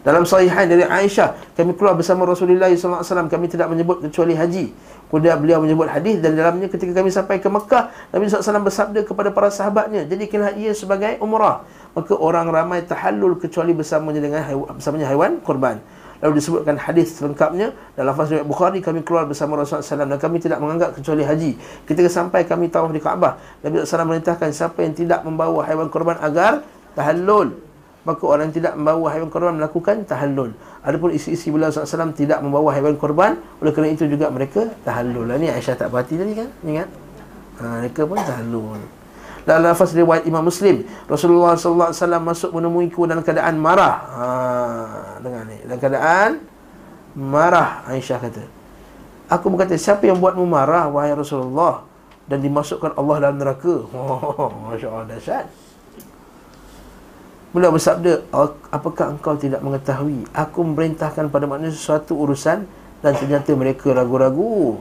Dalam 0.02 0.24
sahihain 0.24 0.72
dari 0.72 0.88
Aisyah, 0.88 1.54
kami 1.54 1.76
keluar 1.76 1.94
bersama 2.00 2.24
Rasulullah 2.24 2.72
SAW, 2.72 3.28
kami 3.28 3.52
tidak 3.52 3.68
menyebut 3.68 4.00
kecuali 4.08 4.40
haji. 4.40 4.72
Kemudian 5.08 5.40
beliau 5.40 5.64
menyebut 5.64 5.88
hadis 5.88 6.20
dan 6.20 6.36
dalamnya 6.36 6.68
ketika 6.68 6.92
kami 7.00 7.08
sampai 7.08 7.40
ke 7.40 7.48
Mekah, 7.48 7.96
Nabi 8.12 8.28
SAW 8.28 8.60
bersabda 8.60 9.08
kepada 9.08 9.32
para 9.32 9.48
sahabatnya, 9.48 10.04
jadikanlah 10.04 10.52
ia 10.60 10.76
sebagai 10.76 11.16
umrah. 11.24 11.64
Maka 11.96 12.12
orang 12.20 12.52
ramai 12.52 12.84
tahallul 12.84 13.40
kecuali 13.40 13.72
bersamanya 13.72 14.20
dengan 14.20 14.44
haiwan, 14.44 14.76
bersamanya 14.76 15.08
haiwan 15.08 15.40
kurban. 15.40 15.80
Lalu 16.18 16.42
disebutkan 16.42 16.82
hadis 16.82 17.14
selengkapnya 17.14 17.78
dalam 17.94 18.10
lafaz 18.10 18.34
riwayat 18.34 18.48
Bukhari 18.50 18.80
kami 18.82 19.06
keluar 19.06 19.30
bersama 19.30 19.54
Rasulullah 19.54 19.86
SAW 19.86 20.10
dan 20.10 20.18
kami 20.18 20.42
tidak 20.42 20.58
menganggap 20.58 20.98
kecuali 20.98 21.22
haji. 21.22 21.56
Ketika 21.86 22.10
sampai 22.10 22.42
kami 22.44 22.74
tawaf 22.74 22.90
di 22.90 22.98
Kaabah, 22.98 23.38
Nabi 23.62 23.86
SAW 23.86 24.10
merintahkan 24.10 24.50
siapa 24.50 24.82
yang 24.82 24.98
tidak 24.98 25.22
membawa 25.22 25.62
haiwan 25.70 25.94
korban 25.94 26.18
agar 26.18 26.66
tahallul. 26.98 27.67
Maka 28.08 28.24
orang 28.24 28.56
tidak 28.56 28.80
membawa 28.80 29.12
haiwan 29.12 29.28
korban 29.28 29.60
melakukan 29.60 30.08
tahallul. 30.08 30.56
Adapun 30.80 31.12
isi-isi 31.12 31.52
beliau 31.52 31.68
SAW 31.68 32.16
tidak 32.16 32.40
membawa 32.40 32.72
haiwan 32.72 32.96
korban, 32.96 33.36
oleh 33.60 33.76
kerana 33.76 33.92
itu 33.92 34.08
juga 34.08 34.32
mereka 34.32 34.72
tahallul. 34.88 35.28
Ini 35.36 35.52
Aisyah 35.60 35.76
tak 35.76 35.92
berhati 35.92 36.16
tadi 36.16 36.32
kan? 36.40 36.48
Ingat? 36.64 36.88
Ha, 37.60 37.84
mereka 37.84 38.08
pun 38.08 38.16
tahallul. 38.16 38.80
Dalam 39.44 39.76
lafaz 39.76 39.92
riwayat 39.92 40.24
Imam 40.24 40.40
Muslim, 40.40 40.88
Rasulullah 41.12 41.60
wasallam 41.60 42.24
masuk 42.24 42.56
menemuiku 42.56 43.04
dalam 43.12 43.28
keadaan 43.28 43.60
marah. 43.60 43.96
Ha, 44.08 44.26
dengar 45.20 45.44
ni. 45.44 45.60
Dalam 45.68 45.80
keadaan 45.84 46.32
marah 47.12 47.84
Aisyah 47.92 48.24
kata. 48.24 48.44
Aku 49.28 49.52
berkata, 49.52 49.76
siapa 49.76 50.08
yang 50.08 50.24
buatmu 50.24 50.48
marah 50.48 50.88
wahai 50.88 51.12
Rasulullah 51.12 51.84
dan 52.32 52.40
dimasukkan 52.40 52.96
Allah 52.96 53.16
dalam 53.28 53.36
neraka? 53.36 53.84
Oh, 53.92 54.72
Masya-Allah 54.72 55.12
dahsyat. 55.12 55.67
Beliau 57.58 57.74
bersabda, 57.74 58.22
apakah 58.70 59.18
engkau 59.18 59.34
tidak 59.34 59.66
mengetahui 59.66 60.30
aku 60.30 60.62
memerintahkan 60.62 61.26
pada 61.34 61.50
manusia 61.50 61.74
sesuatu 61.74 62.14
urusan 62.14 62.70
dan 63.02 63.12
ternyata 63.18 63.50
mereka 63.58 63.98
ragu-ragu. 63.98 64.78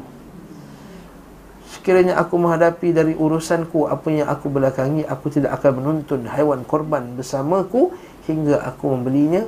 Sekiranya 1.73 2.21
aku 2.21 2.37
menghadapi 2.37 2.93
dari 2.93 3.17
urusanku 3.17 3.89
apa 3.89 4.13
yang 4.13 4.29
aku 4.29 4.53
belakangi 4.53 5.03
Aku 5.07 5.31
tidak 5.31 5.55
akan 5.59 5.83
menuntun 5.83 6.27
haiwan 6.31 6.63
korban 6.63 7.19
bersamaku 7.19 7.91
Hingga 8.31 8.63
aku 8.63 8.95
membelinya 8.95 9.43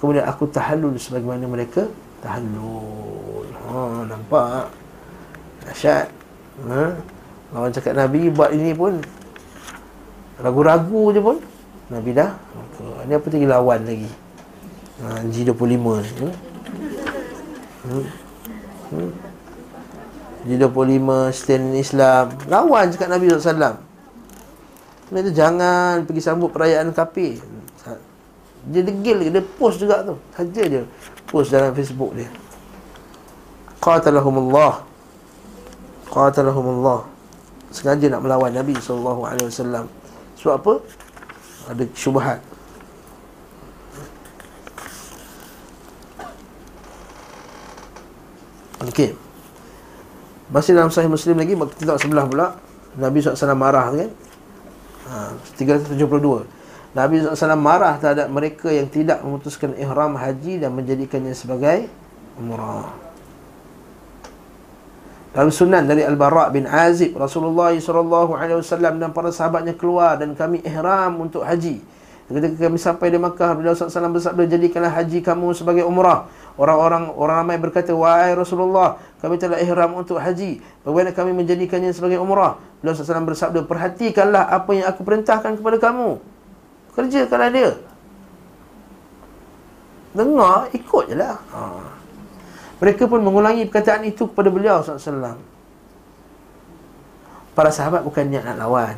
Kemudian 0.00 0.24
aku 0.24 0.48
tahallul 0.48 0.96
sebagaimana 0.96 1.44
mereka 1.44 1.88
tahallul 2.24 3.48
Ha, 3.68 4.04
nampak? 4.08 4.72
Asyad 5.68 6.08
ha? 6.68 6.96
Lawan 7.52 7.72
cakap 7.72 7.96
Nabi 7.96 8.32
buat 8.32 8.52
ini 8.52 8.72
pun 8.72 9.00
Ragu-ragu 10.40 11.12
je 11.12 11.20
pun 11.20 11.36
Nabi 11.88 12.12
dah? 12.12 12.36
Ini 13.08 13.16
apa 13.16 13.26
tinggi 13.32 13.48
lawan 13.48 13.80
lagi? 13.88 14.10
Ha, 14.98 15.24
G25 15.30 15.64
ni 15.64 15.80
hmm? 15.80 16.34
Hmm? 17.88 18.06
Hmm? 18.92 19.10
G25 20.44 21.08
stand 21.32 21.72
Islam. 21.80 22.36
Lawan 22.50 22.92
cakap 22.92 23.08
Nabi 23.08 23.32
SAW 23.32 23.56
Dia 25.08 25.16
kata 25.16 25.30
jangan 25.32 26.04
pergi 26.04 26.20
sambut 26.20 26.52
perayaan 26.52 26.92
kafir. 26.92 27.40
Dia 28.68 28.84
degil 28.84 29.32
Dia 29.32 29.40
post 29.40 29.80
juga 29.80 30.04
tu. 30.04 30.20
Saja 30.36 30.62
dia 30.68 30.82
Post 31.24 31.56
dalam 31.56 31.72
Facebook 31.72 32.12
dia. 32.12 32.28
Qatalahumullah. 33.80 34.84
Qatalahumullah. 36.12 37.00
Sengaja 37.72 38.12
nak 38.12 38.24
melawan 38.24 38.52
Nabi 38.52 38.76
SAW 38.76 39.24
Sebab 40.36 40.54
apa? 40.60 40.74
Ada 41.68 41.84
syubahat 41.92 42.40
Okay 48.88 49.28
masih 50.48 50.72
dalam 50.72 50.88
sahih 50.88 51.12
Muslim 51.12 51.36
lagi 51.36 51.52
Kita 51.52 51.84
tengok 51.84 52.00
sebelah 52.00 52.24
pula 52.24 52.46
Nabi 52.96 53.20
SAW 53.20 53.52
marah 53.52 53.92
kan? 53.92 54.10
Ha, 55.08 55.16
372 55.60 56.96
Nabi 56.96 57.14
SAW 57.20 57.56
marah 57.60 58.00
terhadap 58.00 58.32
mereka 58.32 58.72
yang 58.72 58.88
tidak 58.88 59.20
memutuskan 59.20 59.76
ihram 59.76 60.16
haji 60.16 60.64
Dan 60.64 60.72
menjadikannya 60.72 61.36
sebagai 61.36 61.92
umrah 62.40 63.07
Dalam 65.28 65.52
sunan 65.52 65.84
dari 65.84 66.00
Al-Bara' 66.00 66.48
bin 66.48 66.64
Azib 66.64 67.12
Rasulullah 67.12 67.76
SAW 67.76 68.96
dan 68.96 69.12
para 69.12 69.28
sahabatnya 69.28 69.76
keluar 69.76 70.16
Dan 70.16 70.32
kami 70.32 70.64
ihram 70.64 71.20
untuk 71.20 71.44
haji. 71.44 71.84
Ketika 72.28 72.68
kami 72.68 72.80
sampai 72.80 73.12
di 73.12 73.20
Makkah 73.20 73.52
Beliau 73.56 73.76
SAW 73.76 74.08
bersabda 74.08 74.48
Jadikanlah 74.48 74.88
haji 74.88 75.20
kamu 75.20 75.52
sebagai 75.52 75.84
umrah. 75.84 76.28
Orang-orang 76.56 77.12
orang 77.12 77.44
ramai 77.44 77.60
berkata 77.60 77.92
Wahai 77.92 78.32
Rasulullah 78.32 78.96
Kami 79.20 79.36
telah 79.36 79.60
ihram 79.60 80.00
untuk 80.00 80.16
haji. 80.16 80.64
Bagaimana 80.80 81.12
kami 81.12 81.36
menjadikannya 81.36 81.92
sebagai 81.92 82.16
umrah? 82.16 82.56
Beliau 82.80 82.96
SAW 82.96 83.28
bersabda 83.28 83.68
Perhatikanlah 83.68 84.48
apa 84.48 84.70
yang 84.72 84.88
aku 84.88 85.04
perintahkan 85.04 85.60
kepada 85.60 85.76
kamu. 85.76 86.24
Kerjakanlah 86.96 87.50
dia. 87.52 87.70
Dengar, 90.16 90.72
ikut 90.72 91.04
je 91.12 91.16
lah 91.20 91.36
ha. 91.52 91.97
Mereka 92.78 93.10
pun 93.10 93.20
mengulangi 93.22 93.66
perkataan 93.66 94.06
itu 94.06 94.30
kepada 94.30 94.48
beliau 94.54 94.78
SAW 94.82 95.38
Para 97.58 97.74
sahabat 97.74 98.06
bukan 98.06 98.30
niat 98.30 98.46
nak 98.46 98.58
lawan. 98.62 98.94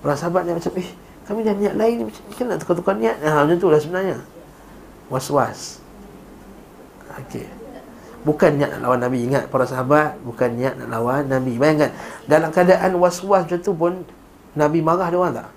Para 0.00 0.16
sahabat 0.16 0.48
ni 0.48 0.56
macam 0.56 0.72
Eh 0.80 0.88
kami 1.28 1.44
dah 1.44 1.52
niat 1.52 1.74
lain 1.76 2.08
Macam 2.08 2.44
nak 2.48 2.58
tukar-tukar 2.64 2.96
niat? 2.96 3.20
Ha, 3.20 3.44
Macam 3.44 3.58
tu 3.60 3.68
lah 3.68 3.76
sebenarnya. 3.76 4.16
Was-was. 5.12 5.84
Okey. 7.20 7.44
Bukan 8.24 8.56
niat 8.56 8.72
nak 8.72 8.80
lawan 8.88 9.00
Nabi. 9.04 9.28
Ingat 9.28 9.52
para 9.52 9.68
sahabat 9.68 10.16
Bukan 10.24 10.56
niat 10.56 10.80
nak 10.80 10.88
lawan 10.88 11.28
Nabi. 11.28 11.60
Bayangkan 11.60 11.92
Dalam 12.24 12.48
keadaan 12.48 12.96
was-was 12.96 13.44
macam 13.44 13.60
tu 13.60 13.76
pun 13.76 13.92
Nabi 14.56 14.80
marah 14.80 15.12
dia 15.12 15.20
orang 15.20 15.34
tak? 15.36 15.48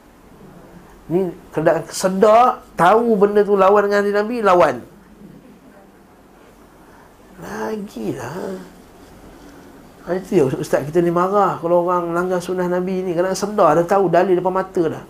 Ni 1.08 1.32
keadaan 1.56 1.88
sedar 1.88 2.68
Tahu 2.76 3.16
benda 3.16 3.48
tu 3.48 3.56
lawan 3.56 3.88
dengan 3.88 4.28
Nabi 4.28 4.44
Lawan 4.44 4.99
Lagilah. 7.70 8.58
Ha, 10.10 10.18
Itu 10.18 10.32
ya 10.34 10.44
Ustaz 10.58 10.82
kita 10.90 11.06
ni 11.06 11.14
marah 11.14 11.62
Kalau 11.62 11.86
orang 11.86 12.18
langgar 12.18 12.42
sunnah 12.42 12.66
Nabi 12.66 13.06
ni. 13.06 13.14
Kadang 13.14 13.38
sedar 13.38 13.78
Dah 13.78 13.86
tahu 13.86 14.10
dalil 14.10 14.34
depan 14.34 14.50
mata 14.50 14.84
dah. 14.90 15.04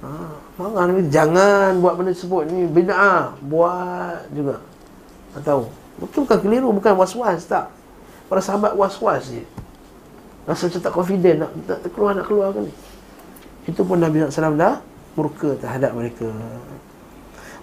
Ha, 0.00 0.08
marah 0.56 0.84
Nabi 0.88 1.12
jangan 1.12 1.76
buat 1.84 2.00
benda 2.00 2.16
tersebut 2.16 2.48
ni 2.48 2.64
bid'ah. 2.64 3.36
Buat 3.44 4.32
juga. 4.32 4.64
Tak 5.36 5.42
tahu. 5.44 5.62
Mungkin 5.98 6.18
bukan 6.24 6.38
keliru 6.40 6.68
bukan 6.72 6.94
was-was 6.96 7.44
tak. 7.44 7.68
Para 8.32 8.40
sahabat 8.40 8.72
was-was 8.72 9.28
je. 9.28 9.44
Rasa 10.48 10.72
macam 10.72 10.80
tak 10.80 10.94
confident 10.96 11.36
nak, 11.44 11.50
nak 11.68 11.78
keluar 11.92 12.16
nak 12.16 12.24
keluar 12.24 12.48
ke 12.56 12.64
ni. 12.64 12.72
Itu 13.68 13.84
pun 13.84 14.00
Nabi 14.00 14.24
SAW 14.24 14.56
dah 14.56 14.80
murka 15.12 15.52
terhadap 15.60 15.92
mereka. 15.92 16.24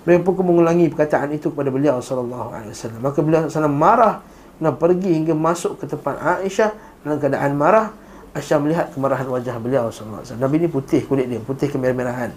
Mereka 0.06 0.22
pun 0.22 0.46
mengulangi 0.46 0.86
perkataan 0.94 1.34
itu 1.34 1.50
kepada 1.50 1.74
beliau 1.74 1.98
sallallahu 1.98 2.54
alaihi 2.54 2.78
wasallam. 2.78 3.02
Maka 3.02 3.20
beliau 3.26 3.50
SAW 3.50 3.74
marah 3.74 4.22
dan 4.62 4.78
pergi 4.78 5.18
hingga 5.18 5.34
masuk 5.34 5.82
ke 5.82 5.90
tempat 5.90 6.22
Aisyah 6.22 6.72
dalam 7.02 7.18
keadaan 7.18 7.58
marah. 7.58 7.90
Aisyah 8.38 8.58
melihat 8.62 8.86
kemarahan 8.94 9.26
wajah 9.26 9.58
beliau 9.58 9.90
sallallahu 9.90 10.22
alaihi 10.22 10.30
wasallam. 10.30 10.46
Nabi 10.46 10.56
ni 10.62 10.68
putih 10.70 11.02
kulit 11.10 11.26
dia, 11.26 11.42
putih 11.42 11.74
kemerah-merahan. 11.74 12.30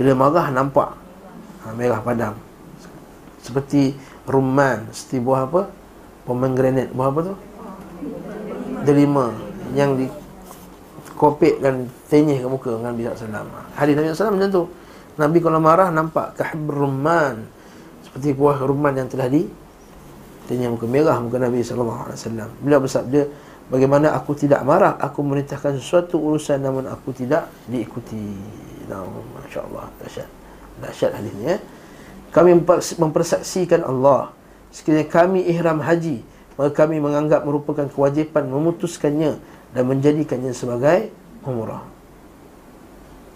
Bila 0.00 0.16
marah 0.16 0.48
nampak 0.48 0.96
ha, 1.68 1.76
merah 1.76 2.00
padam. 2.00 2.34
Seperti 3.44 3.92
rumman, 4.24 4.88
seperti 4.96 5.20
buah 5.20 5.44
apa? 5.44 5.68
Pomegranate, 6.24 6.88
buah 6.96 7.08
apa 7.12 7.20
tu? 7.20 7.34
Delima 8.88 9.36
yang 9.76 10.00
di 10.00 10.08
kopek 11.18 11.60
dan 11.60 11.90
tenyih 12.08 12.40
ke 12.40 12.48
muka 12.48 12.78
dengan 12.78 12.94
Nabi 12.94 13.10
SAW 13.10 13.44
Hadis 13.74 13.92
Nabi 13.98 14.06
SAW 14.14 14.36
macam 14.38 14.48
tu 14.54 14.62
Nabi 15.18 15.42
kalau 15.42 15.58
marah 15.58 15.90
nampak 15.90 16.38
kahib 16.38 16.70
rumman. 16.70 17.58
Seperti 18.08 18.32
buah 18.32 18.62
rumman 18.64 18.96
yang 18.96 19.10
telah 19.10 19.28
di 19.28 19.44
Tenyih 20.48 20.72
muka 20.72 20.88
merah 20.88 21.20
muka 21.20 21.36
Nabi 21.36 21.60
SAW 21.60 22.08
Beliau 22.64 22.80
bersabda 22.80 23.28
Bagaimana 23.68 24.16
aku 24.16 24.32
tidak 24.32 24.64
marah 24.64 24.96
Aku 24.96 25.20
merintahkan 25.20 25.76
sesuatu 25.76 26.16
urusan 26.16 26.56
Namun 26.56 26.88
aku 26.88 27.12
tidak 27.12 27.52
diikuti. 27.68 28.16
Nah, 28.88 29.04
Masya 29.04 29.60
Allah 29.68 29.92
Dahsyat. 30.00 30.28
Dahsyat 30.80 31.12
hadis 31.20 31.32
ni 31.36 31.52
eh? 31.52 31.60
Kami 32.32 32.56
mempersaksikan 32.96 33.84
Allah. 33.84 34.32
Sekiranya 34.72 35.04
kami 35.04 35.44
ihram 35.44 35.84
haji 35.84 36.24
Maka 36.56 36.72
kami 36.72 36.96
menganggap 36.96 37.44
merupakan 37.44 37.84
kewajipan 37.92 38.48
Memutuskannya 38.48 39.36
dan 39.76 39.84
menjadikannya 39.84 40.56
sebagai 40.56 41.12
umrah 41.44 41.97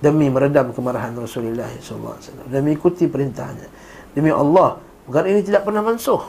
demi 0.02 0.26
meredam 0.26 0.74
kemarahan 0.74 1.14
Rasulullah 1.14 1.70
SAW 1.78 2.18
dan 2.50 2.60
mengikuti 2.66 3.06
perintahnya. 3.06 3.70
Demi 4.12 4.34
Allah 4.34 4.82
perkara 5.06 5.30
ini 5.30 5.46
tidak 5.46 5.62
pernah 5.62 5.80
mansuh. 5.80 6.20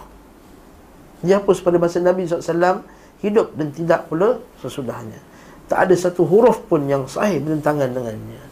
Dihapus 1.26 1.66
pada 1.66 1.82
masa 1.82 1.98
Nabi 2.00 2.30
SAW 2.30 2.86
hidup 3.26 3.58
dan 3.58 3.74
tidak 3.74 4.06
pula 4.08 4.38
sesudahnya. 4.62 5.18
Tak 5.66 5.90
ada 5.90 5.96
satu 5.98 6.22
huruf 6.28 6.62
pun 6.70 6.86
yang 6.86 7.10
sahih 7.10 7.42
bertentangan 7.42 7.90
dengannya. 7.90 8.44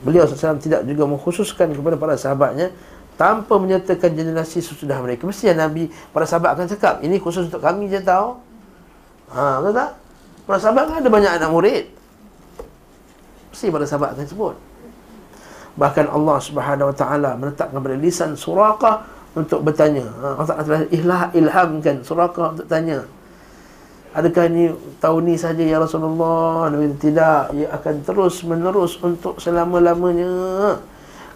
Beliau 0.00 0.24
SAW 0.24 0.56
tidak 0.56 0.88
juga 0.88 1.04
mengkhususkan 1.04 1.76
kepada 1.76 2.00
para 2.00 2.16
sahabatnya 2.16 2.72
tanpa 3.20 3.60
menyertakan 3.60 4.16
generasi 4.16 4.64
sesudah 4.64 4.96
mereka. 5.04 5.28
Mesti 5.28 5.52
Nabi 5.52 5.92
para 6.16 6.24
sahabat 6.24 6.56
akan 6.56 6.66
cakap 6.72 7.04
ini 7.04 7.20
khusus 7.20 7.52
untuk 7.52 7.60
kami 7.60 7.92
je 7.92 8.00
tahu. 8.00 8.40
Ha, 9.36 9.60
betul 9.60 9.76
tak? 9.76 9.90
Para 10.48 10.58
sahabat 10.58 10.82
kan 10.88 10.96
ada 11.04 11.10
banyak 11.12 11.32
anak 11.36 11.50
murid. 11.52 11.99
Mesti 13.50 13.66
para 13.70 13.84
sahabat 13.86 14.14
akan 14.14 14.26
sebut. 14.26 14.56
Bahkan 15.78 16.06
Allah 16.10 16.36
Subhanahu 16.42 16.90
Wa 16.90 16.96
Taala 16.96 17.30
menetapkan 17.38 17.78
pada 17.78 17.96
lisan 17.98 18.34
Suraqah 18.34 19.06
untuk 19.34 19.62
bertanya. 19.62 20.06
Ha, 20.22 20.26
Allah 20.38 20.46
Taala 20.46 20.86
ilah 20.90 21.22
ilhamkan 21.34 22.02
Suraqah 22.02 22.58
untuk 22.58 22.66
tanya. 22.66 23.06
Adakah 24.10 24.50
ini 24.50 24.74
tahun 24.98 25.22
ini 25.30 25.36
saja 25.38 25.62
ya 25.62 25.78
Rasulullah? 25.78 26.66
Nabi 26.66 26.90
tidak, 26.98 27.54
ia 27.54 27.70
akan 27.70 27.94
terus 28.02 28.42
menerus 28.42 28.98
untuk 28.98 29.38
selama-lamanya. 29.38 30.34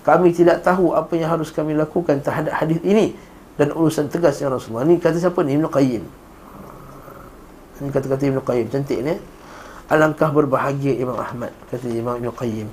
Kami 0.03 0.35
tidak 0.35 0.67
tahu 0.67 0.91
apa 0.91 1.15
yang 1.15 1.31
harus 1.31 1.55
kami 1.55 1.79
lakukan 1.79 2.19
terhadap 2.19 2.51
hadis 2.59 2.83
ini 2.83 3.15
dan 3.55 3.71
urusan 3.71 4.11
tegas 4.11 4.43
ya 4.43 4.51
Rasulullah. 4.51 4.83
Ini 4.91 4.99
kata 4.99 5.23
siapa 5.23 5.39
ni? 5.47 5.55
Ibnu 5.55 5.71
Qayyim. 5.71 6.03
Ini 7.75 7.91
kata-kata 7.91 8.23
Ibn 8.31 8.39
Qayyim 8.43 8.67
Cantik 8.71 9.03
ni 9.03 9.15
Alangkah 9.85 10.33
berbahagia 10.33 10.97
Imam 10.97 11.21
Ahmad 11.21 11.53
Kata 11.69 11.85
Imam 11.93 12.17
Ibn 12.17 12.33
Qayyim 12.33 12.69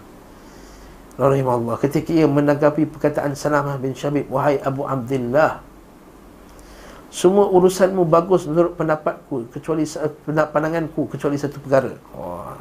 Rahimahullah 1.19 1.75
Ketika 1.83 2.15
ia 2.15 2.23
menanggapi 2.23 2.87
perkataan 2.87 3.35
Salamah 3.35 3.75
bin 3.75 3.91
Syabib 3.91 4.31
Wahai 4.31 4.63
Abu 4.63 4.87
Abdullah 4.87 5.59
Semua 7.11 7.51
urusanmu 7.51 8.07
bagus 8.07 8.47
menurut 8.47 8.79
pendapatku 8.79 9.51
Kecuali 9.51 9.83
pandanganku 10.23 11.11
Kecuali 11.11 11.35
satu 11.35 11.59
perkara 11.59 11.91
oh. 12.15 12.55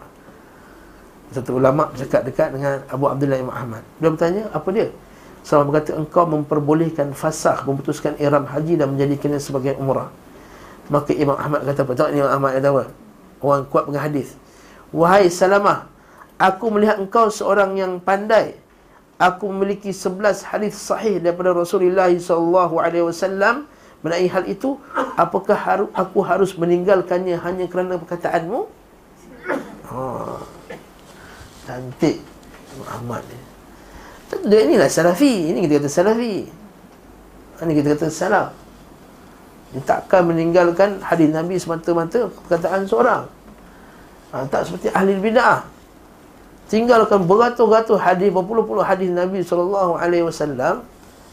Satu 1.31 1.63
ulama 1.63 1.87
bercakap 1.95 2.27
dekat 2.27 2.49
dengan 2.51 2.83
Abu 2.91 3.07
Abdullah 3.07 3.39
Imam 3.39 3.55
Ahmad 3.55 3.87
Dia 4.03 4.11
bertanya 4.11 4.43
apa 4.51 4.69
dia? 4.75 4.91
Salamah 5.47 5.67
berkata 5.71 5.95
engkau 5.95 6.27
memperbolehkan 6.27 7.15
fasah 7.15 7.63
Memutuskan 7.63 8.19
iram 8.19 8.51
haji 8.51 8.75
dan 8.75 8.99
menjadikannya 8.99 9.39
sebagai 9.39 9.79
umrah 9.79 10.11
Maka 10.91 11.15
Imam 11.15 11.39
Ahmad 11.39 11.63
kata 11.63 11.87
apa? 11.87 11.93
Tengok 11.95 12.11
Imam 12.19 12.31
Ahmad 12.35 12.59
kata 12.59 12.69
apa? 12.75 12.85
Orang 13.41 13.67
kuat 13.73 13.89
dengan 13.89 14.05
hadis. 14.05 14.37
Wahai 14.93 15.33
Salamah, 15.33 15.89
aku 16.37 16.69
melihat 16.69 17.01
engkau 17.01 17.33
seorang 17.33 17.77
yang 17.77 17.99
pandai. 18.01 18.57
Aku 19.21 19.53
memiliki 19.53 19.93
sebelas 19.93 20.41
hadis 20.45 20.81
sahih 20.81 21.21
daripada 21.21 21.53
Rasulullah 21.53 22.09
sallallahu 22.09 22.81
alaihi 22.81 23.05
wasallam 23.05 23.69
mengenai 24.01 24.29
hal 24.33 24.45
itu. 24.49 24.81
Apakah 25.17 25.57
haru, 25.57 25.87
aku 25.93 26.25
harus 26.25 26.57
meninggalkannya 26.57 27.37
hanya 27.37 27.69
kerana 27.69 28.01
perkataanmu? 28.01 28.61
Oh. 29.93 30.41
Cantik 31.69 32.19
Imam 32.73 32.89
Ahmad 32.89 33.23
ni. 33.29 33.39
Dia 34.49 34.65
inilah 34.65 34.89
salafi. 34.89 35.53
Ini 35.53 35.59
kita 35.69 35.85
kata 35.85 35.91
salafi. 35.91 36.49
Ini 37.61 37.73
kita 37.77 37.89
kata 37.95 38.09
salaf. 38.09 38.57
Dia 39.71 39.83
takkan 39.87 40.27
meninggalkan 40.27 40.99
hadis 40.99 41.31
Nabi 41.31 41.55
semata-mata 41.55 42.27
perkataan 42.27 42.91
seorang. 42.91 43.23
Ha, 44.35 44.47
tak 44.51 44.67
seperti 44.67 44.91
ahli 44.91 45.15
bid'ah. 45.19 45.67
Tinggalkan 46.71 47.27
beratus-ratus 47.27 47.99
hadis, 47.99 48.31
berpuluh-puluh 48.31 48.83
hadis 48.87 49.11
Nabi 49.11 49.43
SAW 49.43 49.99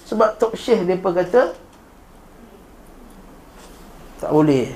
sebab 0.08 0.30
Tok 0.40 0.54
Syekh 0.58 0.86
dia 0.88 0.98
kata 0.98 1.54
tak 4.18 4.32
boleh. 4.34 4.74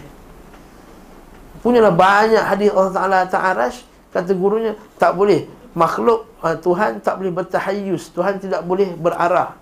Punyalah 1.62 1.94
banyak 1.94 2.42
hadis 2.42 2.70
Allah 2.74 2.94
Ta'ala 2.94 3.20
Ta'arash 3.30 3.86
kata 4.10 4.34
gurunya 4.34 4.74
tak 4.98 5.14
boleh. 5.14 5.46
Makhluk 5.78 6.26
ha, 6.42 6.58
Tuhan 6.58 7.00
tak 7.02 7.22
boleh 7.22 7.34
bertahayus. 7.34 8.10
Tuhan 8.10 8.42
tidak 8.42 8.66
boleh 8.66 8.92
berarah. 8.98 9.61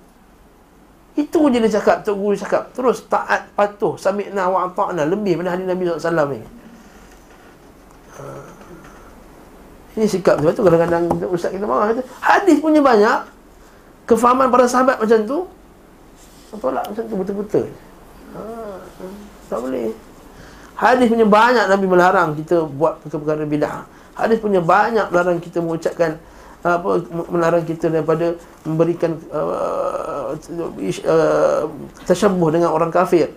Itu 1.20 1.51
je 1.51 1.59
dia 1.59 1.67
cakap, 1.67 2.07
Tok 2.07 2.15
Guru 2.15 2.36
cakap. 2.39 2.72
Terus 2.72 3.03
taat, 3.11 3.51
patuh, 3.51 3.99
sami'na 3.99 4.47
wa 4.47 4.72
ta'na. 4.72 5.03
Lebih 5.03 5.43
pada 5.43 5.59
hadis 5.59 5.67
Nabi 5.67 5.84
SAW 5.84 6.32
ni. 6.32 6.47
Ini 10.00 10.05
sikap 10.08 10.39
sebab 10.39 10.55
tu 10.55 10.63
kadang-kadang 10.63 11.12
ustaz 11.28 11.51
kita 11.51 11.67
marah 11.67 11.91
kata, 11.91 12.08
hadis 12.24 12.63
punya 12.63 12.79
banyak. 12.79 13.20
Kefahaman 14.08 14.47
para 14.47 14.63
sahabat 14.63 14.96
macam 14.96 15.20
tu. 15.28 15.43
Tolak 16.55 16.87
macam 16.87 17.04
tu 17.04 17.16
betul-betul. 17.20 17.66
Ha. 18.33 18.41
Tak 19.51 19.59
boleh. 19.59 19.91
Hadis 20.79 21.12
punya 21.12 21.28
banyak 21.28 21.66
Nabi 21.67 21.86
melarang 21.86 22.29
kita 22.39 22.63
buat 22.63 23.04
perkara-perkara 23.04 23.43
bid'ah. 23.43 23.83
Hadis 24.16 24.39
punya 24.39 24.63
banyak 24.63 25.12
melarang 25.12 25.37
kita 25.43 25.59
mengucapkan 25.59 26.16
apa 26.60 27.00
melarang 27.32 27.64
kita 27.64 27.88
daripada 27.88 28.36
memberikan 28.68 29.16
uh, 29.32 30.36
uh, 30.36 31.64
tasyabuh 32.04 32.50
dengan 32.52 32.76
orang 32.76 32.92
kafir. 32.92 33.32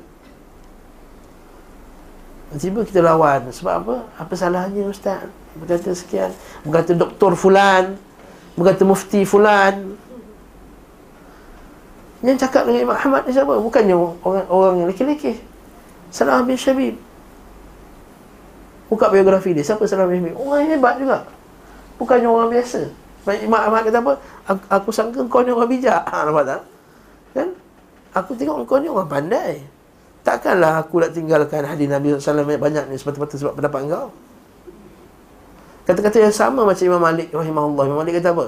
Tiba 2.53 2.85
kita 2.85 3.01
lawan 3.01 3.49
Sebab 3.49 3.75
apa? 3.81 3.97
Apa 4.21 4.37
salahnya 4.37 4.85
Ustaz? 4.85 5.25
Berkata 5.57 5.97
sekian 5.97 6.29
Berkata 6.69 6.93
doktor 6.93 7.33
fulan 7.33 7.97
Berkata 8.61 8.85
mufti 8.85 9.25
fulan 9.25 9.97
Yang 12.21 12.45
cakap 12.45 12.69
dengan 12.69 12.93
Imam 12.93 12.97
Ahmad 12.97 13.25
ni 13.25 13.33
siapa? 13.33 13.57
Bukannya 13.57 13.97
orang, 13.97 14.47
orang 14.53 14.73
yang 14.77 14.87
lelaki-lelaki 14.93 15.41
Salah 16.13 16.45
bin 16.45 16.61
Syabib 16.61 17.01
Buka 18.93 19.09
biografi 19.09 19.57
dia 19.57 19.65
Siapa 19.65 19.89
Salah 19.89 20.05
bin 20.05 20.21
Syabib? 20.21 20.37
Orang 20.37 20.69
hebat 20.69 21.01
juga 21.01 21.25
Bukannya 21.97 22.29
orang 22.29 22.53
biasa 22.53 23.02
Imam 23.23 23.55
Ahmad 23.55 23.87
kata 23.87 24.03
apa? 24.03 24.13
Aku, 24.51 24.63
aku 24.67 24.89
sangka 24.91 25.23
kau 25.31 25.47
ni 25.47 25.55
orang 25.55 25.71
bijak. 25.71 26.03
Ha, 26.11 26.27
nampak 26.27 26.43
tak? 26.43 26.61
Kan? 27.39 27.49
Aku 28.19 28.35
tengok 28.35 28.67
kau 28.67 28.83
ni 28.83 28.91
orang 28.91 29.07
pandai. 29.07 29.63
Takkanlah 30.27 30.83
aku 30.83 31.03
nak 31.03 31.15
tinggalkan 31.15 31.63
hadis 31.63 31.87
Nabi 31.87 32.15
SAW 32.19 32.47
banyak 32.47 32.91
ni 32.91 32.99
semata-mata 32.99 33.39
sebab 33.39 33.55
pendapat 33.59 33.81
kau. 33.91 34.11
Kata-kata 35.87 36.19
yang 36.19 36.35
sama 36.35 36.67
macam 36.67 36.83
Imam 36.83 37.03
Malik 37.03 37.31
rahimahullah. 37.31 37.85
Imam 37.87 37.99
Malik 38.03 38.19
kata 38.19 38.35
apa? 38.35 38.47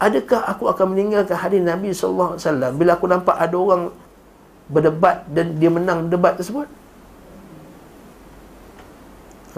Adakah 0.00 0.40
aku 0.50 0.64
akan 0.70 0.86
meninggalkan 0.94 1.36
hadis 1.38 1.60
Nabi 1.62 1.90
SAW 1.90 2.38
bila 2.78 2.94
aku 2.94 3.06
nampak 3.10 3.34
ada 3.38 3.54
orang 3.58 3.90
berdebat 4.70 5.26
dan 5.34 5.58
dia 5.58 5.70
menang 5.70 6.06
debat 6.06 6.38
tersebut? 6.38 6.66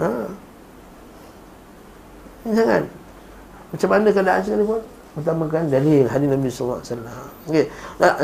Ha. 0.01 0.09
Jangan. 2.49 3.02
Macam 3.73 3.87
mana 3.89 4.13
keadaan 4.13 4.45
ni 4.45 4.65
pun? 4.65 4.81
Utamakan 5.13 5.69
dalil 5.69 6.05
hadis 6.09 6.27
Nabi 6.29 6.47
sallallahu 6.49 6.81
alaihi 6.81 6.89
wasallam. 6.93 7.13
Okey. 7.49 7.65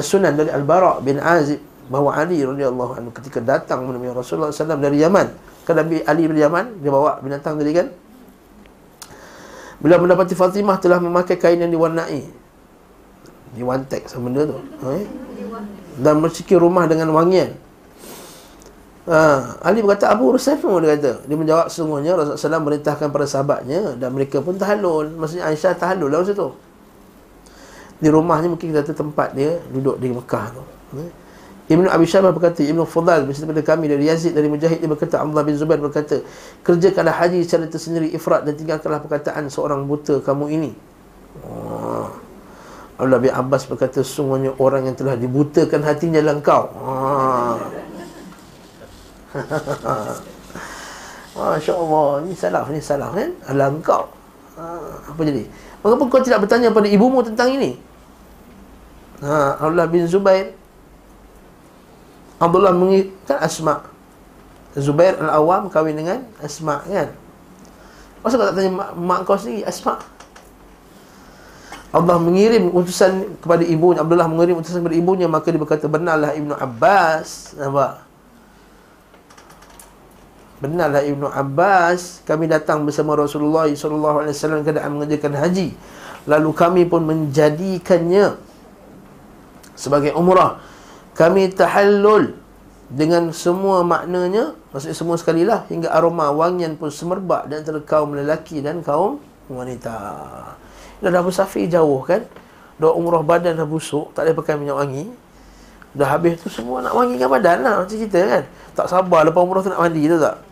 Sunan 0.01 0.33
dari 0.37 0.49
Al-Bara 0.53 1.01
bin 1.01 1.17
Azib 1.17 1.61
bahawa 1.89 2.21
Ali 2.21 2.45
radhiyallahu 2.45 3.01
anhu 3.01 3.09
ketika 3.17 3.41
datang 3.41 3.83
menemui 3.89 4.13
Rasulullah 4.13 4.53
SAW 4.53 4.77
dari 4.77 5.01
Yaman 5.01 5.25
Kan 5.65 5.81
Nabi 5.81 6.05
Ali 6.05 6.29
bin 6.29 6.37
Yaman 6.37 6.85
Dia 6.85 6.93
bawa 6.93 7.17
binatang 7.19 7.57
tadi 7.57 7.73
kan 7.73 7.89
Bila 9.81 9.97
mendapati 9.97 10.37
Fatimah 10.37 10.77
telah 10.77 11.01
memakai 11.01 11.41
kain 11.41 11.57
yang 11.57 11.73
diwarnai 11.73 12.29
Diwantek 13.57 14.05
sama 14.05 14.29
benda 14.29 14.53
tu 14.53 14.57
eh? 14.85 15.03
Dan 15.97 16.21
bersikir 16.21 16.61
rumah 16.61 16.85
dengan 16.85 17.09
wangian 17.09 17.57
Ha, 19.09 19.57
Ali 19.65 19.81
berkata 19.81 20.13
Abu 20.13 20.37
Rusaifu 20.37 20.69
dia 20.85 20.93
kata 20.93 21.25
Dia 21.25 21.33
menjawab 21.33 21.65
sesungguhnya 21.65 22.13
Rasulullah 22.13 22.61
SAW 22.61 22.61
merintahkan 22.61 23.09
para 23.09 23.25
sahabatnya 23.25 23.97
Dan 23.97 24.13
mereka 24.13 24.37
pun 24.37 24.53
tahallul 24.53 25.17
Maksudnya 25.17 25.49
Aisyah 25.49 25.73
tahallul 25.81 26.13
lah 26.13 26.21
masa 26.21 26.37
tu 26.37 26.53
Di 27.97 28.05
rumahnya 28.05 28.53
mungkin 28.53 28.69
kita 28.69 28.93
tempat 28.93 29.33
dia 29.33 29.57
Duduk 29.73 29.97
di 29.97 30.13
Mekah 30.13 30.45
tu? 30.53 30.61
Ibn 31.73 31.89
Abi 31.89 32.05
Syabah 32.05 32.29
berkata 32.29 32.61
Ibn 32.61 32.85
Fudal 32.85 33.25
Bercerita 33.25 33.49
pada 33.49 33.65
kami 33.65 33.89
dari 33.89 34.05
Yazid 34.05 34.37
Dari 34.37 34.45
Mujahid 34.45 34.77
Dia 34.77 34.89
berkata 34.93 35.25
Abdullah 35.25 35.41
bin 35.41 35.57
Zubair 35.57 35.81
berkata 35.81 36.21
Kerjakanlah 36.61 37.17
haji 37.17 37.41
secara 37.41 37.65
tersendiri 37.65 38.13
ifrat 38.13 38.45
Dan 38.45 38.61
tinggalkanlah 38.61 39.01
perkataan 39.01 39.49
seorang 39.49 39.89
buta 39.89 40.21
kamu 40.21 40.53
ini 40.53 40.71
oh. 41.49 42.13
Abdullah 43.01 43.21
bin 43.25 43.33
Abbas 43.33 43.65
berkata 43.65 44.05
Sungguhnya 44.05 44.53
orang 44.61 44.85
yang 44.85 44.93
telah 44.93 45.17
dibutakan 45.17 45.81
hatinya 45.81 46.21
adalah 46.21 46.37
engkau 46.37 46.63
oh. 46.77 47.88
Masya 51.37 51.73
Allah 51.77 52.25
Ini 52.25 52.33
salah 52.33 52.65
Ini 52.65 52.81
salah 52.81 53.13
kan? 53.13 53.29
Adalah 53.45 53.69
engkau. 53.69 54.09
Ah, 54.57 55.13
Apa 55.13 55.21
jadi? 55.21 55.45
Mengapa 55.79 56.11
kau 56.11 56.19
tidak 56.19 56.43
bertanya 56.43 56.75
pada 56.75 56.91
ibumu 56.91 57.23
tentang 57.23 57.55
ini? 57.55 57.79
Ha, 59.23 59.63
Abdullah 59.63 59.87
bin 59.87 60.03
Zubair. 60.03 60.51
Abdullah 62.35 62.75
mengingatkan 62.75 63.39
Asma. 63.39 63.87
Zubair 64.75 65.15
Al-Awam 65.15 65.71
kahwin 65.71 65.95
dengan 65.95 66.27
Asma 66.43 66.83
kan? 66.83 67.15
Masa 68.19 68.35
kau 68.35 68.47
tak 68.51 68.59
tanya 68.59 68.71
mak, 68.75 68.89
mak 68.99 69.19
kau 69.23 69.39
sendiri 69.39 69.63
Asma? 69.63 70.03
Allah 71.95 72.19
mengirim 72.19 72.75
utusan 72.75 73.39
kepada 73.39 73.63
ibunya 73.63 74.03
Abdullah 74.03 74.27
mengirim 74.27 74.59
utusan 74.61 74.85
kepada 74.85 74.93
ibunya 74.93 75.25
Maka 75.25 75.49
dia 75.49 75.57
berkata 75.57 75.87
Benarlah 75.87 76.35
Ibnu 76.35 76.59
Abbas. 76.59 77.55
Nampak 77.55 78.08
Benarlah 80.59 81.07
Ibnu 81.07 81.27
Abbas 81.31 82.23
Kami 82.27 82.51
datang 82.51 82.83
bersama 82.83 83.15
Rasulullah 83.15 83.67
SAW 83.71 84.63
Keadaan 84.63 84.99
mengerjakan 84.99 85.39
haji. 85.39 85.71
Lalu 86.27 86.49
kami 86.51 86.81
pun 86.83 87.07
menjadikannya 87.07 88.35
Sebagai 89.79 90.11
umrah. 90.11 90.59
Kami 91.15 91.51
tahallul 91.51 92.35
dengan 92.89 93.29
semua 93.29 93.85
maknanya 93.85 94.57
maksudnya 94.73 94.97
semua 94.97 95.15
sekali 95.21 95.45
lah 95.45 95.69
hingga 95.69 95.93
aroma 95.93 96.33
wangian 96.33 96.73
pun 96.73 96.89
semerbak 96.89 97.45
dan 97.45 97.61
antara 97.61 97.77
kaum 97.85 98.17
lelaki 98.17 98.65
dan 98.65 98.81
kaum 98.81 99.21
wanita. 99.45 99.93
Dah 100.97 101.09
dah 101.13 101.21
bersafir 101.21 101.69
jauh 101.69 102.01
kan? 102.01 102.25
Dah 102.81 102.89
umrah 102.89 103.21
badan 103.21 103.61
dah 103.61 103.67
busuk 103.69 104.09
tak 104.17 104.25
ada 104.25 104.33
pakai 104.33 104.57
minyak 104.57 104.73
wangi. 104.73 105.05
Dah 105.93 106.17
habis 106.17 106.41
tu 106.41 106.49
semua 106.49 106.81
nak 106.81 106.97
wangikan 106.97 107.29
badan 107.29 107.61
lah 107.61 107.73
macam 107.85 107.93
cerita 107.93 108.19
kan? 108.25 108.43
Tak 108.73 108.87
sabar 108.89 109.21
lepas 109.29 109.41
umrah 109.45 109.61
tu 109.61 109.69
nak 109.69 109.85
mandi 109.85 110.09
tu 110.09 110.17
tak 110.17 110.48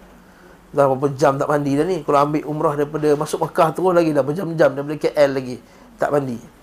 dah 0.76 0.86
berapa 0.92 1.08
jam 1.16 1.40
tak 1.40 1.48
mandi 1.48 1.80
dah 1.80 1.86
ni 1.88 2.04
kalau 2.04 2.28
ambil 2.28 2.44
umrah 2.44 2.74
daripada 2.76 3.16
masuk 3.16 3.48
Mekah 3.48 3.72
terus 3.72 3.94
lagi 3.96 4.12
dah 4.12 4.24
berjam-jam 4.24 4.70
daripada 4.76 4.98
KL 5.00 5.30
lagi 5.32 5.56
tak 5.96 6.10
mandi 6.12 6.58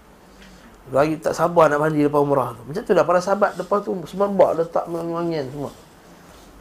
lagi 0.92 1.16
tak 1.16 1.32
sabar 1.32 1.72
nak 1.72 1.80
mandi 1.80 2.04
lepas 2.04 2.20
umrah 2.20 2.52
tu. 2.52 2.62
Macam 2.68 2.82
tu 2.84 2.92
dah 2.92 3.04
para 3.08 3.20
sahabat 3.22 3.56
lepas 3.56 3.80
tu 3.80 3.96
semerbak 4.04 4.60
letak 4.60 4.84
wangian 4.92 5.48
semua. 5.48 5.72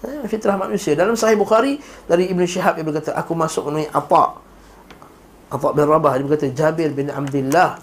Eh, 0.03 0.27
fitrah 0.31 0.55
manusia. 0.55 0.95
Dalam 0.95 1.19
sahih 1.19 1.35
Bukhari 1.35 1.79
dari 2.07 2.31
Ibn 2.31 2.43
Syihab 2.47 2.79
dia 2.79 2.87
berkata 2.87 3.11
aku 3.15 3.35
masuk 3.35 3.67
menemui 3.67 3.91
Atha. 3.91 4.39
Atha 5.51 5.69
bin 5.75 5.83
Rabah 5.83 6.11
dia 6.15 6.23
berkata 6.23 6.47
Jabir 6.55 6.95
bin 6.95 7.11
Abdullah 7.11 7.79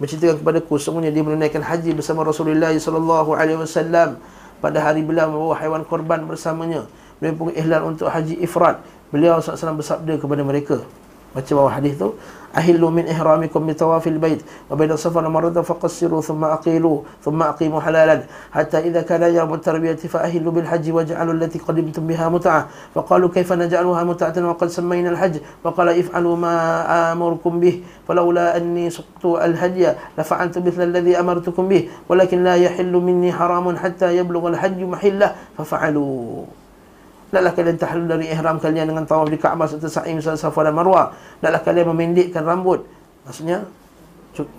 menceritakan 0.00 0.40
kepada 0.40 0.58
aku 0.64 0.76
semuanya 0.80 1.12
dia 1.12 1.22
menunaikan 1.22 1.62
haji 1.62 1.94
bersama 1.94 2.26
Rasulullah 2.26 2.74
wasallam 2.74 4.18
pada 4.58 4.78
hari 4.80 5.04
beliau 5.04 5.28
membawa 5.28 5.60
haiwan 5.60 5.84
korban 5.84 6.24
bersamanya. 6.24 6.88
Beliau 7.19 7.35
pun 7.35 7.51
ihlal 7.51 7.83
untuk 7.89 8.07
haji 8.07 8.39
ifrad. 8.39 8.79
Beliau 9.11 9.41
SAW 9.41 9.77
bersabda 9.77 10.17
kepada 10.21 10.41
mereka. 10.45 10.77
Baca 11.35 11.51
bawah 11.53 11.73
hadis 11.73 11.99
tu. 11.99 12.15
أهلوا 12.57 12.89
من 12.89 13.07
إحرامكم 13.07 13.67
بطواف 13.67 14.07
البيت 14.07 14.41
وبين 14.71 14.91
الصفا 14.91 15.21
والمروة 15.21 15.61
فقصروا 15.61 16.21
ثم 16.21 16.43
أقيلوا 16.43 17.01
ثم 17.21 17.43
أقيموا 17.43 17.81
حلالا 17.81 18.23
حتى 18.51 18.77
إذا 18.77 19.01
كان 19.01 19.35
يوم 19.35 19.53
التربية 19.53 19.95
فأهلوا 19.95 20.51
بالحج 20.51 20.91
واجعلوا 20.91 21.33
التي 21.33 21.59
قدمتم 21.59 22.07
بها 22.07 22.29
متعة 22.29 22.67
فقالوا 22.95 23.29
كيف 23.29 23.53
نجعلها 23.53 24.03
متعة 24.03 24.33
وقد 24.49 24.67
سمينا 24.67 25.09
الحج 25.09 25.37
فقال 25.63 25.89
افعلوا 25.89 26.35
ما 26.35 26.55
آمركم 27.11 27.59
به 27.59 27.83
فلولا 28.07 28.57
أني 28.57 28.89
سقت 28.89 29.25
الهدي 29.25 29.93
لفعلت 30.17 30.57
مثل 30.57 30.81
الذي 30.83 31.19
أمرتكم 31.19 31.67
به 31.67 31.89
ولكن 32.09 32.43
لا 32.43 32.55
يحل 32.55 32.93
مني 32.93 33.33
حرام 33.33 33.77
حتى 33.77 34.17
يبلغ 34.17 34.47
الحج 34.47 34.79
محله 34.81 35.35
ففعلوا 35.57 36.43
Naklah 37.34 37.50
kalian 37.50 37.74
tahlul 37.74 38.06
dari 38.06 38.30
ihram 38.30 38.62
kalian 38.62 38.86
dengan 38.94 39.02
tawaf 39.10 39.26
di 39.26 39.34
Kaabah 39.34 39.66
serta 39.66 39.90
sa'i 39.90 40.14
misalnya 40.14 40.38
Safa 40.38 40.62
dan 40.62 40.78
Marwah. 40.78 41.10
Naklah 41.42 41.66
kalian 41.66 41.90
memendekkan 41.90 42.46
rambut. 42.46 42.86
Maksudnya, 43.26 43.66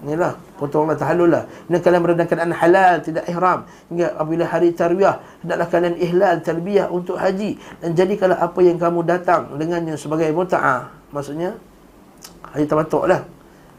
inilah, 0.03 0.35
potonglah 0.59 0.99
tahlul 0.99 1.31
lah. 1.31 1.47
Ini 1.71 1.79
kalian 1.79 2.03
merendahkan 2.03 2.37
an 2.43 2.51
halal, 2.51 2.99
tidak 2.99 3.23
ihram. 3.31 3.63
Hingga 3.87 4.19
apabila 4.19 4.43
hari 4.43 4.75
tarwiyah, 4.75 5.23
hendaklah 5.39 5.67
kalian 5.71 5.95
ihlal, 5.95 6.43
talbiyah 6.43 6.91
untuk 6.91 7.15
haji. 7.15 7.55
Dan 7.79 7.95
jadikanlah 7.95 8.43
apa 8.43 8.59
yang 8.59 8.75
kamu 8.75 9.07
datang 9.07 9.55
dengannya 9.55 9.95
sebagai 9.95 10.27
muta'ah. 10.35 10.91
Maksudnya, 11.15 11.55
haji 12.51 12.65
tamatuk 12.67 13.07
lah. 13.07 13.23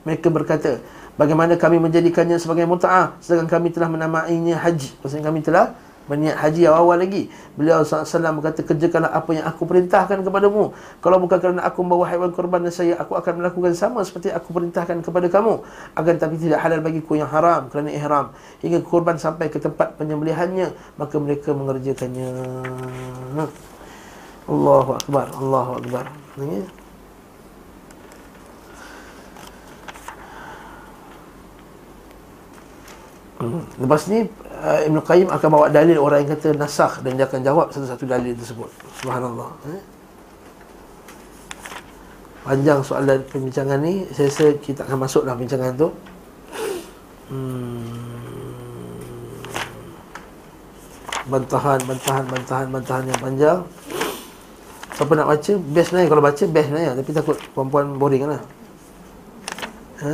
Mereka 0.08 0.32
berkata, 0.32 0.80
bagaimana 1.20 1.56
kami 1.60 1.80
menjadikannya 1.80 2.36
sebagai 2.40 2.64
muta'ah 2.68 3.18
sedangkan 3.20 3.60
kami 3.60 3.72
telah 3.72 3.88
menamainya 3.92 4.60
haji. 4.60 4.96
Maksudnya 5.04 5.24
kami 5.24 5.40
telah 5.44 5.76
berniat 6.06 6.38
haji 6.38 6.70
awal-awal 6.70 7.02
lagi. 7.02 7.28
Beliau 7.58 7.82
SAW 7.82 8.38
berkata 8.38 8.62
kerjakanlah 8.62 9.10
apa 9.10 9.30
yang 9.34 9.44
aku 9.46 9.66
perintahkan 9.66 10.22
kepadamu. 10.22 10.72
Kalau 11.02 11.18
bukan 11.18 11.38
kerana 11.42 11.60
aku 11.66 11.82
membawa 11.82 12.06
haiwan 12.08 12.30
korban 12.30 12.62
dan 12.62 12.72
saya 12.72 12.94
aku 12.96 13.18
akan 13.18 13.42
melakukan 13.42 13.74
sama 13.74 14.02
seperti 14.06 14.30
aku 14.30 14.54
perintahkan 14.54 15.02
kepada 15.02 15.26
kamu. 15.26 15.60
Agar 15.98 16.14
tapi 16.16 16.38
tidak 16.38 16.62
halal 16.62 16.80
bagiku 16.80 17.18
yang 17.18 17.28
haram 17.28 17.66
kerana 17.68 17.90
ihram. 17.90 18.32
Hingga 18.62 18.86
korban 18.86 19.18
sampai 19.18 19.50
ke 19.50 19.58
tempat 19.58 19.98
penyembelihannya 19.98 20.72
maka 20.96 21.16
mereka 21.18 21.52
mengerjakannya. 21.52 22.30
Allahu 24.46 24.90
Akbar 24.94 25.26
Allahu 25.34 25.70
Akbar. 25.82 26.06
Ini 26.38 26.85
Hmm. 33.36 33.60
Lepas 33.76 34.08
ni 34.08 34.24
uh, 34.64 34.80
Ibn 34.88 34.96
Qayyim 35.04 35.28
akan 35.28 35.48
bawa 35.52 35.66
dalil 35.68 36.00
orang 36.00 36.24
yang 36.24 36.32
kata 36.32 36.56
nasakh 36.56 37.04
dan 37.04 37.20
dia 37.20 37.28
akan 37.28 37.44
jawab 37.44 37.66
satu-satu 37.68 38.08
dalil 38.08 38.32
tersebut. 38.32 38.70
Subhanallah. 39.04 39.52
Eh? 39.76 39.82
Panjang 42.46 42.80
soalan 42.80 43.20
perbincangan 43.28 43.76
ni, 43.82 44.08
saya 44.14 44.30
rasa 44.30 44.46
kita 44.56 44.88
akan 44.88 44.98
masuk 45.04 45.28
dalam 45.28 45.36
perbincangan 45.36 45.72
tu. 45.76 45.88
Hmm. 47.28 47.84
Bantahan, 51.26 51.80
bantahan, 51.84 52.24
bantahan, 52.30 52.66
bantahan 52.70 53.04
yang 53.04 53.20
panjang. 53.20 53.60
Siapa 54.96 55.12
nak 55.12 55.28
baca? 55.28 55.52
Best 55.76 55.92
sebenarnya 55.92 56.08
kalau 56.08 56.22
baca 56.24 56.44
best 56.48 56.66
sebenarnya 56.72 56.92
tapi 56.96 57.10
takut 57.12 57.36
perempuan 57.52 58.00
boring 58.00 58.24
lah. 58.32 58.40
Ha? 60.00 60.12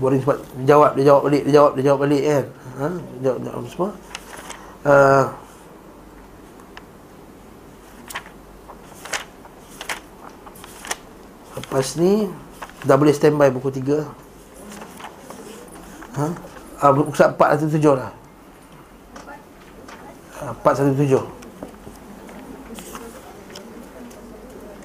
Boring 0.00 0.24
sebab 0.24 0.38
jawab 0.64 0.90
dia 0.96 1.04
jawab 1.04 1.22
balik, 1.28 1.42
dia 1.44 1.54
jawab 1.60 1.72
dia 1.76 1.84
jawab 1.84 2.00
balik 2.08 2.22
kan? 2.24 2.44
Ha? 2.80 2.86
Jawab, 3.20 3.38
jawab 3.44 3.64
semua? 3.68 3.90
Uh, 4.82 5.24
Lepas 11.52 11.96
ni 12.00 12.26
Dah 12.82 12.98
boleh 12.98 13.14
standby 13.14 13.52
buku 13.52 13.70
3 13.70 14.02
ha? 16.18 16.26
Uh, 16.82 16.92
buku 16.96 17.14
417 17.14 17.78
lah 17.94 18.10
uh, 20.42 20.52
417 20.60 21.42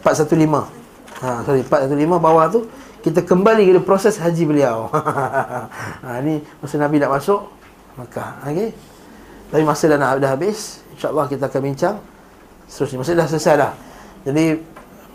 415 0.05 1.25
ha, 1.25 1.41
Sorry 1.43 1.65
415 1.65 2.21
bawah 2.21 2.45
tu 2.47 2.63
kita 3.01 3.21
kembali 3.25 3.67
ke 3.69 3.81
proses 3.83 4.17
haji 4.17 4.43
beliau. 4.47 4.89
ha, 6.03 6.17
ni 6.21 6.41
masa 6.61 6.75
Nabi 6.81 6.97
nak 6.97 7.17
masuk, 7.17 7.49
Makkah. 7.97 8.41
Okey. 8.45 8.69
Tapi 9.47 9.63
masa 9.63 9.83
dah 9.87 9.97
nak 9.97 10.19
dah 10.19 10.31
habis, 10.35 10.83
insya-Allah 10.97 11.25
kita 11.31 11.47
akan 11.47 11.61
bincang 11.63 11.95
seterusnya. 12.67 12.97
Masa 13.01 13.11
dah 13.15 13.27
selesai 13.27 13.55
dah. 13.57 13.73
Jadi 14.27 14.45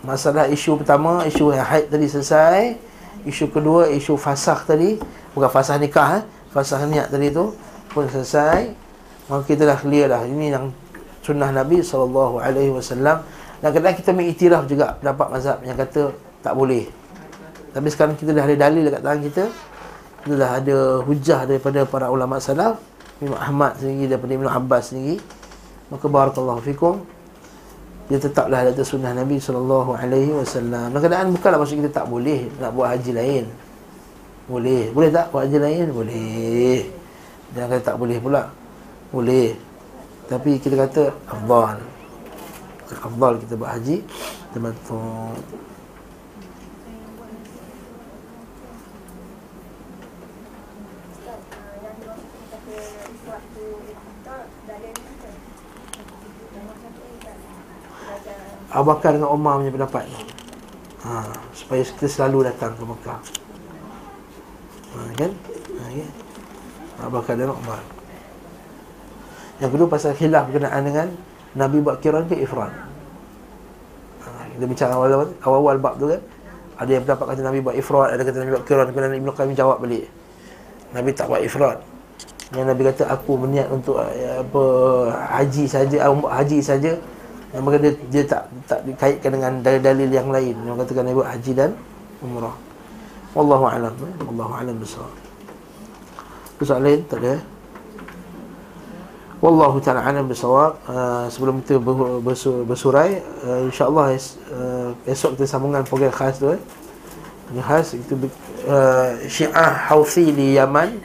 masalah 0.01 0.45
isu 0.49 0.81
pertama, 0.81 1.23
isu 1.29 1.53
yang 1.53 1.67
haid 1.67 1.91
tadi 1.91 2.07
selesai. 2.09 2.75
Isu 3.23 3.53
kedua, 3.53 3.87
isu 3.87 4.19
fasakh 4.19 4.67
tadi, 4.67 4.99
bukan 5.31 5.47
fasakh 5.47 5.79
nikah 5.79 6.19
eh. 6.19 6.23
Fasakh 6.51 6.85
niat 6.85 7.07
tadi 7.09 7.31
tu 7.31 7.55
pun 7.93 8.09
selesai. 8.09 8.73
Maka 9.29 9.41
kita 9.47 9.63
dah 9.69 9.77
clear 9.79 10.11
dah. 10.11 10.27
Ini 10.27 10.45
yang 10.51 10.73
sunnah 11.23 11.49
Nabi 11.55 11.79
wasallam 11.79 13.17
Dan 13.63 13.69
kadang 13.71 13.95
kita 13.95 14.11
mengiktiraf 14.11 14.67
juga 14.67 14.99
Dapat 14.99 15.27
mazhab 15.31 15.57
yang 15.63 15.79
kata 15.79 16.11
Tak 16.43 16.51
boleh 16.51 17.02
Tapi 17.73 17.87
sekarang 17.89 18.15
kita 18.15 18.31
dah 18.37 18.45
ada 18.45 18.55
dalil 18.55 18.85
dekat 18.85 19.01
tangan 19.01 19.21
kita 19.25 19.43
Kita 20.23 20.35
dah 20.37 20.51
ada 20.61 20.77
hujah 21.01 21.41
daripada 21.49 21.79
para 21.89 22.07
ulama 22.13 22.37
salaf 22.37 22.77
Imam 23.17 23.35
Ahmad 23.35 23.81
sendiri 23.81 24.13
Daripada 24.13 24.31
Ibn 24.37 24.47
Abbas 24.47 24.93
sendiri 24.93 25.17
Maka 25.89 26.05
barakallahu 26.05 26.61
fikum 26.61 27.01
dia 28.11 28.19
tetaplah 28.19 28.67
ada 28.67 28.83
sunnah 28.83 29.15
Nabi 29.15 29.39
sallallahu 29.39 29.95
alaihi 29.95 30.35
wasallam. 30.35 30.91
Kadang-kadang 30.91 31.31
bukanlah 31.39 31.57
maksud 31.63 31.79
kita 31.79 32.03
tak 32.03 32.05
boleh 32.11 32.51
nak 32.59 32.75
buat 32.75 32.91
haji 32.91 33.11
lain. 33.15 33.43
Boleh. 34.51 34.91
Boleh 34.91 35.09
tak 35.09 35.31
buat 35.31 35.47
haji 35.47 35.57
lain? 35.63 35.87
Boleh. 35.95 36.77
Jangan 37.55 37.67
kata 37.71 37.83
tak 37.87 37.95
boleh 37.95 38.17
pula. 38.19 38.43
Boleh. 39.07 39.55
Tapi 40.27 40.59
kita 40.59 40.75
kata 40.75 41.15
afdal. 41.31 41.79
Afdal 42.91 43.33
kita 43.39 43.53
buat 43.55 43.71
haji 43.71 43.97
tamattu. 44.51 44.99
Abu 58.73 58.89
Bakar 58.89 59.13
dengan 59.13 59.29
Umar 59.29 59.61
punya 59.61 59.69
pendapat. 59.69 60.09
Ha, 61.05 61.29
Supaya 61.53 61.85
kita 61.85 62.09
selalu 62.09 62.49
datang 62.49 62.73
ke 62.73 62.83
Mekah. 62.83 63.19
Ha, 64.93 64.97
Kan? 65.13 65.31
Ha, 65.77 65.83
ya? 65.93 66.07
Abu 67.05 67.21
Bakar 67.21 67.37
dan 67.37 67.53
Umar 67.53 67.81
Yang 69.57 69.69
kedua 69.77 69.87
pasal 69.89 70.11
khilaf 70.13 70.49
berkenaan 70.49 70.81
dengan 70.85 71.07
Nabi 71.57 71.77
buat 71.81 71.97
kiran 72.01 72.29
ke 72.29 72.37
Ifran 72.37 72.69
ha, 74.23 74.29
Kita 74.53 74.63
bincang 74.69 74.93
awal-awal 74.93 75.33
Awal-awal 75.41 75.77
bab 75.81 75.97
tu 75.97 76.05
kan? 76.13 76.21
Ada 76.77 76.89
yang 76.93 77.03
pendapat 77.05 77.25
kata 77.33 77.41
Nabi 77.41 77.59
buat 77.65 77.75
Ifran 77.75 78.07
Ada 78.13 78.21
kata 78.21 78.37
Nabi 78.45 78.51
buat 78.53 78.65
kiran 78.69 78.85
Kemudian 78.93 79.13
Ibn 79.19 79.29
Qayyim 79.33 79.53
jawab 79.57 79.77
balik. 79.81 80.05
Nabi 80.93 81.09
tak 81.17 81.27
buat 81.27 81.41
Ifran 81.41 81.77
yang 82.53 82.69
Nabi 82.69 82.85
kata 82.85 83.09
aku 83.09 83.33
berniat 83.33 83.65
untuk 83.73 83.97
uh, 83.97 84.13
apa 84.45 84.63
haji 85.41 85.65
saja 85.65 86.05
haji 86.05 86.59
saja 86.61 86.93
yang 87.53 87.61
maka 87.61 87.77
dia, 87.77 87.93
dia 88.09 88.23
tak 88.25 88.49
tak 88.65 88.81
dikaitkan 88.81 89.29
dengan 89.29 89.61
dalil-dalil 89.61 90.09
yang 90.09 90.27
lain 90.33 90.57
yang 90.65 90.73
katakan 90.73 91.05
ibu 91.05 91.21
haji 91.21 91.51
dan 91.53 91.77
umrah. 92.25 92.57
Wallahu 93.37 93.65
a'lam. 93.69 93.93
Wallahu 94.25 94.51
a'lam 94.57 94.75
bissawab. 94.81 95.13
Soalan 96.63 96.83
lain 96.87 97.01
tak 97.11 97.19
ada? 97.21 97.35
Wallahu 99.43 99.77
ta'ala 99.83 100.01
a'lam 100.01 100.25
bissawab. 100.31 100.79
Uh, 100.87 101.27
sebelum 101.27 101.59
kita 101.61 101.77
bersurai 102.63 103.19
uh, 103.43 103.67
insya-Allah 103.67 104.15
uh, 104.15 104.89
esok 105.05 105.35
kita 105.35 105.45
sambungkan 105.45 105.83
program 105.83 106.09
khas 106.09 106.39
tu. 106.39 106.55
Eh. 106.55 106.61
Yang 107.51 107.65
khas 107.67 107.87
itu 107.99 108.13
uh, 108.65 109.19
Syiah 109.27 109.91
Houthi 109.91 110.31
di 110.31 110.55
Yaman 110.55 111.03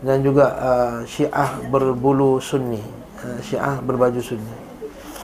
dan 0.00 0.24
juga 0.24 0.56
uh, 0.56 0.96
Syiah 1.04 1.60
berbulu 1.68 2.40
Sunni. 2.40 2.80
Uh, 3.20 3.38
Syiah 3.44 3.76
berbaju 3.84 4.24
Sunni. 4.24 4.63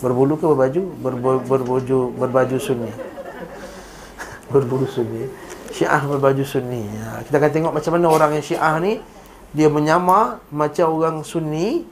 Berbulu 0.00 0.40
ke 0.40 0.44
berbaju? 0.48 0.82
Berbu, 1.04 1.28
berbaju 1.44 1.98
berbaju 2.16 2.56
sunni. 2.56 2.92
berbulu 4.50 4.88
sunni. 4.88 5.30
Syiah 5.70 6.02
berbaju 6.02 6.42
sunni. 6.42 6.82
Ya, 6.90 7.22
kita 7.24 7.36
akan 7.38 7.50
tengok 7.54 7.72
macam 7.76 7.90
mana 7.94 8.06
orang 8.10 8.30
yang 8.40 8.44
Syiah 8.44 8.74
ni 8.82 8.98
dia 9.54 9.66
menyamar 9.70 10.42
macam 10.50 10.86
orang 10.94 11.22
sunni, 11.22 11.86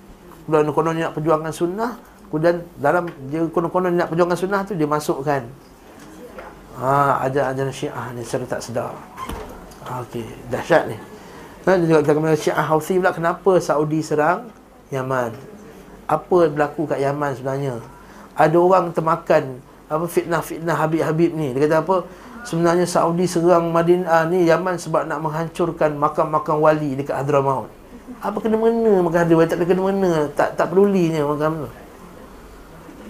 kemudian 0.46 0.70
konon 0.74 0.94
nak 0.94 1.14
perjuangkan 1.14 1.52
sunnah, 1.54 1.98
kemudian 2.30 2.62
dalam 2.78 3.10
dia 3.30 3.46
konon-konon 3.50 3.94
nak 3.94 4.10
perjuangkan 4.10 4.38
sunnah 4.38 4.60
tu 4.62 4.78
dia 4.78 4.86
masukkan 4.86 5.42
ha 6.78 7.26
ajaran-ajaran 7.26 7.74
Syiah 7.74 8.06
ni 8.14 8.22
secara 8.22 8.58
tak 8.58 8.62
sedar. 8.62 8.94
Ha, 9.86 10.04
Okey, 10.06 10.24
dahsyat 10.52 10.86
ni. 10.86 10.96
Dan 11.66 11.84
juga 11.84 12.00
kita 12.00 12.12
akan 12.14 12.38
Syiah 12.38 12.64
Houthi 12.64 13.02
pula 13.02 13.12
kenapa 13.12 13.58
Saudi 13.58 14.00
serang 14.00 14.48
Yaman? 14.94 15.34
Apa 16.08 16.48
berlaku 16.48 16.88
kat 16.88 17.02
Yaman 17.02 17.36
sebenarnya? 17.36 17.76
Ada 18.38 18.56
orang 18.56 18.94
termakan 18.94 19.58
apa 19.90 20.04
fitnah-fitnah 20.06 20.78
Habib-Habib 20.78 21.34
ni. 21.34 21.50
Dia 21.56 21.66
kata 21.66 21.76
apa? 21.82 21.96
Sebenarnya 22.46 22.86
Saudi 22.86 23.26
serang 23.26 23.74
Madinah 23.74 24.30
ni 24.30 24.46
Yaman 24.46 24.78
sebab 24.78 25.10
nak 25.10 25.18
menghancurkan 25.18 25.98
makam-makam 25.98 26.62
wali 26.62 26.94
dekat 26.94 27.18
Hadramaut. 27.18 27.66
Apa 28.22 28.38
kena 28.38 28.56
mengena 28.56 29.02
makam 29.02 29.26
Hadramaut? 29.26 29.48
Tak 29.50 29.58
kena 29.66 29.82
mengena. 29.82 30.12
Tak 30.38 30.54
tak 30.54 30.66
pedulinya 30.70 31.26
makam 31.26 31.66
tu. 31.66 31.68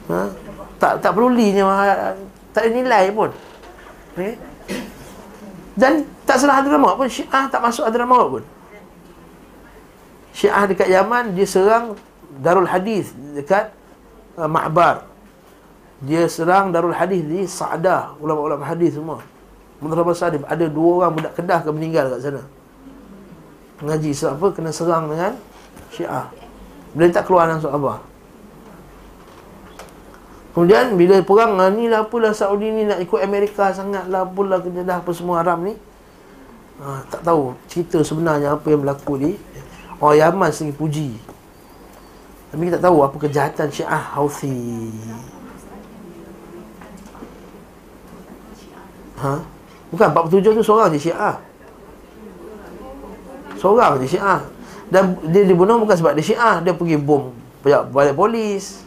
Ha? 0.09 0.21
Tak 0.81 0.93
tak 1.05 1.13
pedulinya. 1.13 1.63
Tak 2.57 2.61
ada 2.65 2.71
nilai 2.73 3.05
pun. 3.13 3.31
Okay? 4.17 4.33
Dan 5.77 6.09
tak 6.25 6.41
salah 6.41 6.65
Hadramaut 6.65 6.97
pun. 6.97 7.07
Syiah 7.11 7.45
tak 7.53 7.61
masuk 7.61 7.85
Hadramaut 7.85 8.27
pun. 8.33 8.45
Syiah 10.33 10.65
dekat 10.71 10.89
Yaman, 10.89 11.35
dia 11.35 11.47
serang 11.47 11.99
Darul 12.39 12.71
Hadis 12.71 13.11
dekat 13.35 13.75
uh, 14.39 14.47
Ma'bar 14.47 15.08
dia 15.99 16.31
serang 16.31 16.71
Darul 16.71 16.95
Hadis 16.95 17.27
di 17.27 17.43
Sa'dah 17.43 18.15
ulama-ulama 18.23 18.63
hadis 18.63 18.95
semua. 18.95 19.19
Muhammad 19.83 20.15
Sadim 20.15 20.43
ada 20.47 20.67
dua 20.67 21.07
orang 21.07 21.13
budak 21.19 21.33
Kedah 21.39 21.63
ke 21.63 21.71
meninggal 21.75 22.11
kat 22.15 22.21
sana. 22.23 22.43
Mengaji 23.83 24.11
sebab 24.11 24.33
apa? 24.39 24.47
Kena 24.59 24.71
serang 24.75 25.11
dengan 25.11 25.35
Syiah. 25.91 26.27
Bila 26.95 27.11
tak 27.11 27.27
keluar 27.27 27.47
langsung 27.51 27.71
apa 27.75 28.03
kemudian 30.59 30.99
bila 30.99 31.23
perang 31.23 31.55
ah, 31.63 31.71
ni 31.71 31.87
lah 31.87 32.03
apalah 32.03 32.35
Saudi 32.35 32.67
ni 32.75 32.83
nak 32.83 32.99
ikut 32.99 33.23
Amerika 33.23 33.71
sangat 33.71 34.11
lah 34.11 34.27
apalah 34.27 34.59
kena 34.59 34.83
dah 34.83 34.99
apa 34.99 35.11
semua 35.15 35.39
haram 35.39 35.63
ni. 35.63 35.79
Ha, 36.83 37.07
tak 37.07 37.23
tahu 37.23 37.55
cerita 37.71 38.03
sebenarnya 38.03 38.59
apa 38.59 38.67
yang 38.67 38.83
berlaku 38.83 39.15
ni 39.23 39.39
orang 40.03 40.19
Yaman 40.19 40.51
sendiri 40.51 40.75
puji. 40.75 41.11
Tapi 42.51 42.63
kita 42.67 42.83
tak 42.83 42.91
tahu 42.91 43.07
apa 43.07 43.17
kejahatan 43.23 43.67
Syiah 43.71 44.03
Houthi 44.19 44.91
Ha? 49.19 49.35
Bukan 49.91 50.07
47 50.15 50.55
tu 50.55 50.63
seorang 50.63 50.89
je 50.95 51.11
Syiah. 51.11 51.37
Seorang 53.59 53.99
je 54.05 54.15
Syiah. 54.15 54.41
Dan 54.89 55.19
dia 55.29 55.45
dibunuh 55.45 55.77
bukan 55.77 55.97
sebab 55.97 56.17
dia 56.17 56.25
Syiah, 56.25 56.65
dia 56.65 56.73
pergi 56.73 56.97
bom 56.97 57.35
balik 57.93 58.17
polis. 58.17 58.87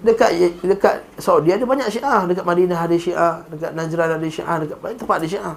Dekat 0.00 0.32
dekat 0.64 1.04
Saudi 1.20 1.52
ada 1.52 1.66
banyak 1.66 1.88
Syiah, 1.92 2.24
dekat 2.24 2.44
Madinah 2.46 2.78
ada 2.88 2.96
Syiah, 2.96 3.44
dekat 3.50 3.72
Najran 3.74 4.10
ada 4.16 4.28
Syiah, 4.28 4.56
dekat 4.62 4.78
banyak 4.78 4.98
tempat 5.02 5.16
ada 5.20 5.28
Syiah. 5.28 5.56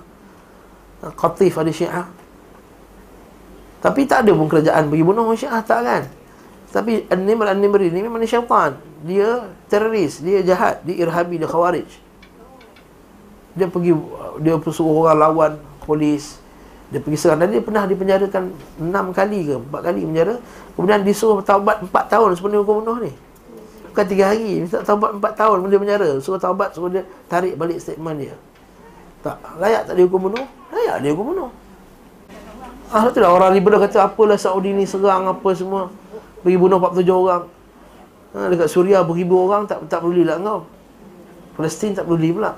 Ha, 1.03 1.05
Qatif 1.13 1.53
ada 1.59 1.71
Syiah. 1.71 2.07
Tapi 3.83 4.07
tak 4.07 4.23
ada 4.27 4.31
pun 4.31 4.47
kerajaan 4.47 4.87
pergi 4.87 5.03
bunuh 5.03 5.27
Syiah 5.35 5.61
tak 5.63 5.79
kan? 5.83 6.03
Tapi 6.73 7.05
An-Nimr 7.13 7.53
An-Nimr 7.53 7.81
ini 7.85 8.01
memang 8.01 8.25
syaitan. 8.25 8.73
Dia 9.05 9.53
teroris, 9.69 10.23
dia 10.25 10.41
jahat, 10.41 10.81
dia 10.81 11.05
irhabi, 11.05 11.37
dia 11.37 11.45
khawarij 11.45 11.85
dia 13.53 13.69
pergi 13.69 13.93
dia 14.41 14.57
suruh 14.57 15.05
orang 15.05 15.17
lawan 15.17 15.51
polis. 15.85 16.41
Dia 16.89 17.01
pergi 17.01 17.17
serang. 17.17 17.41
Dan 17.41 17.53
dia 17.53 17.61
pernah 17.61 17.85
dipenjarakan 17.85 18.53
enam 18.81 19.05
kali 19.13 19.49
ke 19.49 19.53
empat 19.57 19.81
kali 19.81 20.01
penjara. 20.05 20.35
Kemudian 20.73 21.01
disuruh 21.05 21.41
taubat 21.41 21.81
empat 21.85 22.05
tahun 22.09 22.37
sepenuhnya 22.37 22.61
hukum 22.65 22.75
bunuh 22.81 22.97
ni. 23.05 23.11
Bukan 23.93 24.05
tiga 24.09 24.33
hari. 24.33 24.65
Minta 24.65 24.81
taubat 24.81 25.17
empat 25.17 25.33
tahun 25.37 25.55
kemudian 25.65 25.81
penjara. 25.85 26.09
Suruh 26.21 26.41
taubat 26.41 26.73
suruh 26.73 26.89
dia 26.89 27.05
tarik 27.29 27.57
balik 27.57 27.77
statement 27.77 28.17
dia. 28.17 28.35
Tak 29.21 29.37
layak 29.61 29.89
tak 29.89 29.95
dihukum 29.97 30.29
bunuh? 30.29 30.45
Layak 30.73 31.01
dia 31.01 31.09
hukum 31.13 31.33
bunuh. 31.33 31.49
Ah 32.93 33.09
tu 33.09 33.17
lah 33.21 33.33
orang 33.33 33.57
liberal 33.57 33.81
kata 33.81 34.05
apalah 34.05 34.37
Saudi 34.37 34.69
ni 34.69 34.85
serang 34.85 35.25
apa 35.29 35.49
semua. 35.57 35.89
Pergi 36.45 36.57
bunuh 36.57 36.77
47 36.77 37.09
orang. 37.09 37.43
Ha, 38.33 38.49
dekat 38.49 38.65
Suria 38.65 39.05
beribu 39.05 39.45
orang 39.45 39.69
tak 39.69 39.85
tak 39.85 40.01
peduli 40.01 40.25
lah 40.25 40.41
kau 40.41 40.65
Palestin 41.53 41.93
tak 41.93 42.09
peduli 42.09 42.33
pula 42.33 42.57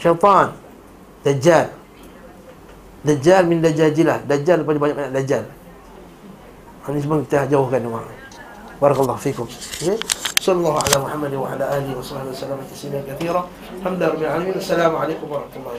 syaitan 0.00 0.56
Dajjal. 1.20 1.68
Dajjal 3.04 3.44
min 3.44 3.60
dajajilah 3.60 4.24
Dajjal 4.24 4.64
daripada 4.64 4.78
banyak-banyak 4.80 5.12
Dajjal. 5.20 5.44
Ini 6.90 6.98
semua 7.04 7.20
kita 7.22 7.46
jauhkan 7.46 7.84
orang 7.84 8.08
Barakallahu 8.80 9.20
fikum. 9.20 9.44
Okay? 9.44 10.00
Sallallahu 10.40 10.80
ala 10.80 10.96
Muhammad 11.04 11.36
wa 11.36 11.52
ala 11.52 11.64
alihi 11.76 11.92
wa 11.92 12.00
sallam. 12.00 12.32
Assalamualaikum 12.32 12.72
warahmatullahi 12.72 13.04
wabarakatuh 13.04 14.56
Assalamualaikum 14.56 15.26
warahmatullahi 15.28 15.60
wabarakatuh 15.60 15.78